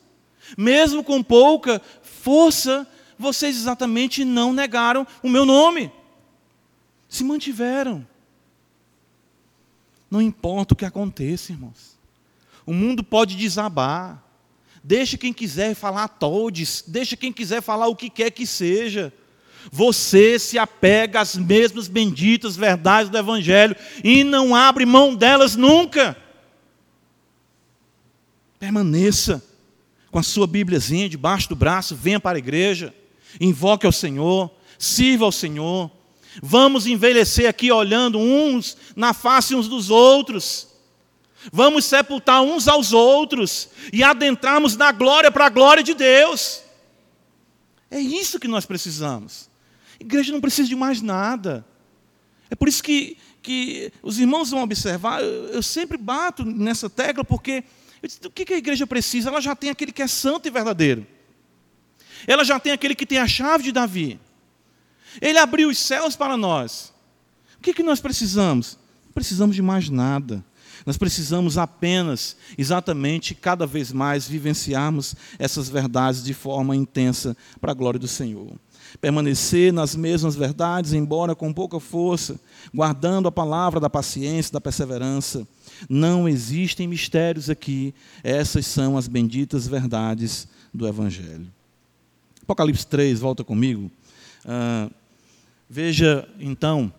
Mesmo 0.56 1.02
com 1.02 1.22
pouca 1.22 1.80
força, 2.02 2.86
vocês 3.18 3.56
exatamente 3.56 4.24
não 4.24 4.52
negaram 4.52 5.06
o 5.22 5.28
meu 5.28 5.44
nome. 5.44 5.90
Se 7.08 7.24
mantiveram. 7.24 8.06
Não 10.10 10.20
importa 10.20 10.74
o 10.74 10.76
que 10.76 10.84
aconteça, 10.84 11.52
irmãos. 11.52 11.96
O 12.64 12.72
mundo 12.72 13.02
pode 13.02 13.36
desabar. 13.36 14.22
Deixa 14.82 15.18
quem 15.18 15.32
quiser 15.32 15.74
falar 15.74 16.06
todes, 16.06 16.84
deixa 16.86 17.16
quem 17.16 17.32
quiser 17.32 17.60
falar 17.60 17.88
o 17.88 17.96
que 17.96 18.08
quer 18.08 18.30
que 18.30 18.46
seja. 18.46 19.12
Você 19.70 20.38
se 20.38 20.58
apega 20.58 21.20
às 21.20 21.34
mesmas 21.34 21.88
benditas 21.88 22.56
verdades 22.56 23.10
do 23.10 23.18
Evangelho 23.18 23.74
e 24.04 24.22
não 24.22 24.54
abre 24.54 24.86
mão 24.86 25.14
delas 25.14 25.56
nunca. 25.56 26.16
Permaneça 28.60 29.42
com 30.16 30.20
a 30.20 30.22
sua 30.22 30.46
Bíbliazinha 30.46 31.10
debaixo 31.10 31.46
do 31.46 31.54
braço, 31.54 31.94
venha 31.94 32.18
para 32.18 32.38
a 32.38 32.38
igreja, 32.38 32.94
invoque 33.38 33.84
ao 33.84 33.92
Senhor, 33.92 34.50
sirva 34.78 35.26
ao 35.26 35.30
Senhor, 35.30 35.90
Vamos 36.42 36.86
envelhecer 36.86 37.48
aqui 37.48 37.70
olhando 37.70 38.18
uns 38.18 38.76
na 38.94 39.12
face 39.12 39.54
uns 39.54 39.68
dos 39.68 39.90
outros. 39.90 40.68
Vamos 41.52 41.84
sepultar 41.84 42.42
uns 42.42 42.66
aos 42.66 42.92
outros 42.92 43.68
e 43.92 44.02
adentrarmos 44.02 44.76
na 44.76 44.90
glória 44.90 45.30
para 45.30 45.46
a 45.46 45.50
glória 45.50 45.82
de 45.82 45.94
Deus. 45.94 46.62
É 47.90 47.98
isso 47.98 48.38
que 48.38 48.48
nós 48.48 48.66
precisamos. 48.66 49.50
A 49.98 50.02
igreja 50.02 50.32
não 50.32 50.40
precisa 50.40 50.68
de 50.68 50.76
mais 50.76 51.00
nada. 51.00 51.64
É 52.50 52.54
por 52.54 52.68
isso 52.68 52.82
que, 52.82 53.18
que 53.42 53.92
os 54.02 54.18
irmãos 54.18 54.50
vão 54.50 54.62
observar, 54.62 55.22
eu, 55.22 55.48
eu 55.48 55.62
sempre 55.62 55.96
bato 55.96 56.44
nessa 56.44 56.88
tecla, 56.90 57.24
porque 57.24 57.64
disse, 58.02 58.20
o 58.24 58.30
que 58.30 58.52
a 58.52 58.58
igreja 58.58 58.86
precisa? 58.86 59.28
Ela 59.30 59.40
já 59.40 59.54
tem 59.56 59.70
aquele 59.70 59.92
que 59.92 60.02
é 60.02 60.06
santo 60.06 60.46
e 60.46 60.50
verdadeiro. 60.50 61.06
Ela 62.26 62.44
já 62.44 62.58
tem 62.58 62.72
aquele 62.72 62.94
que 62.94 63.06
tem 63.06 63.18
a 63.18 63.26
chave 63.26 63.64
de 63.64 63.72
Davi. 63.72 64.20
Ele 65.20 65.38
abriu 65.38 65.68
os 65.68 65.78
céus 65.78 66.16
para 66.16 66.36
nós. 66.36 66.92
O 67.58 67.62
que, 67.62 67.72
que 67.72 67.82
nós 67.82 68.00
precisamos? 68.00 68.78
Não 69.04 69.12
precisamos 69.12 69.56
de 69.56 69.62
mais 69.62 69.88
nada. 69.88 70.44
Nós 70.84 70.96
precisamos 70.96 71.58
apenas, 71.58 72.36
exatamente, 72.56 73.34
cada 73.34 73.66
vez 73.66 73.90
mais 73.90 74.28
vivenciarmos 74.28 75.16
essas 75.38 75.68
verdades 75.68 76.22
de 76.22 76.32
forma 76.32 76.76
intensa 76.76 77.36
para 77.60 77.72
a 77.72 77.74
glória 77.74 77.98
do 77.98 78.06
Senhor. 78.06 78.52
Permanecer 79.00 79.72
nas 79.72 79.96
mesmas 79.96 80.36
verdades, 80.36 80.92
embora 80.92 81.34
com 81.34 81.52
pouca 81.52 81.80
força, 81.80 82.38
guardando 82.72 83.26
a 83.26 83.32
palavra 83.32 83.80
da 83.80 83.90
paciência, 83.90 84.52
da 84.52 84.60
perseverança. 84.60 85.46
Não 85.88 86.28
existem 86.28 86.86
mistérios 86.86 87.50
aqui, 87.50 87.94
essas 88.22 88.66
são 88.66 88.96
as 88.96 89.08
benditas 89.08 89.66
verdades 89.66 90.48
do 90.72 90.86
Evangelho. 90.86 91.46
Apocalipse 92.42 92.86
3, 92.86 93.18
volta 93.18 93.42
comigo. 93.42 93.90
Uh, 94.44 94.90
Veja, 95.68 96.28
então, 96.38 96.92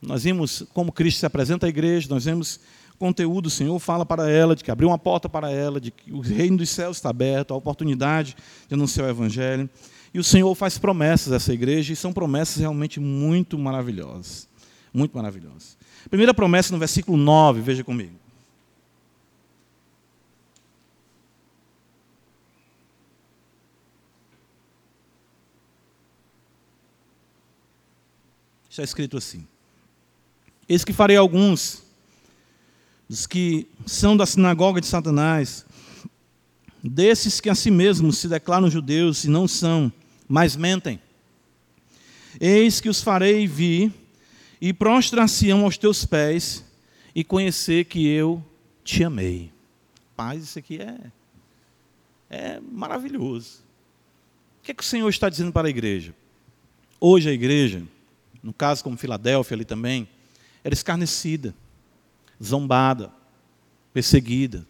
nós 0.00 0.24
vimos 0.24 0.64
como 0.72 0.90
Cristo 0.90 1.20
se 1.20 1.26
apresenta 1.26 1.66
à 1.66 1.68
igreja, 1.68 2.08
nós 2.08 2.24
vemos 2.24 2.58
conteúdo, 2.98 3.46
o 3.46 3.50
Senhor 3.50 3.78
fala 3.78 4.06
para 4.06 4.30
ela, 4.30 4.56
de 4.56 4.64
que 4.64 4.70
abriu 4.70 4.88
uma 4.88 4.98
porta 4.98 5.28
para 5.28 5.50
ela, 5.50 5.78
de 5.78 5.90
que 5.90 6.10
o 6.10 6.20
reino 6.20 6.56
dos 6.56 6.70
céus 6.70 6.96
está 6.96 7.10
aberto, 7.10 7.52
a 7.52 7.56
oportunidade 7.56 8.34
de 8.66 8.74
anunciar 8.74 9.06
o 9.08 9.10
Evangelho. 9.10 9.68
E 10.14 10.18
o 10.18 10.24
Senhor 10.24 10.54
faz 10.54 10.78
promessas 10.78 11.32
a 11.32 11.36
essa 11.36 11.52
igreja, 11.52 11.92
e 11.92 11.96
são 11.96 12.12
promessas 12.14 12.56
realmente 12.56 12.98
muito 12.98 13.58
maravilhosas. 13.58 14.48
Muito 14.92 15.14
maravilhosas. 15.14 15.76
Primeira 16.08 16.32
promessa 16.32 16.72
no 16.72 16.78
versículo 16.78 17.18
9, 17.18 17.60
veja 17.60 17.84
comigo. 17.84 18.23
Está 28.74 28.82
escrito 28.82 29.16
assim: 29.16 29.46
Eis 30.68 30.84
que 30.84 30.92
farei 30.92 31.16
alguns 31.16 31.84
dos 33.08 33.24
que 33.24 33.68
são 33.86 34.16
da 34.16 34.26
sinagoga 34.26 34.80
de 34.80 34.88
Satanás, 34.88 35.64
desses 36.82 37.40
que 37.40 37.48
a 37.48 37.54
si 37.54 37.70
mesmos 37.70 38.18
se 38.18 38.26
declaram 38.26 38.68
judeus 38.68 39.22
e 39.22 39.28
não 39.28 39.46
são, 39.46 39.92
mas 40.26 40.56
mentem. 40.56 41.00
Eis 42.40 42.80
que 42.80 42.88
os 42.88 43.00
farei 43.00 43.46
vir 43.46 43.92
e 44.60 44.72
prostrar-se-ão 44.72 45.64
aos 45.64 45.78
teus 45.78 46.04
pés 46.04 46.64
e 47.14 47.22
conhecer 47.22 47.84
que 47.84 48.04
eu 48.08 48.44
te 48.82 49.04
amei. 49.04 49.52
Paz, 50.16 50.42
isso 50.42 50.58
aqui 50.58 50.80
é, 50.80 50.98
é 52.28 52.60
maravilhoso. 52.72 53.60
O 54.60 54.64
que, 54.64 54.72
é 54.72 54.74
que 54.74 54.82
o 54.82 54.86
Senhor 54.86 55.08
está 55.08 55.28
dizendo 55.28 55.52
para 55.52 55.68
a 55.68 55.70
igreja? 55.70 56.12
Hoje 57.00 57.30
a 57.30 57.32
igreja 57.32 57.93
no 58.44 58.52
caso 58.52 58.84
como 58.84 58.98
Filadélfia 58.98 59.54
ali 59.54 59.64
também, 59.64 60.06
era 60.62 60.74
escarnecida, 60.74 61.54
zombada, 62.42 63.10
perseguida. 63.90 64.66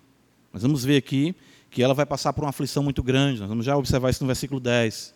Mas 0.53 0.63
vamos 0.63 0.85
ver 0.85 0.97
aqui 0.97 1.35
que 1.73 1.83
ela 1.83 1.93
vai 1.93 2.07
passar 2.07 2.33
por 2.33 2.45
uma 2.45 2.51
aflição 2.51 2.85
muito 2.85 3.03
grande. 3.03 3.41
Nós 3.41 3.49
vamos 3.49 3.67
já 3.67 3.77
observar 3.77 4.11
isso 4.11 4.23
no 4.23 4.29
versículo 4.29 4.61
10. 4.61 5.13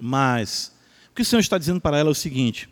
Mas 0.00 0.72
o 1.10 1.14
que 1.14 1.20
o 1.20 1.24
Senhor 1.24 1.40
está 1.40 1.58
dizendo 1.58 1.82
para 1.82 1.98
ela 1.98 2.08
é 2.08 2.12
o 2.12 2.14
seguinte: 2.14 2.66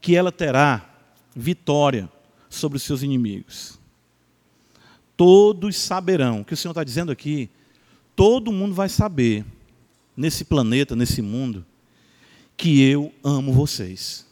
que 0.00 0.16
ela 0.16 0.32
terá 0.32 0.92
vitória 1.36 2.10
sobre 2.50 2.76
os 2.76 2.82
seus 2.82 3.00
inimigos. 3.00 3.78
Todos 5.16 5.76
saberão. 5.76 6.40
O 6.40 6.44
que 6.44 6.54
o 6.54 6.56
Senhor 6.56 6.72
está 6.72 6.82
dizendo 6.82 7.12
aqui, 7.12 7.48
todo 8.16 8.50
mundo 8.50 8.74
vai 8.74 8.88
saber 8.88 9.44
nesse 10.16 10.44
planeta, 10.44 10.96
nesse 10.96 11.22
mundo, 11.22 11.64
que 12.56 12.82
eu 12.82 13.12
amo 13.22 13.52
vocês. 13.52 14.26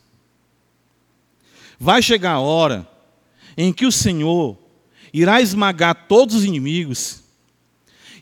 Vai 1.78 2.00
chegar 2.00 2.32
a 2.32 2.40
hora 2.40 2.88
em 3.56 3.72
que 3.72 3.86
o 3.86 3.92
Senhor 3.92 4.56
irá 5.12 5.40
esmagar 5.40 6.06
todos 6.06 6.36
os 6.36 6.44
inimigos, 6.44 7.22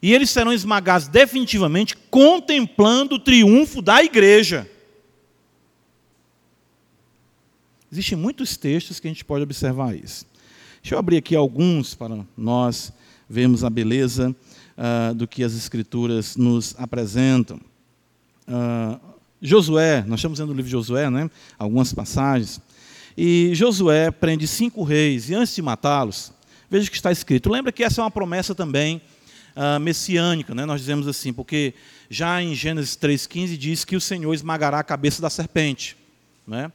e 0.03 0.15
eles 0.15 0.31
serão 0.31 0.53
esmagados 0.53 1.09
definitivamente, 1.09 1.97
contemplando 2.11 3.17
o 3.17 3.19
triunfo 3.19 3.83
da 3.83 4.03
igreja. 4.03 4.69
Existem 7.93 8.17
muitos 8.17 8.57
textos 8.57 8.99
que 8.99 9.09
a 9.09 9.11
gente 9.11 9.25
pode 9.25 9.43
observar 9.43 9.95
isso. 9.95 10.25
Deixa 10.83 10.95
eu 10.95 10.99
abrir 10.99 11.19
aqui 11.19 11.37
alguns 11.37 11.95
para 11.95 12.25
nós 12.37 12.93
vermos 13.29 13.63
a 13.63 13.69
beleza 13.69 14.35
uh, 14.79 15.15
do 15.15 15.29
que 15.29 15.45
as 15.45 15.55
Escrituras 15.55 16.37
nos 16.37 16.75
apresentam. 16.79 17.61
Uh, 18.49 19.10
Josué, 19.43 20.05
nós 20.07 20.21
estamos 20.21 20.39
lendo 20.39 20.51
o 20.51 20.53
livro 20.53 20.67
de 20.67 20.73
Josué, 20.73 21.09
né? 21.09 21.31
algumas 21.59 21.93
passagens. 21.95 22.61
E 23.17 23.51
Josué 23.55 24.11
prende 24.11 24.47
cinco 24.47 24.83
reis, 24.83 25.31
e 25.31 25.35
antes 25.35 25.55
de 25.55 25.63
matá-los, 25.63 26.33
veja 26.71 26.89
o 26.89 26.91
que 26.91 26.97
está 26.97 27.11
escrito. 27.11 27.51
Lembra 27.51 27.73
que 27.73 27.83
essa 27.83 28.01
é 28.01 28.05
uma 28.05 28.11
promessa 28.11 28.55
também 28.55 29.01
uh, 29.57 29.81
messiânica, 29.81 30.55
né? 30.55 30.67
nós 30.67 30.81
dizemos 30.81 31.09
assim, 31.09 31.33
porque 31.33 31.75
já 32.11 32.43
em 32.43 32.55
Gênesis 32.55 32.97
3,15 32.97 33.57
diz 33.57 33.85
que 33.85 33.97
o 33.97 34.01
Senhor 34.01 34.33
esmagará 34.35 34.79
a 34.79 34.85
cabeça 34.85 35.23
da 35.23 35.31
serpente. 35.31 35.97
Né? 36.47 36.71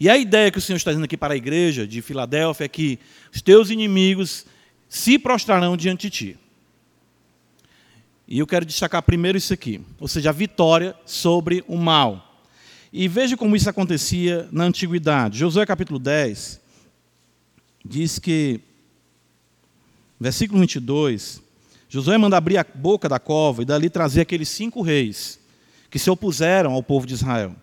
E 0.00 0.08
a 0.08 0.16
ideia 0.16 0.50
que 0.50 0.58
o 0.58 0.62
Senhor 0.62 0.76
está 0.78 0.90
dizendo 0.90 1.04
aqui 1.04 1.16
para 1.16 1.34
a 1.34 1.36
igreja 1.36 1.86
de 1.86 2.00
Filadélfia 2.00 2.64
é 2.64 2.68
que 2.68 2.98
os 3.34 3.42
teus 3.42 3.70
inimigos 3.70 4.46
se 4.88 5.18
prostrarão 5.18 5.76
diante 5.76 6.08
de 6.08 6.10
ti. 6.10 6.38
E 8.28 8.40
eu 8.40 8.46
quero 8.46 8.66
destacar 8.66 9.02
primeiro 9.02 9.38
isso 9.38 9.54
aqui, 9.54 9.80
ou 10.00 10.08
seja, 10.08 10.30
a 10.30 10.32
vitória 10.32 10.96
sobre 11.04 11.64
o 11.68 11.76
mal. 11.76 12.42
E 12.92 13.06
veja 13.06 13.36
como 13.36 13.54
isso 13.54 13.70
acontecia 13.70 14.48
na 14.50 14.64
antiguidade. 14.64 15.38
Josué 15.38 15.64
capítulo 15.64 15.98
10 15.98 16.60
diz 17.84 18.18
que, 18.18 18.60
versículo 20.18 20.60
22, 20.60 21.40
Josué 21.88 22.18
manda 22.18 22.36
abrir 22.36 22.58
a 22.58 22.66
boca 22.74 23.08
da 23.08 23.20
cova 23.20 23.62
e 23.62 23.64
dali 23.64 23.88
trazer 23.88 24.22
aqueles 24.22 24.48
cinco 24.48 24.82
reis 24.82 25.38
que 25.88 25.98
se 25.98 26.10
opuseram 26.10 26.72
ao 26.72 26.82
povo 26.82 27.06
de 27.06 27.14
Israel. 27.14 27.54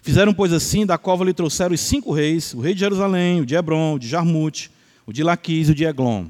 Fizeram, 0.00 0.32
pois, 0.32 0.52
assim, 0.52 0.86
da 0.86 0.96
cova 0.96 1.24
lhe 1.24 1.34
trouxeram 1.34 1.74
os 1.74 1.80
cinco 1.80 2.12
reis, 2.12 2.54
o 2.54 2.60
rei 2.60 2.74
de 2.74 2.80
Jerusalém, 2.80 3.40
o 3.40 3.46
de 3.46 3.54
Hebron, 3.54 3.94
o 3.94 3.98
de 3.98 4.08
Jarmute, 4.08 4.70
o 5.04 5.12
de 5.12 5.24
Laquis 5.24 5.68
e 5.68 5.72
o 5.72 5.74
de 5.74 5.84
Eglon. 5.84 6.26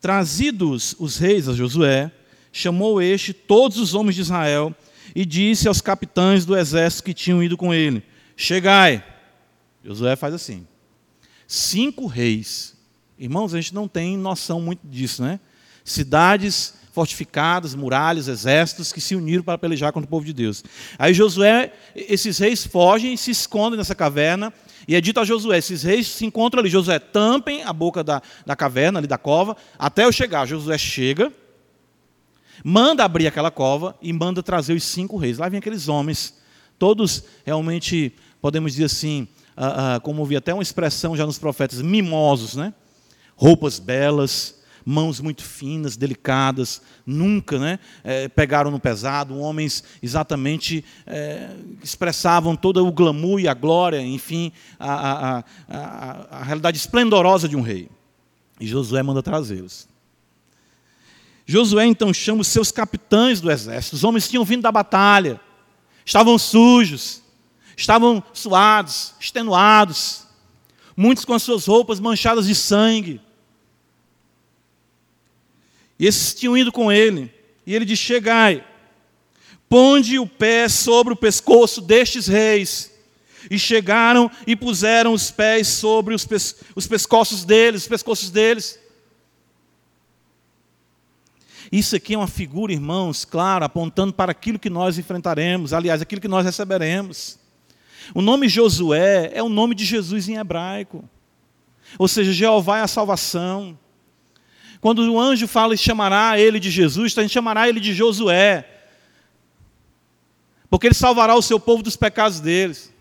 Trazidos 0.00 0.96
os 0.98 1.18
reis 1.18 1.48
a 1.48 1.54
Josué, 1.54 2.10
chamou 2.52 3.00
este 3.00 3.32
todos 3.32 3.78
os 3.78 3.94
homens 3.94 4.14
de 4.14 4.20
Israel 4.20 4.74
e 5.14 5.24
disse 5.24 5.66
aos 5.66 5.80
capitães 5.80 6.44
do 6.44 6.56
exército 6.56 7.04
que 7.04 7.14
tinham 7.14 7.42
ido 7.42 7.56
com 7.56 7.72
ele: 7.72 8.04
Chegai. 8.36 9.04
Josué 9.84 10.14
faz 10.14 10.34
assim: 10.34 10.66
cinco 11.46 12.06
reis. 12.06 12.76
Irmãos, 13.18 13.54
a 13.54 13.60
gente 13.60 13.74
não 13.74 13.88
tem 13.88 14.16
noção 14.16 14.60
muito 14.60 14.86
disso, 14.86 15.22
né? 15.22 15.40
Cidades 15.84 16.74
fortificadas, 16.92 17.74
muralhas, 17.74 18.28
exércitos 18.28 18.92
que 18.92 19.00
se 19.00 19.16
uniram 19.16 19.42
para 19.42 19.56
pelejar 19.56 19.92
contra 19.92 20.06
o 20.06 20.10
povo 20.10 20.26
de 20.26 20.32
Deus. 20.32 20.62
Aí 20.98 21.14
Josué, 21.14 21.72
esses 21.96 22.38
reis 22.38 22.66
fogem 22.66 23.14
e 23.14 23.18
se 23.18 23.30
escondem 23.30 23.78
nessa 23.78 23.94
caverna. 23.94 24.52
E 24.86 24.94
é 24.94 25.00
dito 25.00 25.18
a 25.18 25.24
Josué: 25.24 25.58
esses 25.58 25.82
reis 25.82 26.06
se 26.06 26.26
encontram 26.26 26.60
ali. 26.60 26.68
Josué, 26.68 26.98
tampem 26.98 27.62
a 27.62 27.72
boca 27.72 28.04
da, 28.04 28.20
da 28.44 28.54
caverna, 28.54 28.98
ali 28.98 29.06
da 29.06 29.18
cova, 29.18 29.56
até 29.78 30.04
eu 30.04 30.12
chegar. 30.12 30.46
Josué 30.46 30.76
chega, 30.76 31.32
manda 32.62 33.04
abrir 33.04 33.26
aquela 33.26 33.50
cova 33.50 33.96
e 34.00 34.12
manda 34.12 34.42
trazer 34.42 34.74
os 34.74 34.84
cinco 34.84 35.16
reis. 35.16 35.38
Lá 35.38 35.48
vem 35.48 35.58
aqueles 35.58 35.88
homens, 35.88 36.34
todos 36.78 37.24
realmente, 37.44 38.14
podemos 38.40 38.72
dizer 38.72 38.84
assim, 38.84 39.28
ah, 39.56 39.96
ah, 39.96 40.00
como 40.00 40.24
vi 40.24 40.36
até 40.36 40.52
uma 40.52 40.62
expressão 40.62 41.16
já 41.16 41.26
nos 41.26 41.38
profetas, 41.38 41.80
mimosos, 41.82 42.54
né? 42.54 42.72
Roupas 43.36 43.78
belas, 43.78 44.62
mãos 44.84 45.20
muito 45.20 45.42
finas, 45.42 45.96
delicadas, 45.96 46.82
nunca 47.06 47.58
né, 47.58 47.78
é, 48.04 48.28
pegaram 48.28 48.70
no 48.70 48.80
pesado, 48.80 49.38
homens 49.38 49.82
exatamente 50.02 50.84
é, 51.06 51.50
expressavam 51.82 52.56
todo 52.56 52.86
o 52.86 52.92
glamour 52.92 53.40
e 53.40 53.48
a 53.48 53.54
glória, 53.54 54.00
enfim, 54.00 54.52
a, 54.78 54.92
a, 54.92 55.44
a, 55.68 56.38
a 56.38 56.42
realidade 56.42 56.76
esplendorosa 56.76 57.48
de 57.48 57.56
um 57.56 57.62
rei. 57.62 57.88
E 58.60 58.66
Josué 58.66 59.02
manda 59.02 59.22
trazê-los. 59.22 59.88
Josué 61.52 61.86
então 61.86 62.12
chama 62.14 62.40
os 62.40 62.48
seus 62.48 62.70
capitães 62.70 63.40
do 63.40 63.50
exército, 63.50 63.96
os 63.96 64.04
homens 64.04 64.28
tinham 64.28 64.44
vindo 64.44 64.62
da 64.62 64.72
batalha, 64.72 65.40
estavam 66.04 66.38
sujos, 66.38 67.22
estavam 67.76 68.22
suados, 68.32 69.14
extenuados, 69.20 70.26
muitos 70.96 71.24
com 71.24 71.34
as 71.34 71.42
suas 71.42 71.66
roupas 71.66 72.00
manchadas 72.00 72.46
de 72.46 72.54
sangue 72.54 73.20
e 76.02 76.06
esses 76.06 76.34
tinham 76.34 76.58
ido 76.58 76.72
com 76.72 76.90
ele. 76.90 77.32
E 77.64 77.72
ele 77.72 77.84
diz: 77.84 77.96
Chegai, 77.96 78.64
ponde 79.68 80.18
o 80.18 80.26
pé 80.26 80.68
sobre 80.68 81.12
o 81.12 81.16
pescoço 81.16 81.80
destes 81.80 82.26
reis. 82.26 82.90
E 83.48 83.56
chegaram 83.56 84.28
e 84.44 84.56
puseram 84.56 85.12
os 85.12 85.30
pés 85.30 85.68
sobre 85.68 86.12
os, 86.12 86.24
pes 86.24 86.56
os 86.74 86.88
pescoços 86.88 87.44
deles, 87.44 87.82
os 87.82 87.88
pescoços 87.88 88.30
deles. 88.30 88.80
Isso 91.72 91.96
aqui 91.96 92.12
é 92.12 92.18
uma 92.18 92.28
figura, 92.28 92.70
irmãos, 92.70 93.24
claro, 93.24 93.64
apontando 93.64 94.12
para 94.12 94.30
aquilo 94.30 94.58
que 94.58 94.68
nós 94.68 94.98
enfrentaremos, 94.98 95.72
aliás, 95.72 96.02
aquilo 96.02 96.20
que 96.20 96.28
nós 96.28 96.44
receberemos. 96.44 97.38
O 98.14 98.20
nome 98.20 98.46
Josué 98.46 99.30
é 99.32 99.42
o 99.42 99.48
nome 99.48 99.74
de 99.74 99.86
Jesus 99.86 100.28
em 100.28 100.36
hebraico. 100.36 101.02
Ou 101.98 102.06
seja, 102.06 102.30
Jeová 102.30 102.78
é 102.78 102.82
a 102.82 102.86
salvação. 102.86 103.78
Quando 104.82 104.98
o 105.10 105.18
anjo 105.18 105.48
fala 105.48 105.74
e 105.74 105.78
chamará 105.78 106.38
ele 106.38 106.60
de 106.60 106.70
Jesus, 106.70 107.16
a 107.16 107.22
gente 107.22 107.32
chamará 107.32 107.66
ele 107.66 107.80
de 107.80 107.94
Josué. 107.94 108.68
Porque 110.68 110.88
ele 110.88 110.94
salvará 110.94 111.34
o 111.34 111.42
seu 111.42 111.58
povo 111.58 111.82
dos 111.82 111.96
pecados 111.96 112.38
deles. 112.38 112.92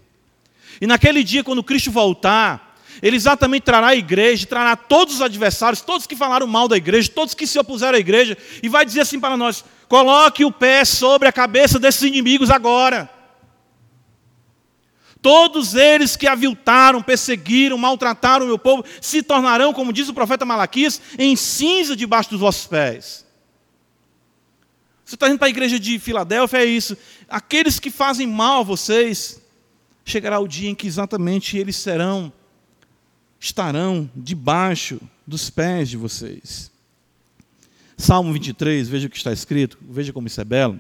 E 0.80 0.88
naquele 0.88 1.26
dia, 1.26 1.44
quando 1.44 1.62
Cristo 1.62 1.92
voltar, 1.92 2.71
ele 3.02 3.16
exatamente 3.16 3.64
trará 3.64 3.88
a 3.88 3.96
igreja, 3.96 4.46
trará 4.46 4.76
todos 4.76 5.16
os 5.16 5.22
adversários, 5.22 5.82
todos 5.82 6.08
que 6.08 6.16
falaram 6.16 6.48
mal 6.48 6.68
da 6.68 6.78
igreja, 6.78 7.12
todos 7.14 7.34
que 7.34 7.46
se 7.46 7.60
opuseram 7.60 7.98
à 7.98 8.00
igreja, 8.00 8.38
e 8.64 8.70
vai 8.70 8.86
dizer 8.86 9.02
assim 9.02 9.20
para 9.20 9.38
nós: 9.38 9.64
coloque 9.88 10.44
o 10.46 10.52
pé 10.52 10.86
sobre 10.86 11.28
a 11.28 11.32
cabeça 11.32 11.78
desses 11.78 12.02
inimigos 12.02 12.50
agora. 12.50 13.10
Todos 15.22 15.76
eles 15.76 16.16
que 16.16 16.28
aviltaram, 16.28 17.02
perseguiram, 17.02 17.78
maltrataram 17.78 18.46
o 18.46 18.48
meu 18.48 18.58
povo, 18.58 18.84
se 19.00 19.22
tornarão, 19.22 19.72
como 19.72 19.94
diz 19.94 20.10
o 20.10 20.14
profeta 20.14 20.46
Malaquias, 20.46 21.00
em 21.18 21.36
cinza 21.36 21.96
debaixo 21.96 22.32
dos 22.32 22.40
vossos 22.40 22.66
pés. 22.66 23.24
Você 25.06 25.16
está 25.16 25.30
indo 25.30 25.38
para 25.38 25.48
a 25.48 25.50
igreja 25.50 25.80
de 25.80 26.00
Filadélfia, 26.00 26.60
é 26.60 26.66
isso. 26.66 26.98
Aqueles 27.30 27.80
que 27.80 27.92
fazem 27.92 28.26
mal 28.26 28.62
a 28.62 28.64
vocês, 28.64 29.42
chegará 30.06 30.40
o 30.40 30.48
dia 30.48 30.70
em 30.70 30.76
que 30.76 30.88
exatamente 30.88 31.58
eles 31.58 31.76
serão, 31.76 32.34
estarão 33.42 34.10
debaixo 34.16 35.02
dos 35.28 35.50
pés 35.50 35.90
de 35.90 35.98
vocês. 35.98 36.72
Salmo 37.98 38.32
23, 38.32 38.88
veja 38.88 39.08
o 39.08 39.10
que 39.10 39.18
está 39.18 39.34
escrito, 39.34 39.78
veja 39.82 40.14
como 40.14 40.28
isso 40.28 40.40
é 40.40 40.46
belo. 40.46 40.80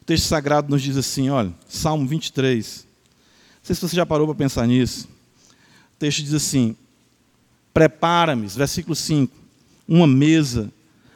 O 0.00 0.04
texto 0.06 0.24
sagrado 0.24 0.70
nos 0.70 0.80
diz 0.80 0.96
assim: 0.96 1.28
olha, 1.28 1.52
Salmo 1.68 2.06
23 2.06 2.86
sei 3.66 3.74
se 3.74 3.82
você 3.82 3.96
já 3.96 4.06
parou 4.06 4.28
para 4.28 4.36
pensar 4.36 4.64
nisso. 4.64 5.08
O 5.96 5.98
texto 5.98 6.22
diz 6.22 6.34
assim: 6.34 6.76
Prepara-me, 7.74 8.46
versículo 8.46 8.94
5, 8.94 9.36
uma 9.88 10.06
mesa 10.06 10.72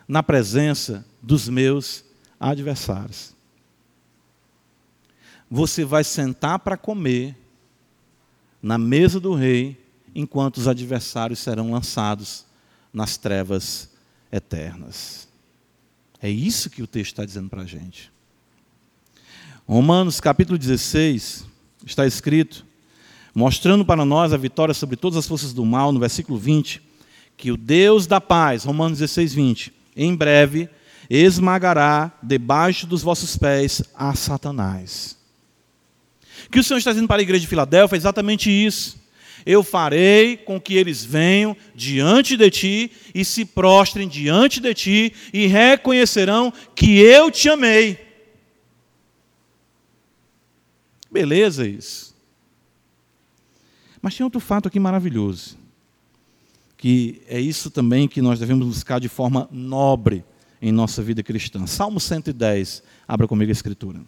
na 0.09 0.21
presença 0.21 1.07
dos 1.23 1.49
meus 1.49 2.05
adversários. 2.41 3.33
Você 5.49 5.85
vai 5.85 6.03
sentar 6.03 6.59
para 6.59 6.77
comer 6.77 7.37
na 8.61 8.77
mesa 8.77 9.21
do 9.21 9.33
rei, 9.33 9.79
enquanto 10.15 10.59
os 10.59 10.69
adversários 10.69 11.39
serão 11.39 11.71
lançados 11.71 12.45
nas 12.93 13.17
trevas 13.17 13.91
eternas. 14.31 15.29
É 16.23 16.29
isso 16.29 16.71
que 16.71 16.83
o 16.83 16.87
texto 16.87 17.13
está 17.13 17.25
dizendo 17.25 17.49
para 17.49 17.63
a 17.63 17.67
gente. 17.67 18.13
Romanos 19.67 20.21
capítulo 20.21 20.59
16, 20.59 21.45
está 21.87 22.07
escrito, 22.07 22.67
mostrando 23.35 23.85
para 23.85 24.05
nós 24.05 24.33
a 24.33 24.37
vitória 24.37 24.75
sobre 24.75 24.97
todas 24.97 25.17
as 25.17 25.27
forças 25.27 25.53
do 25.53 25.65
mal, 25.65 25.93
no 25.93 26.01
versículo 26.01 26.39
20, 26.39 26.83
que 27.37 27.51
o 27.51 27.57
Deus 27.57 28.07
da 28.07 28.21
paz, 28.21 28.65
Romanos 28.65 28.99
16, 28.99 29.33
20, 29.33 29.73
em 29.97 30.15
breve 30.15 30.69
esmagará 31.09 32.13
debaixo 32.23 32.87
dos 32.87 33.03
vossos 33.03 33.37
pés 33.37 33.83
a 33.95 34.15
Satanás. 34.15 35.17
O 36.47 36.51
que 36.51 36.61
o 36.61 36.65
Senhor 36.65 36.79
está 36.79 36.93
dizendo 36.93 37.09
para 37.09 37.21
a 37.21 37.23
igreja 37.23 37.41
de 37.41 37.47
Filadélfia 37.49 37.97
é 37.97 37.99
exatamente 37.99 38.51
isso. 38.51 38.97
Eu 39.45 39.63
farei 39.63 40.37
com 40.37 40.61
que 40.61 40.75
eles 40.75 41.05
venham 41.05 41.57
diante 41.75 42.37
de 42.37 42.51
ti 42.51 42.93
e 43.15 43.25
se 43.25 43.45
prostrem 43.45 44.09
diante 44.09 44.61
de 44.61 44.75
ti 44.75 45.13
e 45.33 45.47
reconhecerão 45.47 46.53
que 46.75 46.99
eu 46.99 47.31
te 47.31 47.49
amei. 47.49 47.99
Beleza 51.11 51.67
isso. 51.67 52.15
Mas 54.01 54.17
tem 54.17 54.25
outro 54.25 54.41
fato 54.41 54.69
aqui 54.69 54.79
maravilhoso, 54.79 55.59
que 56.77 57.21
é 57.27 57.39
isso 57.39 57.71
também 57.71 58.09
que 58.09 58.23
nós 58.23 58.39
devemos 58.39 58.67
buscar 58.67 58.99
de 58.99 59.09
forma 59.09 59.49
nobre 59.51 60.25
em 60.63 60.73
nossa 60.73 61.03
vida 61.03 61.23
cristã. 61.23 61.67
Salmo 61.67 62.01
110, 62.01 62.83
abra 63.07 63.29
comigo 63.29 63.51
a 63.51 63.53
escritura. 63.53 64.01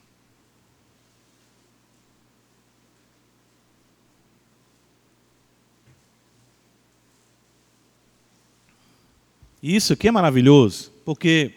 E 9.62 9.76
isso 9.76 9.92
aqui 9.92 10.08
é 10.08 10.10
maravilhoso, 10.10 10.90
porque 11.04 11.52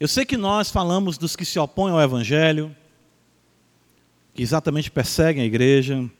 eu 0.00 0.08
sei 0.08 0.24
que 0.24 0.36
nós 0.36 0.70
falamos 0.70 1.16
dos 1.16 1.36
que 1.36 1.44
se 1.44 1.56
opõem 1.56 1.92
ao 1.92 2.00
Evangelho, 2.00 2.74
que 4.34 4.42
exatamente 4.42 4.90
perseguem 4.90 5.44
a 5.44 5.46
igreja, 5.46 6.10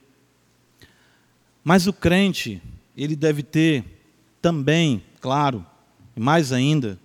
mas 1.61 1.87
o 1.87 1.91
crente, 1.91 2.61
ele 2.95 3.17
deve 3.17 3.43
ter 3.43 3.83
também, 4.41 5.03
claro, 5.19 5.65
e 6.15 6.21
mais 6.21 6.53
ainda, 6.53 6.97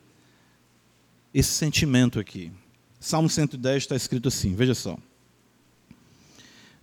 esse 1.34 1.50
sentimento 1.50 2.20
aqui. 2.20 2.52
Salmo 3.00 3.28
110 3.28 3.82
está 3.82 3.96
escrito 3.96 4.28
assim, 4.28 4.54
veja 4.54 4.74
só. 4.76 4.96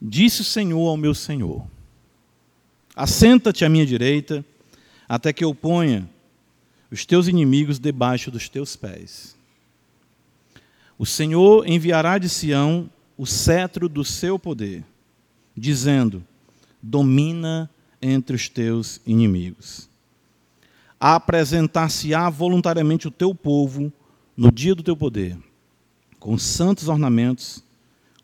Disse 0.01 0.41
o 0.41 0.45
Senhor 0.45 0.85
ao 0.85 0.97
meu 0.97 1.15
Senhor: 1.15 1.65
Assenta-te 2.93 3.63
à 3.63 3.69
minha 3.69 3.85
direita, 3.85 4.43
até 5.07 5.31
que 5.31 5.43
eu 5.43 5.55
ponha 5.55 6.09
os 6.95 7.05
teus 7.05 7.27
inimigos 7.27 7.77
debaixo 7.77 8.31
dos 8.31 8.47
teus 8.47 8.77
pés. 8.77 9.35
O 10.97 11.05
Senhor 11.05 11.67
enviará 11.67 12.17
de 12.17 12.29
Sião 12.29 12.89
o 13.17 13.25
cetro 13.25 13.89
do 13.89 14.05
seu 14.05 14.39
poder, 14.39 14.81
dizendo: 15.53 16.23
domina 16.81 17.69
entre 18.01 18.33
os 18.33 18.47
teus 18.47 19.01
inimigos. 19.05 19.89
Apresentar-se-á 20.97 22.29
voluntariamente 22.29 23.09
o 23.09 23.11
teu 23.11 23.35
povo 23.35 23.91
no 24.37 24.49
dia 24.49 24.73
do 24.73 24.81
teu 24.81 24.95
poder, 24.95 25.37
com 26.17 26.37
santos 26.37 26.87
ornamentos, 26.87 27.61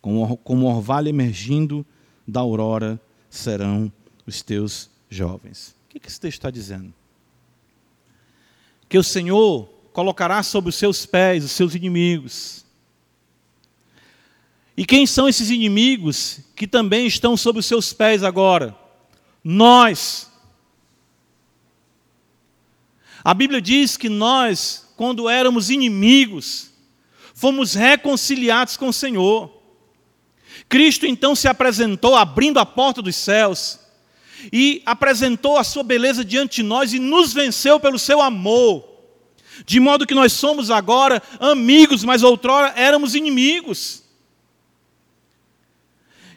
como 0.01 0.65
orvalho 0.65 1.09
emergindo 1.09 1.85
da 2.25 2.39
aurora 2.39 2.97
serão 3.29 3.91
os 4.25 4.41
teus 4.41 4.89
jovens. 5.09 5.75
O 5.89 5.99
que 5.99 6.07
esse 6.07 6.21
texto 6.21 6.37
está 6.37 6.49
dizendo? 6.49 7.00
Que 8.91 8.97
o 8.97 9.03
Senhor 9.03 9.69
colocará 9.91 10.43
sobre 10.43 10.69
os 10.69 10.75
seus 10.75 11.05
pés 11.05 11.43
os 11.43 11.51
seus 11.51 11.73
inimigos, 11.73 12.61
e 14.75 14.85
quem 14.85 15.05
são 15.05 15.29
esses 15.29 15.49
inimigos 15.49 16.39
que 16.55 16.67
também 16.67 17.05
estão 17.05 17.37
sob 17.37 17.59
os 17.59 17.65
seus 17.65 17.93
pés 17.93 18.21
agora? 18.23 18.75
Nós. 19.43 20.29
A 23.23 23.33
Bíblia 23.33 23.61
diz 23.61 23.95
que 23.95 24.09
nós, 24.09 24.91
quando 24.97 25.29
éramos 25.29 25.69
inimigos, 25.69 26.71
fomos 27.33 27.75
reconciliados 27.75 28.75
com 28.75 28.89
o 28.89 28.93
Senhor. 28.93 29.55
Cristo 30.67 31.05
então 31.05 31.33
se 31.33 31.47
apresentou 31.47 32.15
abrindo 32.15 32.59
a 32.59 32.65
porta 32.65 33.01
dos 33.01 33.15
céus 33.15 33.79
e 34.51 34.81
apresentou 34.85 35.57
a 35.57 35.63
sua 35.63 35.83
beleza 35.83 36.23
diante 36.23 36.57
de 36.57 36.63
nós 36.63 36.93
e 36.93 36.99
nos 36.99 37.33
venceu 37.33 37.79
pelo 37.79 37.99
seu 37.99 38.21
amor. 38.21 38.89
De 39.65 39.79
modo 39.79 40.07
que 40.07 40.15
nós 40.15 40.33
somos 40.33 40.71
agora 40.71 41.21
amigos, 41.39 42.03
mas 42.03 42.23
outrora 42.23 42.73
éramos 42.75 43.15
inimigos. 43.15 44.03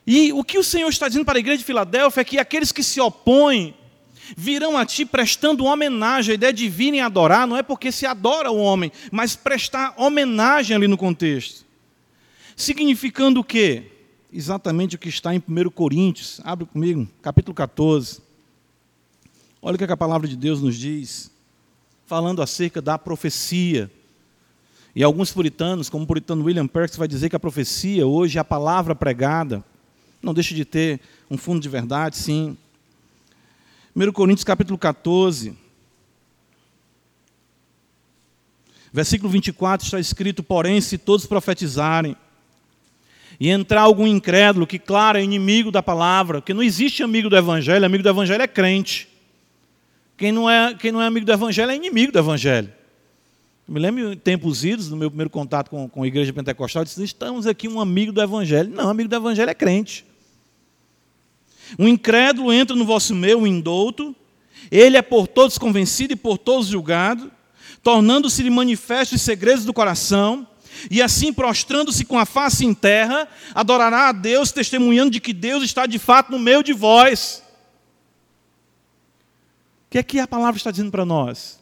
E 0.06 0.32
o 0.32 0.44
que 0.44 0.58
o 0.58 0.64
Senhor 0.64 0.88
está 0.88 1.08
dizendo 1.08 1.24
para 1.24 1.38
a 1.38 1.40
igreja 1.40 1.58
de 1.58 1.64
Filadélfia 1.64 2.20
é 2.20 2.24
que 2.24 2.38
aqueles 2.38 2.72
que 2.72 2.82
se 2.82 3.00
opõem 3.00 3.74
virão 4.36 4.76
a 4.76 4.84
ti 4.84 5.04
prestando 5.04 5.64
homenagem. 5.64 6.32
A 6.32 6.34
ideia 6.34 6.52
de 6.52 6.68
virem 6.68 7.00
adorar 7.00 7.46
não 7.46 7.56
é 7.56 7.62
porque 7.62 7.90
se 7.90 8.04
adora 8.04 8.50
o 8.50 8.58
homem, 8.58 8.92
mas 9.10 9.34
prestar 9.36 9.94
homenagem 9.96 10.76
ali 10.76 10.88
no 10.88 10.96
contexto. 10.96 11.64
Significando 12.56 13.40
o 13.40 13.44
quê? 13.44 13.93
Exatamente 14.34 14.96
o 14.96 14.98
que 14.98 15.08
está 15.08 15.34
em 15.34 15.38
1 15.38 15.70
Coríntios. 15.70 16.40
Abre 16.44 16.66
comigo, 16.66 17.08
capítulo 17.22 17.54
14. 17.54 18.20
Olha 19.62 19.76
o 19.76 19.78
que 19.78 19.84
a 19.84 19.96
palavra 19.96 20.26
de 20.26 20.36
Deus 20.36 20.60
nos 20.60 20.76
diz, 20.76 21.30
falando 22.04 22.42
acerca 22.42 22.82
da 22.82 22.98
profecia. 22.98 23.90
E 24.94 25.02
alguns 25.02 25.32
puritanos, 25.32 25.88
como 25.88 26.04
o 26.04 26.06
puritano 26.06 26.44
William 26.44 26.66
Perks, 26.66 26.96
vai 26.96 27.08
dizer 27.08 27.30
que 27.30 27.36
a 27.36 27.40
profecia 27.40 28.06
hoje 28.06 28.36
é 28.36 28.40
a 28.40 28.44
palavra 28.44 28.94
pregada 28.94 29.64
não 30.24 30.34
deixa 30.34 30.54
de 30.54 30.64
ter 30.64 31.00
um 31.30 31.36
fundo 31.36 31.60
de 31.60 31.68
verdade, 31.68 32.16
sim. 32.16 32.56
1 33.94 34.12
Coríntios 34.12 34.44
capítulo 34.44 34.78
14, 34.78 35.56
versículo 38.92 39.30
24 39.30 39.84
está 39.84 40.00
escrito: 40.00 40.42
Porém, 40.42 40.80
se 40.80 40.98
todos 40.98 41.26
profetizarem, 41.26 42.16
e 43.38 43.50
entrar 43.50 43.82
algum 43.82 44.06
incrédulo 44.06 44.66
que, 44.66 44.78
claro, 44.78 45.18
é 45.18 45.22
inimigo 45.22 45.70
da 45.70 45.82
palavra, 45.82 46.40
porque 46.40 46.54
não 46.54 46.62
existe 46.62 47.02
amigo 47.02 47.28
do 47.28 47.36
evangelho, 47.36 47.84
amigo 47.84 48.02
do 48.02 48.08
evangelho 48.08 48.42
é 48.42 48.46
crente. 48.46 49.08
Quem 50.16 50.30
não 50.30 50.48
é, 50.48 50.74
quem 50.74 50.92
não 50.92 51.02
é 51.02 51.06
amigo 51.06 51.26
do 51.26 51.32
evangelho 51.32 51.70
é 51.70 51.76
inimigo 51.76 52.12
do 52.12 52.18
evangelho. 52.18 52.72
Eu 53.66 53.74
me 53.74 53.80
lembro 53.80 54.12
em 54.12 54.16
tempos 54.16 54.64
idos, 54.64 54.90
no 54.90 54.96
meu 54.96 55.10
primeiro 55.10 55.30
contato 55.30 55.70
com, 55.70 55.88
com 55.88 56.02
a 56.02 56.06
igreja 56.06 56.32
pentecostal, 56.32 56.82
eu 56.82 56.84
disse: 56.84 57.02
estamos 57.02 57.46
aqui 57.46 57.66
um 57.66 57.80
amigo 57.80 58.12
do 58.12 58.22
evangelho. 58.22 58.70
Não, 58.70 58.88
amigo 58.88 59.08
do 59.08 59.16
evangelho 59.16 59.50
é 59.50 59.54
crente. 59.54 60.04
Um 61.78 61.88
incrédulo 61.88 62.52
entra 62.52 62.76
no 62.76 62.84
vosso 62.84 63.14
meio, 63.14 63.38
um 63.38 63.46
indouto, 63.46 64.14
ele 64.70 64.96
é 64.96 65.02
por 65.02 65.26
todos 65.26 65.58
convencido 65.58 66.12
e 66.12 66.16
por 66.16 66.38
todos 66.38 66.68
julgado, 66.68 67.32
tornando-se-lhe 67.82 68.50
manifesto 68.50 69.14
os 69.14 69.22
segredos 69.22 69.64
do 69.64 69.72
coração, 69.72 70.46
e 70.90 71.02
assim, 71.02 71.32
prostrando-se 71.32 72.04
com 72.04 72.18
a 72.18 72.26
face 72.26 72.64
em 72.64 72.74
terra, 72.74 73.28
adorará 73.54 74.08
a 74.08 74.12
Deus, 74.12 74.52
testemunhando 74.52 75.10
de 75.10 75.20
que 75.20 75.32
Deus 75.32 75.62
está 75.62 75.86
de 75.86 75.98
fato 75.98 76.30
no 76.30 76.38
meio 76.38 76.62
de 76.62 76.72
vós. 76.72 77.42
O 79.86 79.90
que 79.90 79.98
é 79.98 80.02
que 80.02 80.18
a 80.18 80.26
palavra 80.26 80.56
está 80.56 80.70
dizendo 80.70 80.90
para 80.90 81.04
nós? 81.04 81.60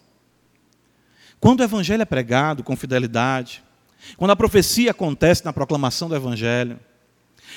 Quando 1.39 1.61
o 1.61 1.65
evangelho 1.65 2.03
é 2.03 2.07
pregado 2.07 2.63
com 2.63 2.77
fidelidade, 2.77 3.63
quando 4.17 4.31
a 4.31 4.37
profecia 4.37 4.91
acontece 4.91 5.45
na 5.45 5.53
proclamação 5.53 6.09
do 6.09 6.17
evangelho, 6.17 6.79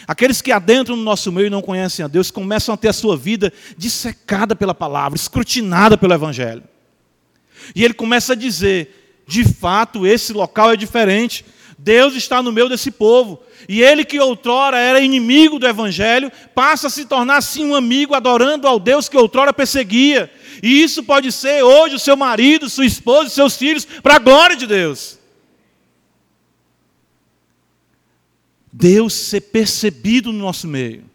Aqueles 0.08 0.42
que 0.42 0.52
adentram 0.52 0.96
no 0.96 1.04
nosso 1.04 1.32
meio 1.32 1.48
e 1.48 1.50
não 1.50 1.62
conhecem 1.62 2.04
a 2.04 2.08
Deus 2.08 2.30
começam 2.30 2.74
a 2.74 2.78
ter 2.78 2.90
a 2.90 2.94
sua 2.94 3.16
vida 3.16 3.52
dissecada 3.78 4.56
pela 4.56 4.74
palavra, 4.74 5.16
escrutinada 5.16 5.98
pelo 5.98 6.14
Evangelho. 6.14 6.64
E 7.74 7.84
ele 7.84 7.94
começa 7.94 8.34
a 8.34 8.36
dizer: 8.36 9.24
de 9.28 9.44
fato, 9.44 10.06
esse 10.06 10.34
local 10.34 10.72
é 10.72 10.76
diferente. 10.76 11.46
Deus 11.78 12.16
está 12.16 12.42
no 12.42 12.52
meio 12.52 12.70
desse 12.70 12.90
povo. 12.90 13.42
E 13.68 13.82
ele 13.82 14.06
que 14.06 14.20
outrora 14.20 14.78
era 14.78 15.00
inimigo 15.00 15.60
do 15.60 15.68
Evangelho, 15.68 16.32
passa 16.54 16.88
a 16.88 16.90
se 16.90 17.06
tornar 17.06 17.38
assim 17.38 17.66
um 17.66 17.76
amigo, 17.76 18.14
adorando 18.14 18.68
ao 18.68 18.80
Deus 18.80 19.10
que 19.10 19.18
outrora 19.18 19.54
perseguia. 19.54 20.32
E 20.62 20.82
isso 20.82 21.04
pode 21.04 21.32
ser 21.32 21.64
hoje 21.64 21.96
o 21.96 22.00
seu 22.00 22.16
marido, 22.16 22.70
sua 22.70 22.86
esposa, 22.86 23.30
seus 23.30 23.58
filhos, 23.58 23.86
para 23.86 24.16
a 24.16 24.20
glória 24.20 24.56
de 24.56 24.68
Deus. 24.68 25.20
Deus 28.72 29.14
ser 29.14 29.42
percebido 29.42 30.32
no 30.32 30.40
nosso 30.40 30.68
meio. 30.68 31.15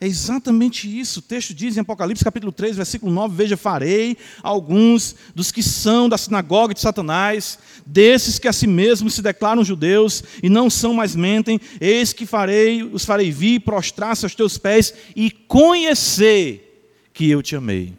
É 0.00 0.06
exatamente 0.06 0.86
isso. 0.88 1.18
O 1.18 1.22
texto 1.22 1.52
diz 1.52 1.76
em 1.76 1.80
Apocalipse 1.80 2.22
capítulo 2.22 2.52
3, 2.52 2.76
versículo 2.76 3.12
9: 3.12 3.34
Veja, 3.34 3.56
farei 3.56 4.16
alguns 4.42 5.16
dos 5.34 5.50
que 5.50 5.62
são 5.62 6.08
da 6.08 6.16
sinagoga 6.16 6.72
de 6.72 6.80
Satanás, 6.80 7.58
desses 7.84 8.38
que 8.38 8.46
a 8.46 8.52
si 8.52 8.68
mesmos 8.68 9.14
se 9.14 9.22
declaram 9.22 9.64
judeus 9.64 10.22
e 10.40 10.48
não 10.48 10.70
são 10.70 10.94
mais 10.94 11.16
mentem, 11.16 11.60
eis 11.80 12.12
que 12.12 12.26
farei, 12.26 12.84
os 12.84 13.04
farei 13.04 13.32
vir, 13.32 13.60
prostrar-se 13.60 14.24
aos 14.24 14.36
teus 14.36 14.56
pés 14.56 14.94
e 15.16 15.32
conhecer 15.32 16.64
que 17.12 17.28
eu 17.28 17.42
te 17.42 17.56
amei. 17.56 17.92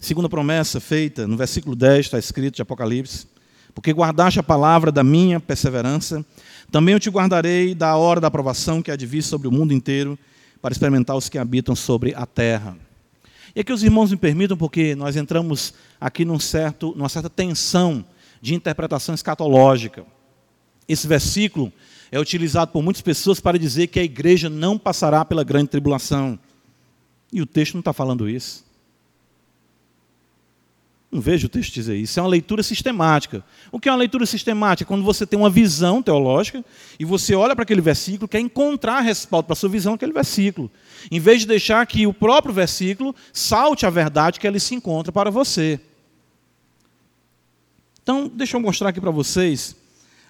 Segunda 0.00 0.28
promessa 0.28 0.80
feita 0.80 1.26
no 1.26 1.36
versículo 1.36 1.76
10, 1.76 2.06
está 2.06 2.18
escrito 2.18 2.56
de 2.56 2.62
Apocalipse: 2.62 3.26
porque 3.74 3.92
guardaste 3.92 4.40
a 4.40 4.42
palavra 4.42 4.90
da 4.90 5.04
minha 5.04 5.38
perseverança, 5.38 6.24
também 6.70 6.92
eu 6.92 7.00
te 7.00 7.10
guardarei 7.10 7.74
da 7.74 7.96
hora 7.96 8.20
da 8.20 8.28
aprovação 8.28 8.82
que 8.82 8.90
há 8.90 8.96
de 8.96 9.06
vir 9.06 9.22
sobre 9.22 9.48
o 9.48 9.52
mundo 9.52 9.72
inteiro, 9.72 10.18
para 10.60 10.72
experimentar 10.72 11.16
os 11.16 11.28
que 11.28 11.38
habitam 11.38 11.74
sobre 11.74 12.14
a 12.14 12.26
terra. 12.26 12.76
E 13.54 13.60
aqui 13.60 13.72
os 13.72 13.82
irmãos 13.82 14.10
me 14.10 14.16
permitam, 14.16 14.56
porque 14.56 14.94
nós 14.94 15.16
entramos 15.16 15.72
aqui 16.00 16.24
num 16.24 16.38
certo, 16.38 16.92
numa 16.96 17.08
certa 17.08 17.30
tensão 17.30 18.04
de 18.40 18.54
interpretação 18.54 19.14
escatológica. 19.14 20.04
Esse 20.86 21.06
versículo 21.06 21.72
é 22.10 22.18
utilizado 22.18 22.70
por 22.70 22.82
muitas 22.82 23.02
pessoas 23.02 23.40
para 23.40 23.58
dizer 23.58 23.86
que 23.88 24.00
a 24.00 24.04
igreja 24.04 24.48
não 24.48 24.78
passará 24.78 25.24
pela 25.24 25.44
grande 25.44 25.68
tribulação. 25.68 26.38
E 27.32 27.40
o 27.42 27.46
texto 27.46 27.74
não 27.74 27.80
está 27.80 27.92
falando 27.92 28.28
isso. 28.28 28.64
Não 31.10 31.22
vejo 31.22 31.46
o 31.46 31.48
texto 31.48 31.72
dizer 31.72 31.96
isso. 31.96 32.18
É 32.18 32.22
uma 32.22 32.28
leitura 32.28 32.62
sistemática. 32.62 33.42
O 33.72 33.80
que 33.80 33.88
é 33.88 33.92
uma 33.92 33.98
leitura 33.98 34.26
sistemática? 34.26 34.86
Quando 34.86 35.02
você 35.02 35.26
tem 35.26 35.38
uma 35.38 35.48
visão 35.48 36.02
teológica 36.02 36.62
e 36.98 37.04
você 37.04 37.34
olha 37.34 37.54
para 37.54 37.62
aquele 37.62 37.80
versículo, 37.80 38.28
quer 38.28 38.40
encontrar 38.40 39.00
respaldo 39.00 39.46
para 39.46 39.54
a 39.54 39.56
sua 39.56 39.70
visão 39.70 39.92
naquele 39.92 40.12
versículo. 40.12 40.70
Em 41.10 41.18
vez 41.18 41.40
de 41.40 41.46
deixar 41.46 41.86
que 41.86 42.06
o 42.06 42.12
próprio 42.12 42.52
versículo 42.52 43.14
salte 43.32 43.86
a 43.86 43.90
verdade 43.90 44.38
que 44.38 44.46
ele 44.46 44.60
se 44.60 44.74
encontra 44.74 45.10
para 45.10 45.30
você. 45.30 45.80
Então, 48.02 48.28
deixa 48.28 48.56
eu 48.56 48.60
mostrar 48.60 48.90
aqui 48.90 49.00
para 49.00 49.10
vocês 49.10 49.76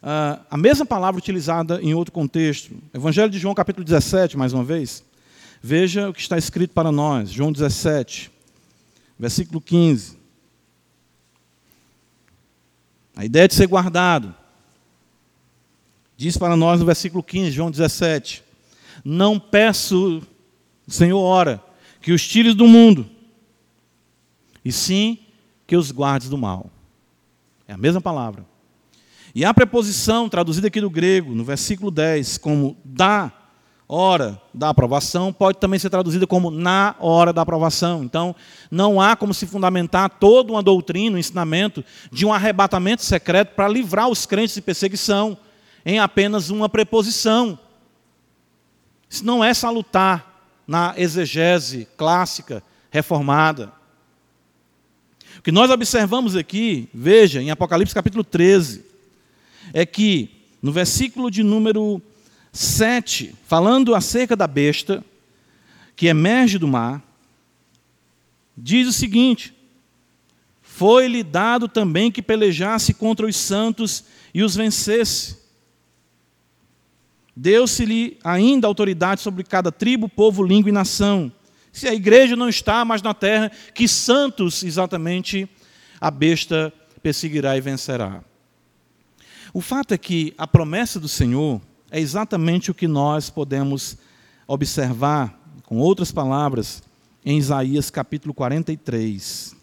uh, 0.00 0.40
a 0.48 0.56
mesma 0.56 0.86
palavra 0.86 1.18
utilizada 1.18 1.80
em 1.82 1.92
outro 1.92 2.12
contexto. 2.12 2.72
Evangelho 2.94 3.30
de 3.30 3.38
João, 3.38 3.54
capítulo 3.54 3.84
17, 3.84 4.36
mais 4.36 4.52
uma 4.52 4.62
vez. 4.62 5.02
Veja 5.60 6.08
o 6.08 6.12
que 6.12 6.20
está 6.20 6.38
escrito 6.38 6.72
para 6.72 6.92
nós. 6.92 7.30
João 7.30 7.50
17 7.50 8.38
versículo 9.18 9.60
15. 9.60 10.17
A 13.18 13.24
ideia 13.24 13.48
de 13.48 13.54
ser 13.54 13.66
guardado. 13.66 14.32
Diz 16.16 16.36
para 16.36 16.56
nós 16.56 16.78
no 16.78 16.86
versículo 16.86 17.20
15, 17.20 17.50
João 17.50 17.68
17: 17.68 18.44
Não 19.04 19.40
peço, 19.40 20.22
Senhor, 20.86 21.18
ora, 21.18 21.60
que 22.00 22.12
os 22.12 22.24
tires 22.24 22.54
do 22.54 22.68
mundo, 22.68 23.10
e 24.64 24.70
sim 24.70 25.18
que 25.66 25.76
os 25.76 25.90
guardes 25.90 26.28
do 26.28 26.38
mal. 26.38 26.70
É 27.66 27.72
a 27.72 27.76
mesma 27.76 28.00
palavra. 28.00 28.46
E 29.34 29.44
a 29.44 29.52
preposição, 29.52 30.28
traduzida 30.28 30.68
aqui 30.68 30.80
do 30.80 30.88
grego, 30.88 31.34
no 31.34 31.42
versículo 31.42 31.90
10, 31.90 32.38
como 32.38 32.76
da 32.84 33.32
hora 33.89 34.41
da 34.53 34.68
aprovação, 34.68 35.32
pode 35.32 35.59
também 35.59 35.78
ser 35.78 35.89
traduzida 35.89 36.26
como 36.26 36.51
na 36.51 36.95
hora 37.01 37.32
da 37.32 37.41
aprovação. 37.41 38.05
Então, 38.05 38.36
não 38.70 39.01
há 39.01 39.16
como 39.16 39.32
se 39.32 39.47
fundamentar 39.47 40.11
toda 40.11 40.53
uma 40.53 40.62
doutrina, 40.62 41.16
um 41.16 41.18
ensinamento 41.18 41.82
de 42.12 42.26
um 42.26 42.32
arrebatamento 42.32 43.03
secreto 43.03 43.55
para 43.55 43.66
livrar 43.66 44.09
os 44.09 44.26
crentes 44.26 44.55
de 44.55 44.61
perseguição 44.61 45.39
em 45.86 45.99
apenas 45.99 46.51
uma 46.51 46.68
preposição. 46.68 47.59
Isso 49.09 49.24
não 49.24 49.43
é 49.43 49.55
salutar 49.55 50.43
na 50.66 50.93
exegese 50.99 51.89
clássica 51.97 52.62
reformada. 52.91 53.72
O 55.39 55.43
que 55.43 55.51
nós 55.51 55.70
observamos 55.70 56.36
aqui, 56.36 56.91
veja, 56.93 57.41
em 57.41 57.51
Apocalipse 57.51 57.95
capítulo 57.95 58.22
13, 58.22 58.84
é 59.72 59.86
que 59.86 60.30
no 60.61 60.72
versículo 60.72 61.30
de 61.30 61.43
número 61.43 62.03
7, 62.53 63.34
falando 63.46 63.94
acerca 63.94 64.34
da 64.34 64.46
besta 64.46 65.05
que 65.94 66.07
emerge 66.07 66.59
do 66.59 66.68
mar, 66.68 67.03
diz 68.57 68.88
o 68.88 68.92
seguinte: 68.92 69.55
Foi-lhe 70.62 71.22
dado 71.22 71.68
também 71.68 72.11
que 72.11 72.22
pelejasse 72.22 72.94
contra 72.94 73.26
os 73.26 73.36
santos 73.36 74.05
e 74.32 74.42
os 74.42 74.55
vencesse. 74.55 75.38
Deu-se-lhe 77.34 78.18
ainda 78.24 78.66
autoridade 78.66 79.20
sobre 79.20 79.44
cada 79.44 79.70
tribo, 79.70 80.09
povo, 80.09 80.42
língua 80.42 80.70
e 80.70 80.72
nação. 80.72 81.32
Se 81.72 81.86
a 81.86 81.94
igreja 81.94 82.34
não 82.34 82.49
está 82.49 82.84
mais 82.84 83.03
na 83.03 83.14
terra, 83.14 83.53
que 83.72 83.86
santos 83.86 84.64
exatamente 84.64 85.49
a 86.01 86.11
besta 86.11 86.72
perseguirá 87.03 87.57
e 87.57 87.61
vencerá. 87.61 88.22
O 89.53 89.61
fato 89.61 89.94
é 89.94 89.99
que 89.99 90.34
a 90.36 90.46
promessa 90.46 90.99
do 90.99 91.09
Senhor 91.09 91.61
é 91.91 92.01
exatamente 92.01 92.70
o 92.70 92.74
que 92.74 92.86
nós 92.86 93.30
podemos 93.30 93.97
observar, 94.47 95.39
com 95.64 95.78
outras 95.78 96.12
palavras, 96.12 96.82
em 97.24 97.39
Isaías 97.39 97.91
capítulo 97.91 98.32
43. 98.34 99.57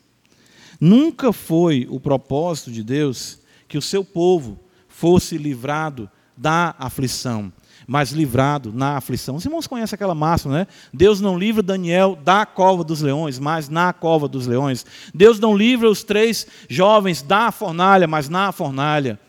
Nunca 0.79 1.31
foi 1.31 1.87
o 1.89 1.99
propósito 1.99 2.71
de 2.71 2.83
Deus 2.83 3.39
que 3.67 3.77
o 3.77 3.81
seu 3.81 4.03
povo 4.03 4.59
fosse 4.87 5.37
livrado 5.37 6.09
da 6.37 6.75
aflição, 6.77 7.51
mas 7.87 8.11
livrado 8.11 8.73
na 8.73 8.97
aflição. 8.97 9.35
Os 9.35 9.45
irmãos 9.45 9.67
conhecem 9.67 9.95
aquela 9.95 10.15
máxima, 10.15 10.53
né? 10.53 10.67
Deus 10.93 11.21
não 11.21 11.37
livra 11.37 11.63
Daniel 11.63 12.17
da 12.23 12.45
cova 12.45 12.83
dos 12.83 13.01
leões, 13.01 13.39
mas 13.39 13.69
na 13.69 13.93
cova 13.93 14.27
dos 14.27 14.47
leões. 14.47 14.85
Deus 15.13 15.39
não 15.39 15.55
livra 15.55 15.89
os 15.89 16.03
três 16.03 16.45
jovens 16.67 17.21
da 17.21 17.51
fornalha, 17.51 18.07
mas 18.07 18.27
na 18.27 18.51
fornalha. 18.51 19.19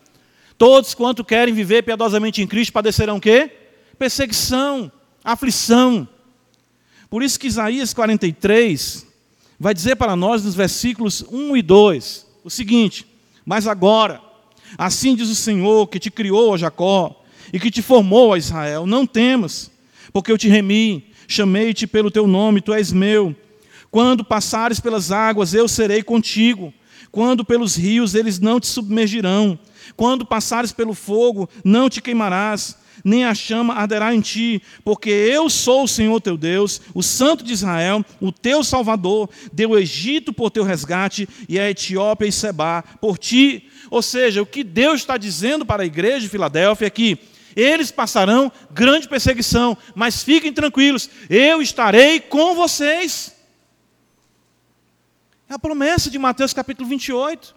Todos 0.57 0.93
quanto 0.93 1.23
querem 1.23 1.53
viver 1.53 1.83
piedosamente 1.83 2.41
em 2.41 2.47
Cristo 2.47 2.73
padecerão 2.73 3.17
o 3.17 3.21
quê? 3.21 3.51
Perseguição, 3.97 4.91
aflição. 5.23 6.07
Por 7.09 7.21
isso 7.21 7.39
que 7.39 7.47
Isaías 7.47 7.93
43 7.93 9.07
vai 9.59 9.73
dizer 9.73 9.95
para 9.95 10.15
nós 10.15 10.43
nos 10.43 10.55
versículos 10.55 11.23
1 11.31 11.57
e 11.57 11.61
2 11.61 12.27
o 12.43 12.49
seguinte: 12.49 13.05
Mas 13.45 13.67
agora, 13.67 14.21
assim 14.77 15.15
diz 15.15 15.29
o 15.29 15.35
Senhor 15.35 15.87
que 15.87 15.99
te 15.99 16.09
criou, 16.09 16.57
Jacó, 16.57 17.23
e 17.53 17.59
que 17.59 17.71
te 17.71 17.81
formou, 17.81 18.35
Israel, 18.35 18.85
não 18.85 19.05
temas, 19.05 19.71
porque 20.11 20.31
eu 20.31 20.37
te 20.37 20.47
remi, 20.47 21.11
chamei-te 21.27 21.85
pelo 21.85 22.11
teu 22.11 22.25
nome, 22.25 22.61
tu 22.61 22.73
és 22.73 22.91
meu. 22.91 23.35
Quando 23.91 24.23
passares 24.23 24.79
pelas 24.79 25.11
águas, 25.11 25.53
eu 25.53 25.67
serei 25.67 26.03
contigo. 26.03 26.73
Quando 27.11 27.45
pelos 27.45 27.75
rios, 27.75 28.15
eles 28.15 28.39
não 28.39 28.59
te 28.59 28.67
submergirão. 28.67 29.57
Quando 29.95 30.25
passares 30.25 30.71
pelo 30.71 30.93
fogo, 30.93 31.49
não 31.63 31.89
te 31.89 32.01
queimarás, 32.01 32.77
nem 33.03 33.25
a 33.25 33.33
chama 33.33 33.73
arderá 33.73 34.13
em 34.13 34.21
ti, 34.21 34.61
porque 34.83 35.09
eu 35.09 35.49
sou 35.49 35.83
o 35.83 35.87
Senhor 35.87 36.19
teu 36.19 36.37
Deus, 36.37 36.81
o 36.93 37.03
Santo 37.03 37.43
de 37.43 37.53
Israel, 37.53 38.03
o 38.19 38.31
teu 38.31 38.63
Salvador, 38.63 39.29
deu 39.53 39.71
o 39.71 39.77
Egito 39.77 40.33
por 40.33 40.51
teu 40.51 40.63
resgate 40.63 41.27
e 41.47 41.59
a 41.59 41.69
Etiópia 41.69 42.27
e 42.27 42.31
Seba 42.31 42.83
por 42.99 43.17
ti. 43.17 43.69
Ou 43.89 44.01
seja, 44.01 44.41
o 44.41 44.45
que 44.45 44.63
Deus 44.63 45.01
está 45.01 45.17
dizendo 45.17 45.65
para 45.65 45.83
a 45.83 45.85
igreja 45.85 46.21
de 46.21 46.29
Filadélfia 46.29 46.87
é 46.87 46.89
que 46.89 47.17
eles 47.55 47.89
passarão 47.89 48.51
grande 48.71 49.07
perseguição, 49.07 49.75
mas 49.95 50.23
fiquem 50.23 50.53
tranquilos, 50.53 51.09
eu 51.29 51.61
estarei 51.61 52.19
com 52.19 52.53
vocês. 52.53 53.36
É 55.49 55.53
a 55.53 55.59
promessa 55.59 56.09
de 56.09 56.19
Mateus 56.19 56.53
capítulo 56.53 56.89
28. 56.89 57.55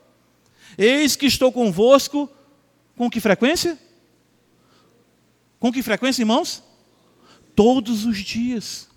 Eis 0.78 1.16
que 1.16 1.26
estou 1.26 1.51
convosco 1.51 2.30
com 2.97 3.11
que 3.11 3.20
frequência? 3.20 3.78
Com 5.59 5.72
que 5.72 5.82
frequência, 5.82 6.22
irmãos? 6.22 6.62
Todos 7.57 8.05
os 8.05 8.18
dias. 8.18 8.88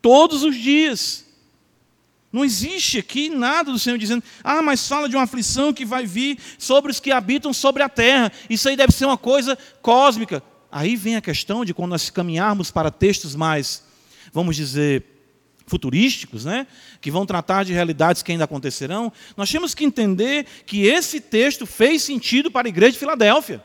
Todos 0.00 0.42
os 0.44 0.54
dias. 0.54 1.26
Não 2.32 2.44
existe 2.44 2.98
aqui 2.98 3.28
nada 3.28 3.72
do 3.72 3.78
Senhor 3.78 3.98
dizendo, 3.98 4.22
ah, 4.44 4.62
mas 4.62 4.86
fala 4.86 5.08
de 5.08 5.16
uma 5.16 5.24
aflição 5.24 5.72
que 5.72 5.84
vai 5.84 6.06
vir 6.06 6.38
sobre 6.58 6.92
os 6.92 7.00
que 7.00 7.10
habitam 7.10 7.52
sobre 7.52 7.82
a 7.82 7.88
terra. 7.88 8.30
Isso 8.48 8.68
aí 8.68 8.76
deve 8.76 8.92
ser 8.92 9.06
uma 9.06 9.18
coisa 9.18 9.58
cósmica. 9.82 10.40
Aí 10.70 10.94
vem 10.94 11.16
a 11.16 11.20
questão 11.20 11.64
de 11.64 11.74
quando 11.74 11.90
nós 11.90 12.08
caminharmos 12.08 12.70
para 12.70 12.88
textos 12.88 13.34
mais, 13.34 13.82
vamos 14.32 14.54
dizer, 14.54 15.09
futurísticos, 15.70 16.44
né, 16.44 16.66
que 17.00 17.10
vão 17.10 17.24
tratar 17.24 17.64
de 17.64 17.72
realidades 17.72 18.22
que 18.22 18.32
ainda 18.32 18.44
acontecerão, 18.44 19.12
nós 19.36 19.50
temos 19.50 19.74
que 19.74 19.84
entender 19.84 20.44
que 20.66 20.86
esse 20.86 21.20
texto 21.20 21.64
fez 21.64 22.02
sentido 22.02 22.50
para 22.50 22.66
a 22.66 22.70
igreja 22.70 22.92
de 22.92 22.98
Filadélfia. 22.98 23.64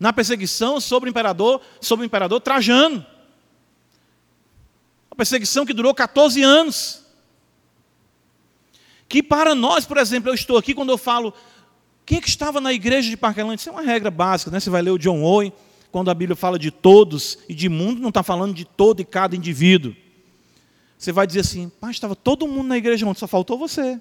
Na 0.00 0.12
perseguição 0.12 0.80
sobre 0.80 1.08
o 1.08 1.12
imperador, 1.12 1.60
sobre 1.80 2.04
o 2.04 2.06
imperador 2.06 2.40
Trajano. 2.40 3.06
Uma 5.10 5.16
perseguição 5.16 5.64
que 5.64 5.72
durou 5.72 5.94
14 5.94 6.42
anos. 6.42 7.04
Que 9.08 9.22
para 9.22 9.54
nós, 9.54 9.86
por 9.86 9.98
exemplo, 9.98 10.30
eu 10.30 10.34
estou 10.34 10.56
aqui 10.56 10.74
quando 10.74 10.90
eu 10.90 10.98
falo 10.98 11.32
quem 12.06 12.18
é 12.18 12.20
que 12.20 12.28
estava 12.28 12.60
na 12.60 12.72
igreja 12.72 13.08
de 13.08 13.16
Parquelândia? 13.16 13.62
Isso 13.62 13.68
é 13.70 13.72
uma 13.72 13.82
regra 13.82 14.10
básica, 14.10 14.50
né? 14.50 14.60
Você 14.60 14.68
vai 14.68 14.82
ler 14.82 14.90
o 14.90 14.98
John 14.98 15.22
Owen, 15.22 15.52
quando 15.90 16.10
a 16.10 16.14
Bíblia 16.14 16.36
fala 16.36 16.58
de 16.58 16.70
todos 16.70 17.38
e 17.48 17.54
de 17.54 17.68
mundo, 17.68 18.00
não 18.00 18.10
está 18.10 18.22
falando 18.22 18.52
de 18.52 18.64
todo 18.64 19.00
e 19.00 19.04
cada 19.04 19.34
indivíduo. 19.34 19.94
Você 20.98 21.12
vai 21.12 21.26
dizer 21.26 21.40
assim, 21.40 21.70
mas 21.80 21.92
estava 21.92 22.16
todo 22.16 22.48
mundo 22.48 22.68
na 22.68 22.78
igreja 22.78 23.06
ontem, 23.06 23.20
só 23.20 23.26
faltou 23.26 23.58
você. 23.58 24.00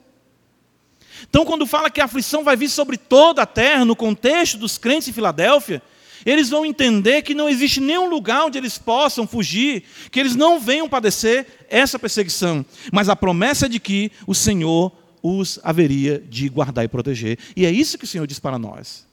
Então, 1.29 1.45
quando 1.45 1.65
fala 1.65 1.89
que 1.89 2.01
a 2.01 2.05
aflição 2.05 2.43
vai 2.43 2.55
vir 2.55 2.69
sobre 2.69 2.97
toda 2.97 3.43
a 3.43 3.45
terra, 3.45 3.85
no 3.85 3.95
contexto 3.95 4.57
dos 4.57 4.77
crentes 4.77 5.07
em 5.07 5.13
Filadélfia, 5.13 5.81
eles 6.25 6.49
vão 6.49 6.65
entender 6.65 7.21
que 7.21 7.35
não 7.35 7.49
existe 7.49 7.79
nenhum 7.79 8.09
lugar 8.09 8.45
onde 8.45 8.57
eles 8.57 8.77
possam 8.77 9.27
fugir, 9.27 9.83
que 10.11 10.19
eles 10.19 10.35
não 10.35 10.59
venham 10.59 10.87
padecer 10.87 11.65
essa 11.69 11.99
perseguição. 11.99 12.65
Mas 12.91 13.09
a 13.09 13.15
promessa 13.15 13.65
é 13.65 13.69
de 13.69 13.79
que 13.79 14.11
o 14.25 14.33
Senhor 14.33 14.91
os 15.21 15.59
haveria 15.63 16.19
de 16.19 16.49
guardar 16.49 16.83
e 16.83 16.87
proteger. 16.87 17.39
E 17.55 17.65
é 17.65 17.71
isso 17.71 17.97
que 17.97 18.03
o 18.03 18.07
Senhor 18.07 18.27
diz 18.27 18.39
para 18.39 18.59
nós. 18.59 19.07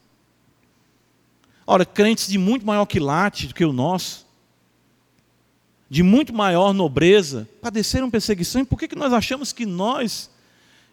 Ora, 1.65 1.85
crentes 1.85 2.27
de 2.27 2.37
muito 2.37 2.65
maior 2.65 2.85
quilate 2.85 3.47
do 3.47 3.53
que 3.53 3.63
o 3.63 3.71
nosso, 3.71 4.20
de 5.91 6.03
muito 6.03 6.33
maior 6.33 6.73
nobreza, 6.73 7.45
padeceram 7.61 8.09
perseguição, 8.09 8.61
e 8.61 8.65
por 8.65 8.79
que, 8.79 8.87
que 8.87 8.95
nós 8.95 9.11
achamos 9.11 9.51
que 9.51 9.65
nós, 9.65 10.29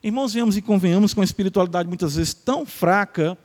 irmãos, 0.03 0.35
viemos 0.35 0.57
e 0.57 0.61
convenhamos 0.61 1.15
com 1.15 1.21
a 1.21 1.25
espiritualidade 1.25 1.89
muitas 1.89 2.17
vezes 2.17 2.35
tão 2.35 2.67
fraca, 2.67 3.39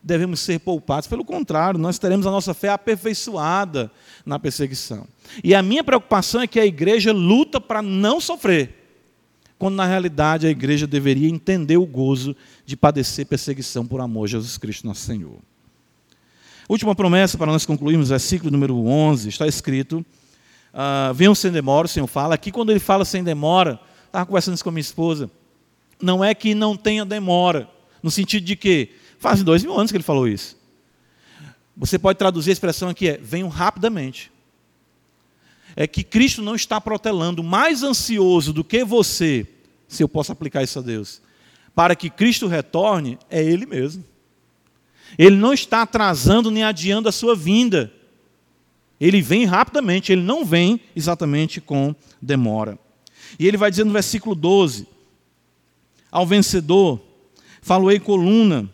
devemos 0.00 0.38
ser 0.38 0.60
poupados? 0.60 1.08
Pelo 1.08 1.24
contrário, 1.24 1.76
nós 1.76 1.98
teremos 1.98 2.24
a 2.24 2.30
nossa 2.30 2.54
fé 2.54 2.68
aperfeiçoada 2.68 3.90
na 4.24 4.38
perseguição. 4.38 5.08
E 5.42 5.56
a 5.56 5.60
minha 5.60 5.82
preocupação 5.82 6.40
é 6.40 6.46
que 6.46 6.60
a 6.60 6.64
igreja 6.64 7.12
luta 7.12 7.60
para 7.60 7.82
não 7.82 8.20
sofrer, 8.20 8.72
quando 9.58 9.74
na 9.74 9.86
realidade 9.86 10.46
a 10.46 10.50
igreja 10.50 10.86
deveria 10.86 11.28
entender 11.28 11.78
o 11.78 11.84
gozo 11.84 12.36
de 12.64 12.76
padecer 12.76 13.26
perseguição 13.26 13.84
por 13.84 14.00
amor 14.00 14.26
a 14.26 14.28
Jesus 14.28 14.56
Cristo, 14.56 14.86
nosso 14.86 15.00
Senhor. 15.00 15.38
Última 16.68 16.94
promessa 16.94 17.36
para 17.36 17.50
nós 17.50 17.66
concluirmos, 17.66 18.10
versículo 18.10 18.52
número 18.52 18.76
11, 18.86 19.28
está 19.28 19.48
escrito 19.48 20.06
Uh, 20.76 21.14
venham 21.14 21.34
sem 21.34 21.50
demora, 21.50 21.86
o 21.86 21.88
Senhor 21.88 22.06
fala. 22.06 22.34
Aqui, 22.34 22.52
quando 22.52 22.68
ele 22.68 22.78
fala 22.78 23.02
sem 23.06 23.24
demora, 23.24 23.80
estava 24.04 24.26
conversando 24.26 24.56
isso 24.56 24.62
com 24.62 24.68
a 24.68 24.72
minha 24.72 24.82
esposa. 24.82 25.30
Não 26.02 26.22
é 26.22 26.34
que 26.34 26.54
não 26.54 26.76
tenha 26.76 27.02
demora, 27.02 27.66
no 28.02 28.10
sentido 28.10 28.44
de 28.44 28.56
que 28.56 28.90
faz 29.18 29.42
dois 29.42 29.62
mil 29.64 29.74
anos 29.74 29.90
que 29.90 29.96
ele 29.96 30.04
falou 30.04 30.28
isso. 30.28 30.54
Você 31.74 31.98
pode 31.98 32.18
traduzir 32.18 32.50
a 32.50 32.52
expressão 32.52 32.90
aqui 32.90 33.08
é 33.08 33.16
venham 33.16 33.48
rapidamente. 33.48 34.30
é 35.74 35.86
que 35.86 36.04
Cristo 36.04 36.42
não 36.42 36.54
está 36.54 36.78
protelando, 36.78 37.42
mais 37.42 37.82
ansioso 37.82 38.52
do 38.52 38.62
que 38.62 38.84
você, 38.84 39.46
se 39.88 40.02
eu 40.02 40.08
posso 40.08 40.32
aplicar 40.32 40.62
isso 40.62 40.78
a 40.78 40.82
Deus, 40.82 41.22
para 41.74 41.96
que 41.96 42.10
Cristo 42.10 42.46
retorne, 42.46 43.18
é 43.30 43.42
Ele 43.42 43.64
mesmo. 43.64 44.04
Ele 45.18 45.36
não 45.36 45.52
está 45.54 45.82
atrasando 45.82 46.50
nem 46.50 46.64
adiando 46.64 47.08
a 47.08 47.12
sua 47.12 47.34
vinda. 47.34 47.92
Ele 49.00 49.20
vem 49.20 49.44
rapidamente, 49.44 50.12
ele 50.12 50.22
não 50.22 50.44
vem 50.44 50.80
exatamente 50.94 51.60
com 51.60 51.94
demora. 52.20 52.78
E 53.38 53.46
ele 53.46 53.56
vai 53.56 53.70
dizer 53.70 53.84
no 53.84 53.92
versículo 53.92 54.34
12: 54.34 54.86
Ao 56.10 56.26
vencedor, 56.26 57.00
faloei 57.60 57.98
coluna 57.98 58.68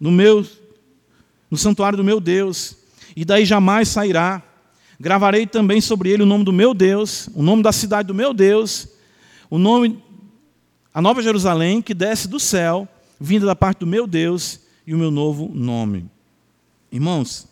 no 0.00 0.10
meu 0.10 0.46
no 1.50 1.56
santuário 1.56 1.96
do 1.96 2.04
meu 2.04 2.20
Deus, 2.20 2.76
e 3.14 3.24
daí 3.24 3.44
jamais 3.44 3.88
sairá. 3.88 4.42
Gravarei 4.98 5.46
também 5.46 5.80
sobre 5.80 6.10
ele 6.10 6.22
o 6.22 6.26
nome 6.26 6.42
do 6.42 6.52
meu 6.52 6.72
Deus, 6.72 7.28
o 7.34 7.42
nome 7.42 7.62
da 7.62 7.70
cidade 7.70 8.08
do 8.08 8.14
meu 8.14 8.32
Deus, 8.32 8.88
o 9.50 9.58
nome 9.58 10.02
a 10.96 11.02
nova 11.02 11.20
Jerusalém 11.20 11.82
que 11.82 11.92
desce 11.92 12.26
do 12.26 12.40
céu, 12.40 12.88
vinda 13.20 13.44
da 13.44 13.54
parte 13.54 13.80
do 13.80 13.86
meu 13.86 14.06
Deus, 14.06 14.60
e 14.86 14.94
o 14.94 14.98
meu 14.98 15.10
novo 15.10 15.50
nome. 15.52 16.06
Irmãos, 16.90 17.46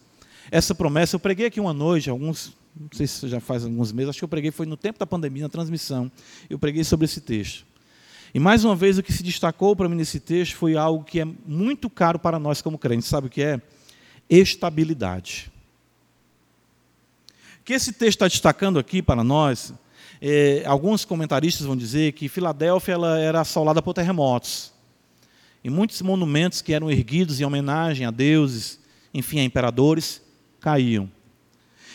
essa 0.51 0.75
promessa 0.75 1.17
eu 1.17 1.21
preguei 1.21 1.47
aqui 1.47 1.61
uma 1.61 1.73
noite, 1.73 2.11
alguns, 2.11 2.57
não 2.79 2.89
sei 2.93 3.07
se 3.07 3.29
já 3.29 3.41
faz 3.41 3.65
alguns 3.65 3.93
meses, 3.93 4.11
acho 4.11 4.19
que 4.19 4.25
eu 4.25 4.29
preguei 4.29 4.51
foi 4.51 4.67
no 4.67 4.77
tempo 4.77 4.99
da 4.99 5.07
pandemia, 5.07 5.45
na 5.45 5.49
transmissão. 5.49 6.11
Eu 6.49 6.59
preguei 6.59 6.85
sobre 6.85 7.05
esse 7.05 7.21
texto. 7.21 7.65
E 8.35 8.39
mais 8.39 8.65
uma 8.65 8.75
vez 8.75 8.99
o 8.99 9.03
que 9.03 9.13
se 9.13 9.23
destacou 9.23 9.77
para 9.77 9.89
mim 9.89 9.97
nesse 9.97 10.19
texto 10.19 10.57
foi 10.57 10.77
algo 10.77 11.05
que 11.05 11.21
é 11.21 11.25
muito 11.25 11.89
caro 11.89 12.19
para 12.19 12.39
nós 12.39 12.61
como 12.61 12.77
crentes. 12.77 13.09
Sabe 13.09 13.29
o 13.29 13.31
que 13.31 13.43
é? 13.43 13.61
Estabilidade. 14.29 15.53
O 17.61 17.65
que 17.65 17.73
esse 17.73 17.93
texto 17.93 18.17
está 18.17 18.29
destacando 18.29 18.79
aqui 18.79 19.01
para 19.01 19.23
nós 19.23 19.73
é, 20.27 20.63
alguns 20.65 21.05
comentaristas 21.05 21.67
vão 21.67 21.77
dizer 21.77 22.13
que 22.13 22.31
Filadélfia 22.31 22.95
ela 22.95 23.19
era 23.19 23.43
assolada 23.43 23.83
por 23.83 23.93
terremotos. 23.93 24.73
E 25.63 25.69
muitos 25.69 26.01
monumentos 26.01 26.63
que 26.63 26.73
eram 26.73 26.91
erguidos 26.91 27.41
em 27.41 27.45
homenagem 27.45 28.07
a 28.07 28.11
deuses, 28.11 28.81
enfim, 29.13 29.41
a 29.41 29.45
imperadores, 29.45 30.23
caíam. 30.65 31.11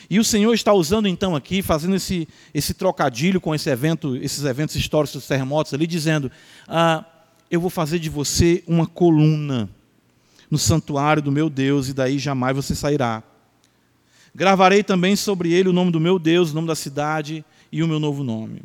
E 0.08 0.20
o 0.20 0.24
Senhor 0.24 0.54
está 0.54 0.72
usando 0.72 1.08
então 1.08 1.34
aqui, 1.34 1.60
fazendo 1.60 1.96
esse, 1.96 2.28
esse 2.54 2.72
trocadilho 2.72 3.40
com 3.40 3.52
esse 3.52 3.68
evento, 3.68 4.16
esses 4.16 4.44
eventos 4.44 4.76
históricos 4.76 5.14
dos 5.14 5.26
terremotos 5.26 5.74
ali, 5.74 5.88
dizendo: 5.88 6.30
ah, 6.68 7.04
Eu 7.50 7.60
vou 7.60 7.70
fazer 7.70 7.98
de 7.98 8.08
você 8.08 8.62
uma 8.66 8.86
coluna 8.86 9.68
no 10.48 10.58
santuário 10.58 11.20
do 11.20 11.32
meu 11.32 11.50
Deus, 11.50 11.88
e 11.88 11.94
daí 11.94 12.18
jamais 12.18 12.54
você 12.54 12.74
sairá. 12.74 13.24
Gravarei 14.32 14.84
também 14.84 15.16
sobre 15.16 15.52
ele 15.52 15.68
o 15.68 15.72
nome 15.72 15.90
do 15.90 15.98
meu 15.98 16.18
Deus, 16.18 16.52
o 16.52 16.54
nome 16.54 16.68
da 16.68 16.76
cidade, 16.76 17.44
e 17.72 17.82
o 17.82 17.88
meu 17.88 17.98
novo 17.98 18.22
nome. 18.22 18.62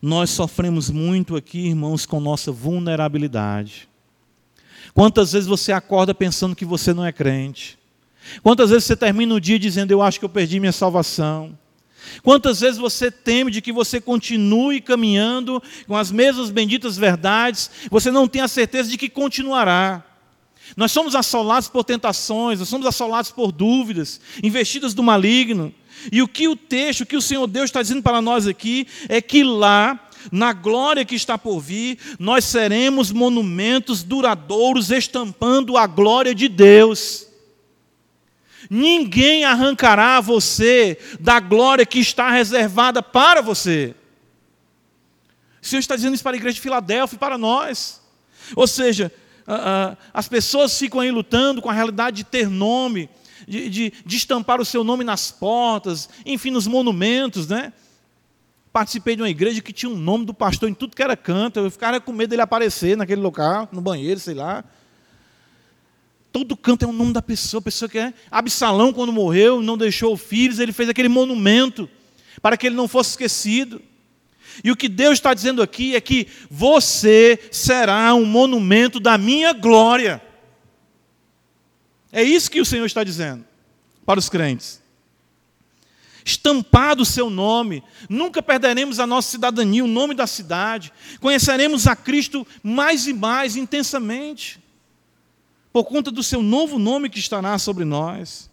Nós 0.00 0.30
sofremos 0.30 0.90
muito 0.90 1.36
aqui, 1.36 1.68
irmãos, 1.68 2.06
com 2.06 2.20
nossa 2.20 2.50
vulnerabilidade. 2.50 3.88
Quantas 4.94 5.32
vezes 5.32 5.46
você 5.46 5.72
acorda 5.72 6.14
pensando 6.14 6.56
que 6.56 6.64
você 6.64 6.92
não 6.92 7.04
é 7.04 7.12
crente? 7.12 7.78
Quantas 8.42 8.70
vezes 8.70 8.84
você 8.84 8.96
termina 8.96 9.34
o 9.34 9.40
dia 9.40 9.58
dizendo, 9.58 9.90
eu 9.90 10.02
acho 10.02 10.18
que 10.18 10.24
eu 10.24 10.28
perdi 10.28 10.60
minha 10.60 10.72
salvação? 10.72 11.58
Quantas 12.22 12.60
vezes 12.60 12.78
você 12.78 13.10
teme 13.10 13.50
de 13.50 13.60
que 13.60 13.72
você 13.72 14.00
continue 14.00 14.80
caminhando 14.80 15.62
com 15.86 15.96
as 15.96 16.10
mesmas 16.10 16.50
benditas 16.50 16.96
verdades, 16.96 17.70
você 17.90 18.10
não 18.10 18.28
tem 18.28 18.42
a 18.42 18.48
certeza 18.48 18.90
de 18.90 18.98
que 18.98 19.08
continuará? 19.08 20.04
Nós 20.76 20.92
somos 20.92 21.14
assolados 21.14 21.68
por 21.68 21.84
tentações, 21.84 22.58
nós 22.58 22.68
somos 22.68 22.86
assolados 22.86 23.30
por 23.30 23.52
dúvidas, 23.52 24.20
investidas 24.42 24.94
do 24.94 25.02
maligno. 25.02 25.74
E 26.10 26.22
o 26.22 26.28
que 26.28 26.48
o 26.48 26.56
texto, 26.56 27.02
o 27.02 27.06
que 27.06 27.16
o 27.16 27.22
Senhor 27.22 27.46
Deus 27.46 27.66
está 27.66 27.82
dizendo 27.82 28.02
para 28.02 28.20
nós 28.20 28.46
aqui, 28.46 28.86
é 29.08 29.20
que 29.20 29.44
lá, 29.44 30.08
na 30.30 30.52
glória 30.52 31.04
que 31.04 31.14
está 31.14 31.36
por 31.36 31.60
vir, 31.60 31.98
nós 32.18 32.44
seremos 32.44 33.12
monumentos 33.12 34.02
duradouros 34.02 34.90
estampando 34.90 35.76
a 35.76 35.86
glória 35.86 36.34
de 36.34 36.48
Deus. 36.48 37.31
Ninguém 38.74 39.44
arrancará 39.44 40.18
você 40.18 40.96
da 41.20 41.38
glória 41.38 41.84
que 41.84 41.98
está 41.98 42.30
reservada 42.30 43.02
para 43.02 43.42
você. 43.42 43.94
O 45.60 45.66
Senhor 45.66 45.80
está 45.80 45.94
dizendo 45.94 46.14
isso 46.14 46.22
para 46.22 46.34
a 46.34 46.38
igreja 46.38 46.54
de 46.54 46.62
Filadélfia 46.62 47.16
e 47.16 47.18
para 47.18 47.36
nós. 47.36 48.00
Ou 48.56 48.66
seja, 48.66 49.12
as 50.14 50.26
pessoas 50.26 50.78
ficam 50.78 51.00
aí 51.00 51.10
lutando 51.10 51.60
com 51.60 51.68
a 51.68 51.72
realidade 51.74 52.16
de 52.16 52.24
ter 52.24 52.48
nome, 52.48 53.10
de, 53.46 53.68
de, 53.68 53.92
de 54.06 54.16
estampar 54.16 54.58
o 54.58 54.64
seu 54.64 54.82
nome 54.82 55.04
nas 55.04 55.30
portas, 55.30 56.08
enfim, 56.24 56.50
nos 56.50 56.66
monumentos, 56.66 57.46
né? 57.46 57.74
Participei 58.72 59.16
de 59.16 59.20
uma 59.20 59.28
igreja 59.28 59.60
que 59.60 59.74
tinha 59.74 59.92
um 59.92 59.98
nome 59.98 60.24
do 60.24 60.32
pastor 60.32 60.70
em 60.70 60.74
tudo 60.74 60.96
que 60.96 61.02
era 61.02 61.14
canto. 61.14 61.60
Eu 61.60 61.70
ficava 61.70 62.00
com 62.00 62.10
medo 62.10 62.30
dele 62.30 62.40
aparecer 62.40 62.96
naquele 62.96 63.20
local, 63.20 63.68
no 63.70 63.82
banheiro, 63.82 64.18
sei 64.18 64.32
lá. 64.32 64.64
Todo 66.32 66.56
canto 66.56 66.84
é 66.84 66.88
o 66.88 66.92
nome 66.92 67.12
da 67.12 67.20
pessoa. 67.20 67.58
A 67.58 67.62
pessoa 67.62 67.88
que 67.88 67.98
é. 67.98 68.14
Absalão, 68.30 68.92
quando 68.92 69.12
morreu, 69.12 69.62
não 69.62 69.76
deixou 69.76 70.16
filhos, 70.16 70.58
ele 70.58 70.72
fez 70.72 70.88
aquele 70.88 71.08
monumento 71.08 71.88
para 72.40 72.56
que 72.56 72.66
ele 72.66 72.74
não 72.76 72.88
fosse 72.88 73.10
esquecido. 73.10 73.80
E 74.64 74.70
o 74.70 74.76
que 74.76 74.88
Deus 74.88 75.14
está 75.14 75.34
dizendo 75.34 75.62
aqui 75.62 75.94
é 75.94 76.00
que 76.00 76.26
você 76.50 77.38
será 77.50 78.14
um 78.14 78.24
monumento 78.24 78.98
da 78.98 79.18
minha 79.18 79.52
glória. 79.52 80.22
É 82.10 82.22
isso 82.22 82.50
que 82.50 82.60
o 82.60 82.64
Senhor 82.64 82.84
está 82.86 83.04
dizendo 83.04 83.44
para 84.04 84.18
os 84.18 84.28
crentes. 84.28 84.82
Estampado 86.24 87.02
o 87.02 87.06
seu 87.06 87.28
nome, 87.28 87.82
nunca 88.08 88.42
perderemos 88.42 89.00
a 89.00 89.06
nossa 89.06 89.30
cidadania, 89.30 89.84
o 89.84 89.88
nome 89.88 90.14
da 90.14 90.26
cidade, 90.26 90.92
conheceremos 91.20 91.86
a 91.86 91.96
Cristo 91.96 92.46
mais 92.62 93.08
e 93.08 93.12
mais 93.12 93.56
intensamente, 93.56 94.61
por 95.72 95.84
conta 95.84 96.10
do 96.10 96.22
seu 96.22 96.42
novo 96.42 96.78
nome 96.78 97.08
que 97.08 97.18
estará 97.18 97.58
sobre 97.58 97.84
nós. 97.84 98.50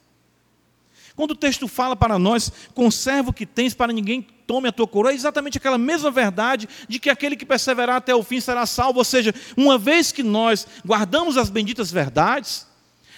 Quando 1.16 1.32
o 1.32 1.36
texto 1.36 1.68
fala 1.68 1.96
para 1.96 2.18
nós, 2.18 2.50
conserva 2.74 3.32
o 3.32 3.34
que 3.34 3.46
tens 3.46 3.74
para 3.74 3.92
ninguém 3.92 4.26
tome 4.48 4.70
a 4.70 4.72
tua 4.72 4.88
coroa, 4.88 5.12
é 5.12 5.16
exatamente 5.16 5.58
aquela 5.58 5.78
mesma 5.78 6.10
verdade 6.10 6.68
de 6.88 6.98
que 6.98 7.10
aquele 7.10 7.36
que 7.36 7.46
perseverar 7.46 7.98
até 7.98 8.16
o 8.16 8.24
fim 8.24 8.40
será 8.40 8.66
salvo. 8.66 9.00
Ou 9.00 9.06
seja, 9.06 9.36
uma 9.58 9.78
vez 9.78 10.12
que 10.12 10.24
nós 10.24 10.66
guardamos 10.84 11.38
as 11.38 11.50
benditas 11.50 11.92
verdades, 11.92 12.66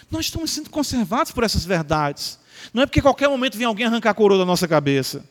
nós 0.09 0.25
estamos 0.25 0.51
sendo 0.51 0.69
conservados 0.69 1.31
por 1.31 1.43
essas 1.43 1.63
verdades. 1.63 2.39
Não 2.73 2.83
é 2.83 2.85
porque 2.85 3.01
qualquer 3.01 3.29
momento 3.29 3.57
vem 3.57 3.67
alguém 3.67 3.85
arrancar 3.85 4.09
a 4.09 4.13
coroa 4.15 4.39
da 4.39 4.45
nossa 4.45 4.67
cabeça. 4.67 5.23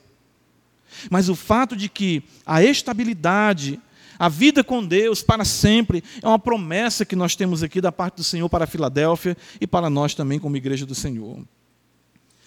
Mas 1.11 1.29
o 1.29 1.35
fato 1.35 1.77
de 1.77 1.89
que 1.89 2.23
a 2.47 2.63
estabilidade, 2.63 3.81
a 4.21 4.29
vida 4.29 4.63
com 4.63 4.85
Deus 4.85 5.23
para 5.23 5.47
sempre, 5.47 6.05
é 6.23 6.29
uma 6.29 6.39
promessa 6.39 7.07
que 7.07 7.17
nós 7.17 7.35
temos 7.35 7.63
aqui 7.63 7.81
da 7.81 7.91
parte 7.91 8.17
do 8.17 8.23
Senhor 8.23 8.51
para 8.51 8.67
Filadélfia 8.67 9.35
e 9.59 9.67
para 9.67 9.89
nós 9.89 10.15
também, 10.15 10.39
como 10.39 10.59
igreja 10.59 10.85
do 10.85 10.95
Senhor. 10.95 11.43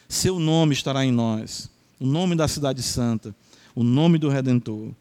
Seu 0.08 0.38
nome 0.38 0.74
estará 0.74 1.04
em 1.04 1.12
nós, 1.12 1.72
o 2.00 2.06
nome 2.06 2.36
da 2.36 2.48
cidade 2.48 2.84
santa, 2.84 3.36
o 3.74 3.84
nome 3.84 4.20
do 4.20 4.30
Redentor. 4.30 4.92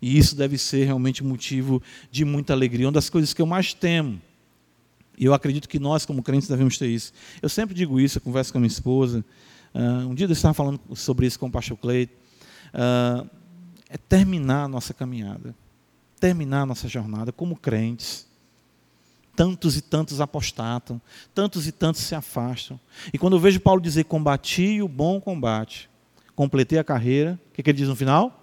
E 0.00 0.16
isso 0.16 0.36
deve 0.36 0.56
ser 0.56 0.84
realmente 0.84 1.24
motivo 1.24 1.82
de 2.12 2.24
muita 2.24 2.52
alegria. 2.52 2.86
Uma 2.86 2.92
das 2.92 3.10
coisas 3.10 3.34
que 3.34 3.42
eu 3.42 3.46
mais 3.46 3.74
temo 3.74 4.22
e 5.18 5.24
eu 5.24 5.34
acredito 5.34 5.68
que 5.68 5.80
nós, 5.80 6.06
como 6.06 6.22
crentes, 6.22 6.48
devemos 6.48 6.78
ter 6.78 6.86
isso. 6.86 7.12
Eu 7.42 7.48
sempre 7.48 7.74
digo 7.74 7.98
isso, 7.98 8.18
eu 8.18 8.22
converso 8.22 8.52
com 8.52 8.58
a 8.58 8.60
minha 8.60 8.68
esposa. 8.68 9.24
Uh, 9.74 10.08
um 10.08 10.14
dia 10.14 10.28
eu 10.28 10.32
estava 10.32 10.54
falando 10.54 10.80
sobre 10.94 11.26
isso 11.26 11.40
com 11.40 11.46
o 11.46 11.50
pastor 11.50 11.76
Cleito. 11.76 12.14
Uh, 12.72 13.28
é 13.88 13.96
terminar 13.96 14.64
a 14.64 14.68
nossa 14.68 14.94
caminhada. 14.94 15.56
Terminar 16.24 16.64
nossa 16.64 16.88
jornada 16.88 17.30
como 17.32 17.54
crentes. 17.54 18.26
Tantos 19.36 19.76
e 19.76 19.82
tantos 19.82 20.22
apostatam, 20.22 20.98
tantos 21.34 21.66
e 21.66 21.72
tantos 21.72 22.00
se 22.00 22.14
afastam. 22.14 22.80
E 23.12 23.18
quando 23.18 23.36
eu 23.36 23.38
vejo 23.38 23.60
Paulo 23.60 23.78
dizer: 23.78 24.04
Combati 24.04 24.80
o 24.80 24.88
bom 24.88 25.20
combate, 25.20 25.90
completei 26.34 26.78
a 26.78 26.84
carreira, 26.84 27.38
o 27.50 27.52
que, 27.52 27.62
que 27.62 27.68
ele 27.68 27.76
diz 27.76 27.88
no 27.88 27.94
final? 27.94 28.42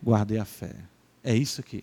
Guardei 0.00 0.38
a 0.38 0.44
fé. 0.44 0.76
É 1.24 1.34
isso 1.34 1.60
aqui. 1.60 1.82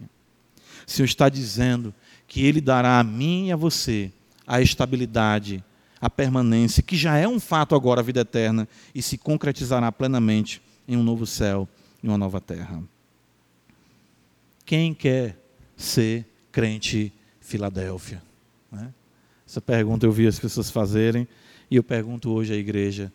O 0.87 0.89
Senhor 0.89 1.05
está 1.05 1.27
dizendo 1.27 1.93
que 2.25 2.45
Ele 2.45 2.61
dará 2.61 2.97
a 2.97 3.03
mim 3.03 3.47
e 3.47 3.51
a 3.51 3.57
você 3.57 4.13
a 4.47 4.61
estabilidade, 4.61 5.61
a 5.99 6.09
permanência, 6.09 6.81
que 6.81 6.95
já 6.95 7.17
é 7.17 7.27
um 7.27 7.41
fato 7.41 7.75
agora, 7.75 7.99
a 7.99 8.03
vida 8.05 8.21
eterna, 8.21 8.69
e 8.95 9.01
se 9.01 9.17
concretizará 9.17 9.91
plenamente 9.91 10.61
em 10.87 10.95
um 10.95 11.03
novo 11.03 11.25
céu 11.25 11.67
e 12.01 12.07
uma 12.07 12.17
nova 12.17 12.39
terra. 12.39 12.81
Quem 14.69 14.93
quer 14.93 15.35
ser 15.75 16.27
crente 16.51 17.11
Filadélfia? 17.41 18.21
Né? 18.71 18.93
Essa 19.43 19.59
pergunta 19.59 20.05
eu 20.05 20.11
vi 20.11 20.27
as 20.27 20.37
pessoas 20.37 20.69
fazerem, 20.69 21.27
e 21.71 21.75
eu 21.75 21.81
pergunto 21.81 22.29
hoje 22.29 22.53
à 22.53 22.55
igreja: 22.55 23.11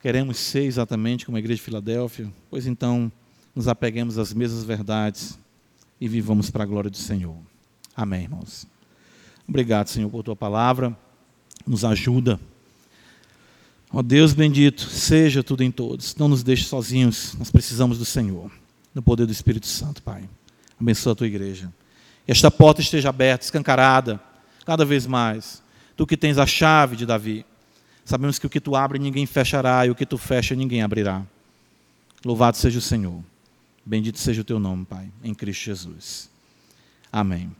queremos 0.00 0.38
ser 0.38 0.62
exatamente 0.62 1.26
como 1.26 1.36
a 1.36 1.38
igreja 1.38 1.56
de 1.56 1.62
Filadélfia? 1.62 2.32
Pois 2.48 2.66
então, 2.66 3.12
nos 3.54 3.68
apeguemos 3.68 4.16
às 4.16 4.32
mesmas 4.32 4.64
verdades 4.64 5.38
e 6.00 6.08
vivamos 6.08 6.50
para 6.50 6.64
a 6.64 6.66
glória 6.66 6.88
do 6.88 6.96
Senhor. 6.96 7.36
Amém, 7.94 8.22
irmãos. 8.22 8.66
Obrigado, 9.46 9.88
Senhor, 9.88 10.08
por 10.08 10.22
tua 10.22 10.34
palavra. 10.34 10.96
Nos 11.66 11.84
ajuda 11.84 12.40
Ó 13.92 14.02
Deus 14.02 14.32
bendito, 14.32 14.82
seja 14.82 15.42
tudo 15.42 15.64
em 15.64 15.70
todos. 15.70 16.14
Não 16.14 16.28
nos 16.28 16.42
deixe 16.42 16.64
sozinhos, 16.64 17.34
nós 17.38 17.50
precisamos 17.50 17.98
do 17.98 18.04
Senhor, 18.04 18.50
no 18.94 19.02
poder 19.02 19.26
do 19.26 19.32
Espírito 19.32 19.66
Santo, 19.66 20.02
Pai. 20.02 20.28
Abençoa 20.80 21.12
a 21.12 21.16
tua 21.16 21.26
igreja. 21.26 21.72
E 22.26 22.32
esta 22.32 22.50
porta 22.50 22.80
esteja 22.80 23.08
aberta, 23.08 23.44
escancarada, 23.44 24.20
cada 24.64 24.84
vez 24.84 25.06
mais. 25.06 25.62
Tu 25.96 26.06
que 26.06 26.16
tens 26.16 26.38
a 26.38 26.46
chave 26.46 26.96
de 26.96 27.06
Davi. 27.06 27.44
Sabemos 28.04 28.38
que 28.38 28.46
o 28.46 28.50
que 28.50 28.60
tu 28.60 28.74
abre 28.74 28.98
ninguém 28.98 29.26
fechará, 29.26 29.86
e 29.86 29.90
o 29.90 29.94
que 29.94 30.06
tu 30.06 30.18
fecha 30.18 30.54
ninguém 30.54 30.82
abrirá. 30.82 31.22
Louvado 32.24 32.56
seja 32.56 32.78
o 32.78 32.82
Senhor. 32.82 33.22
Bendito 33.84 34.18
seja 34.18 34.42
o 34.42 34.44
teu 34.44 34.58
nome, 34.58 34.84
Pai, 34.84 35.10
em 35.22 35.34
Cristo 35.34 35.64
Jesus. 35.64 36.30
Amém. 37.12 37.50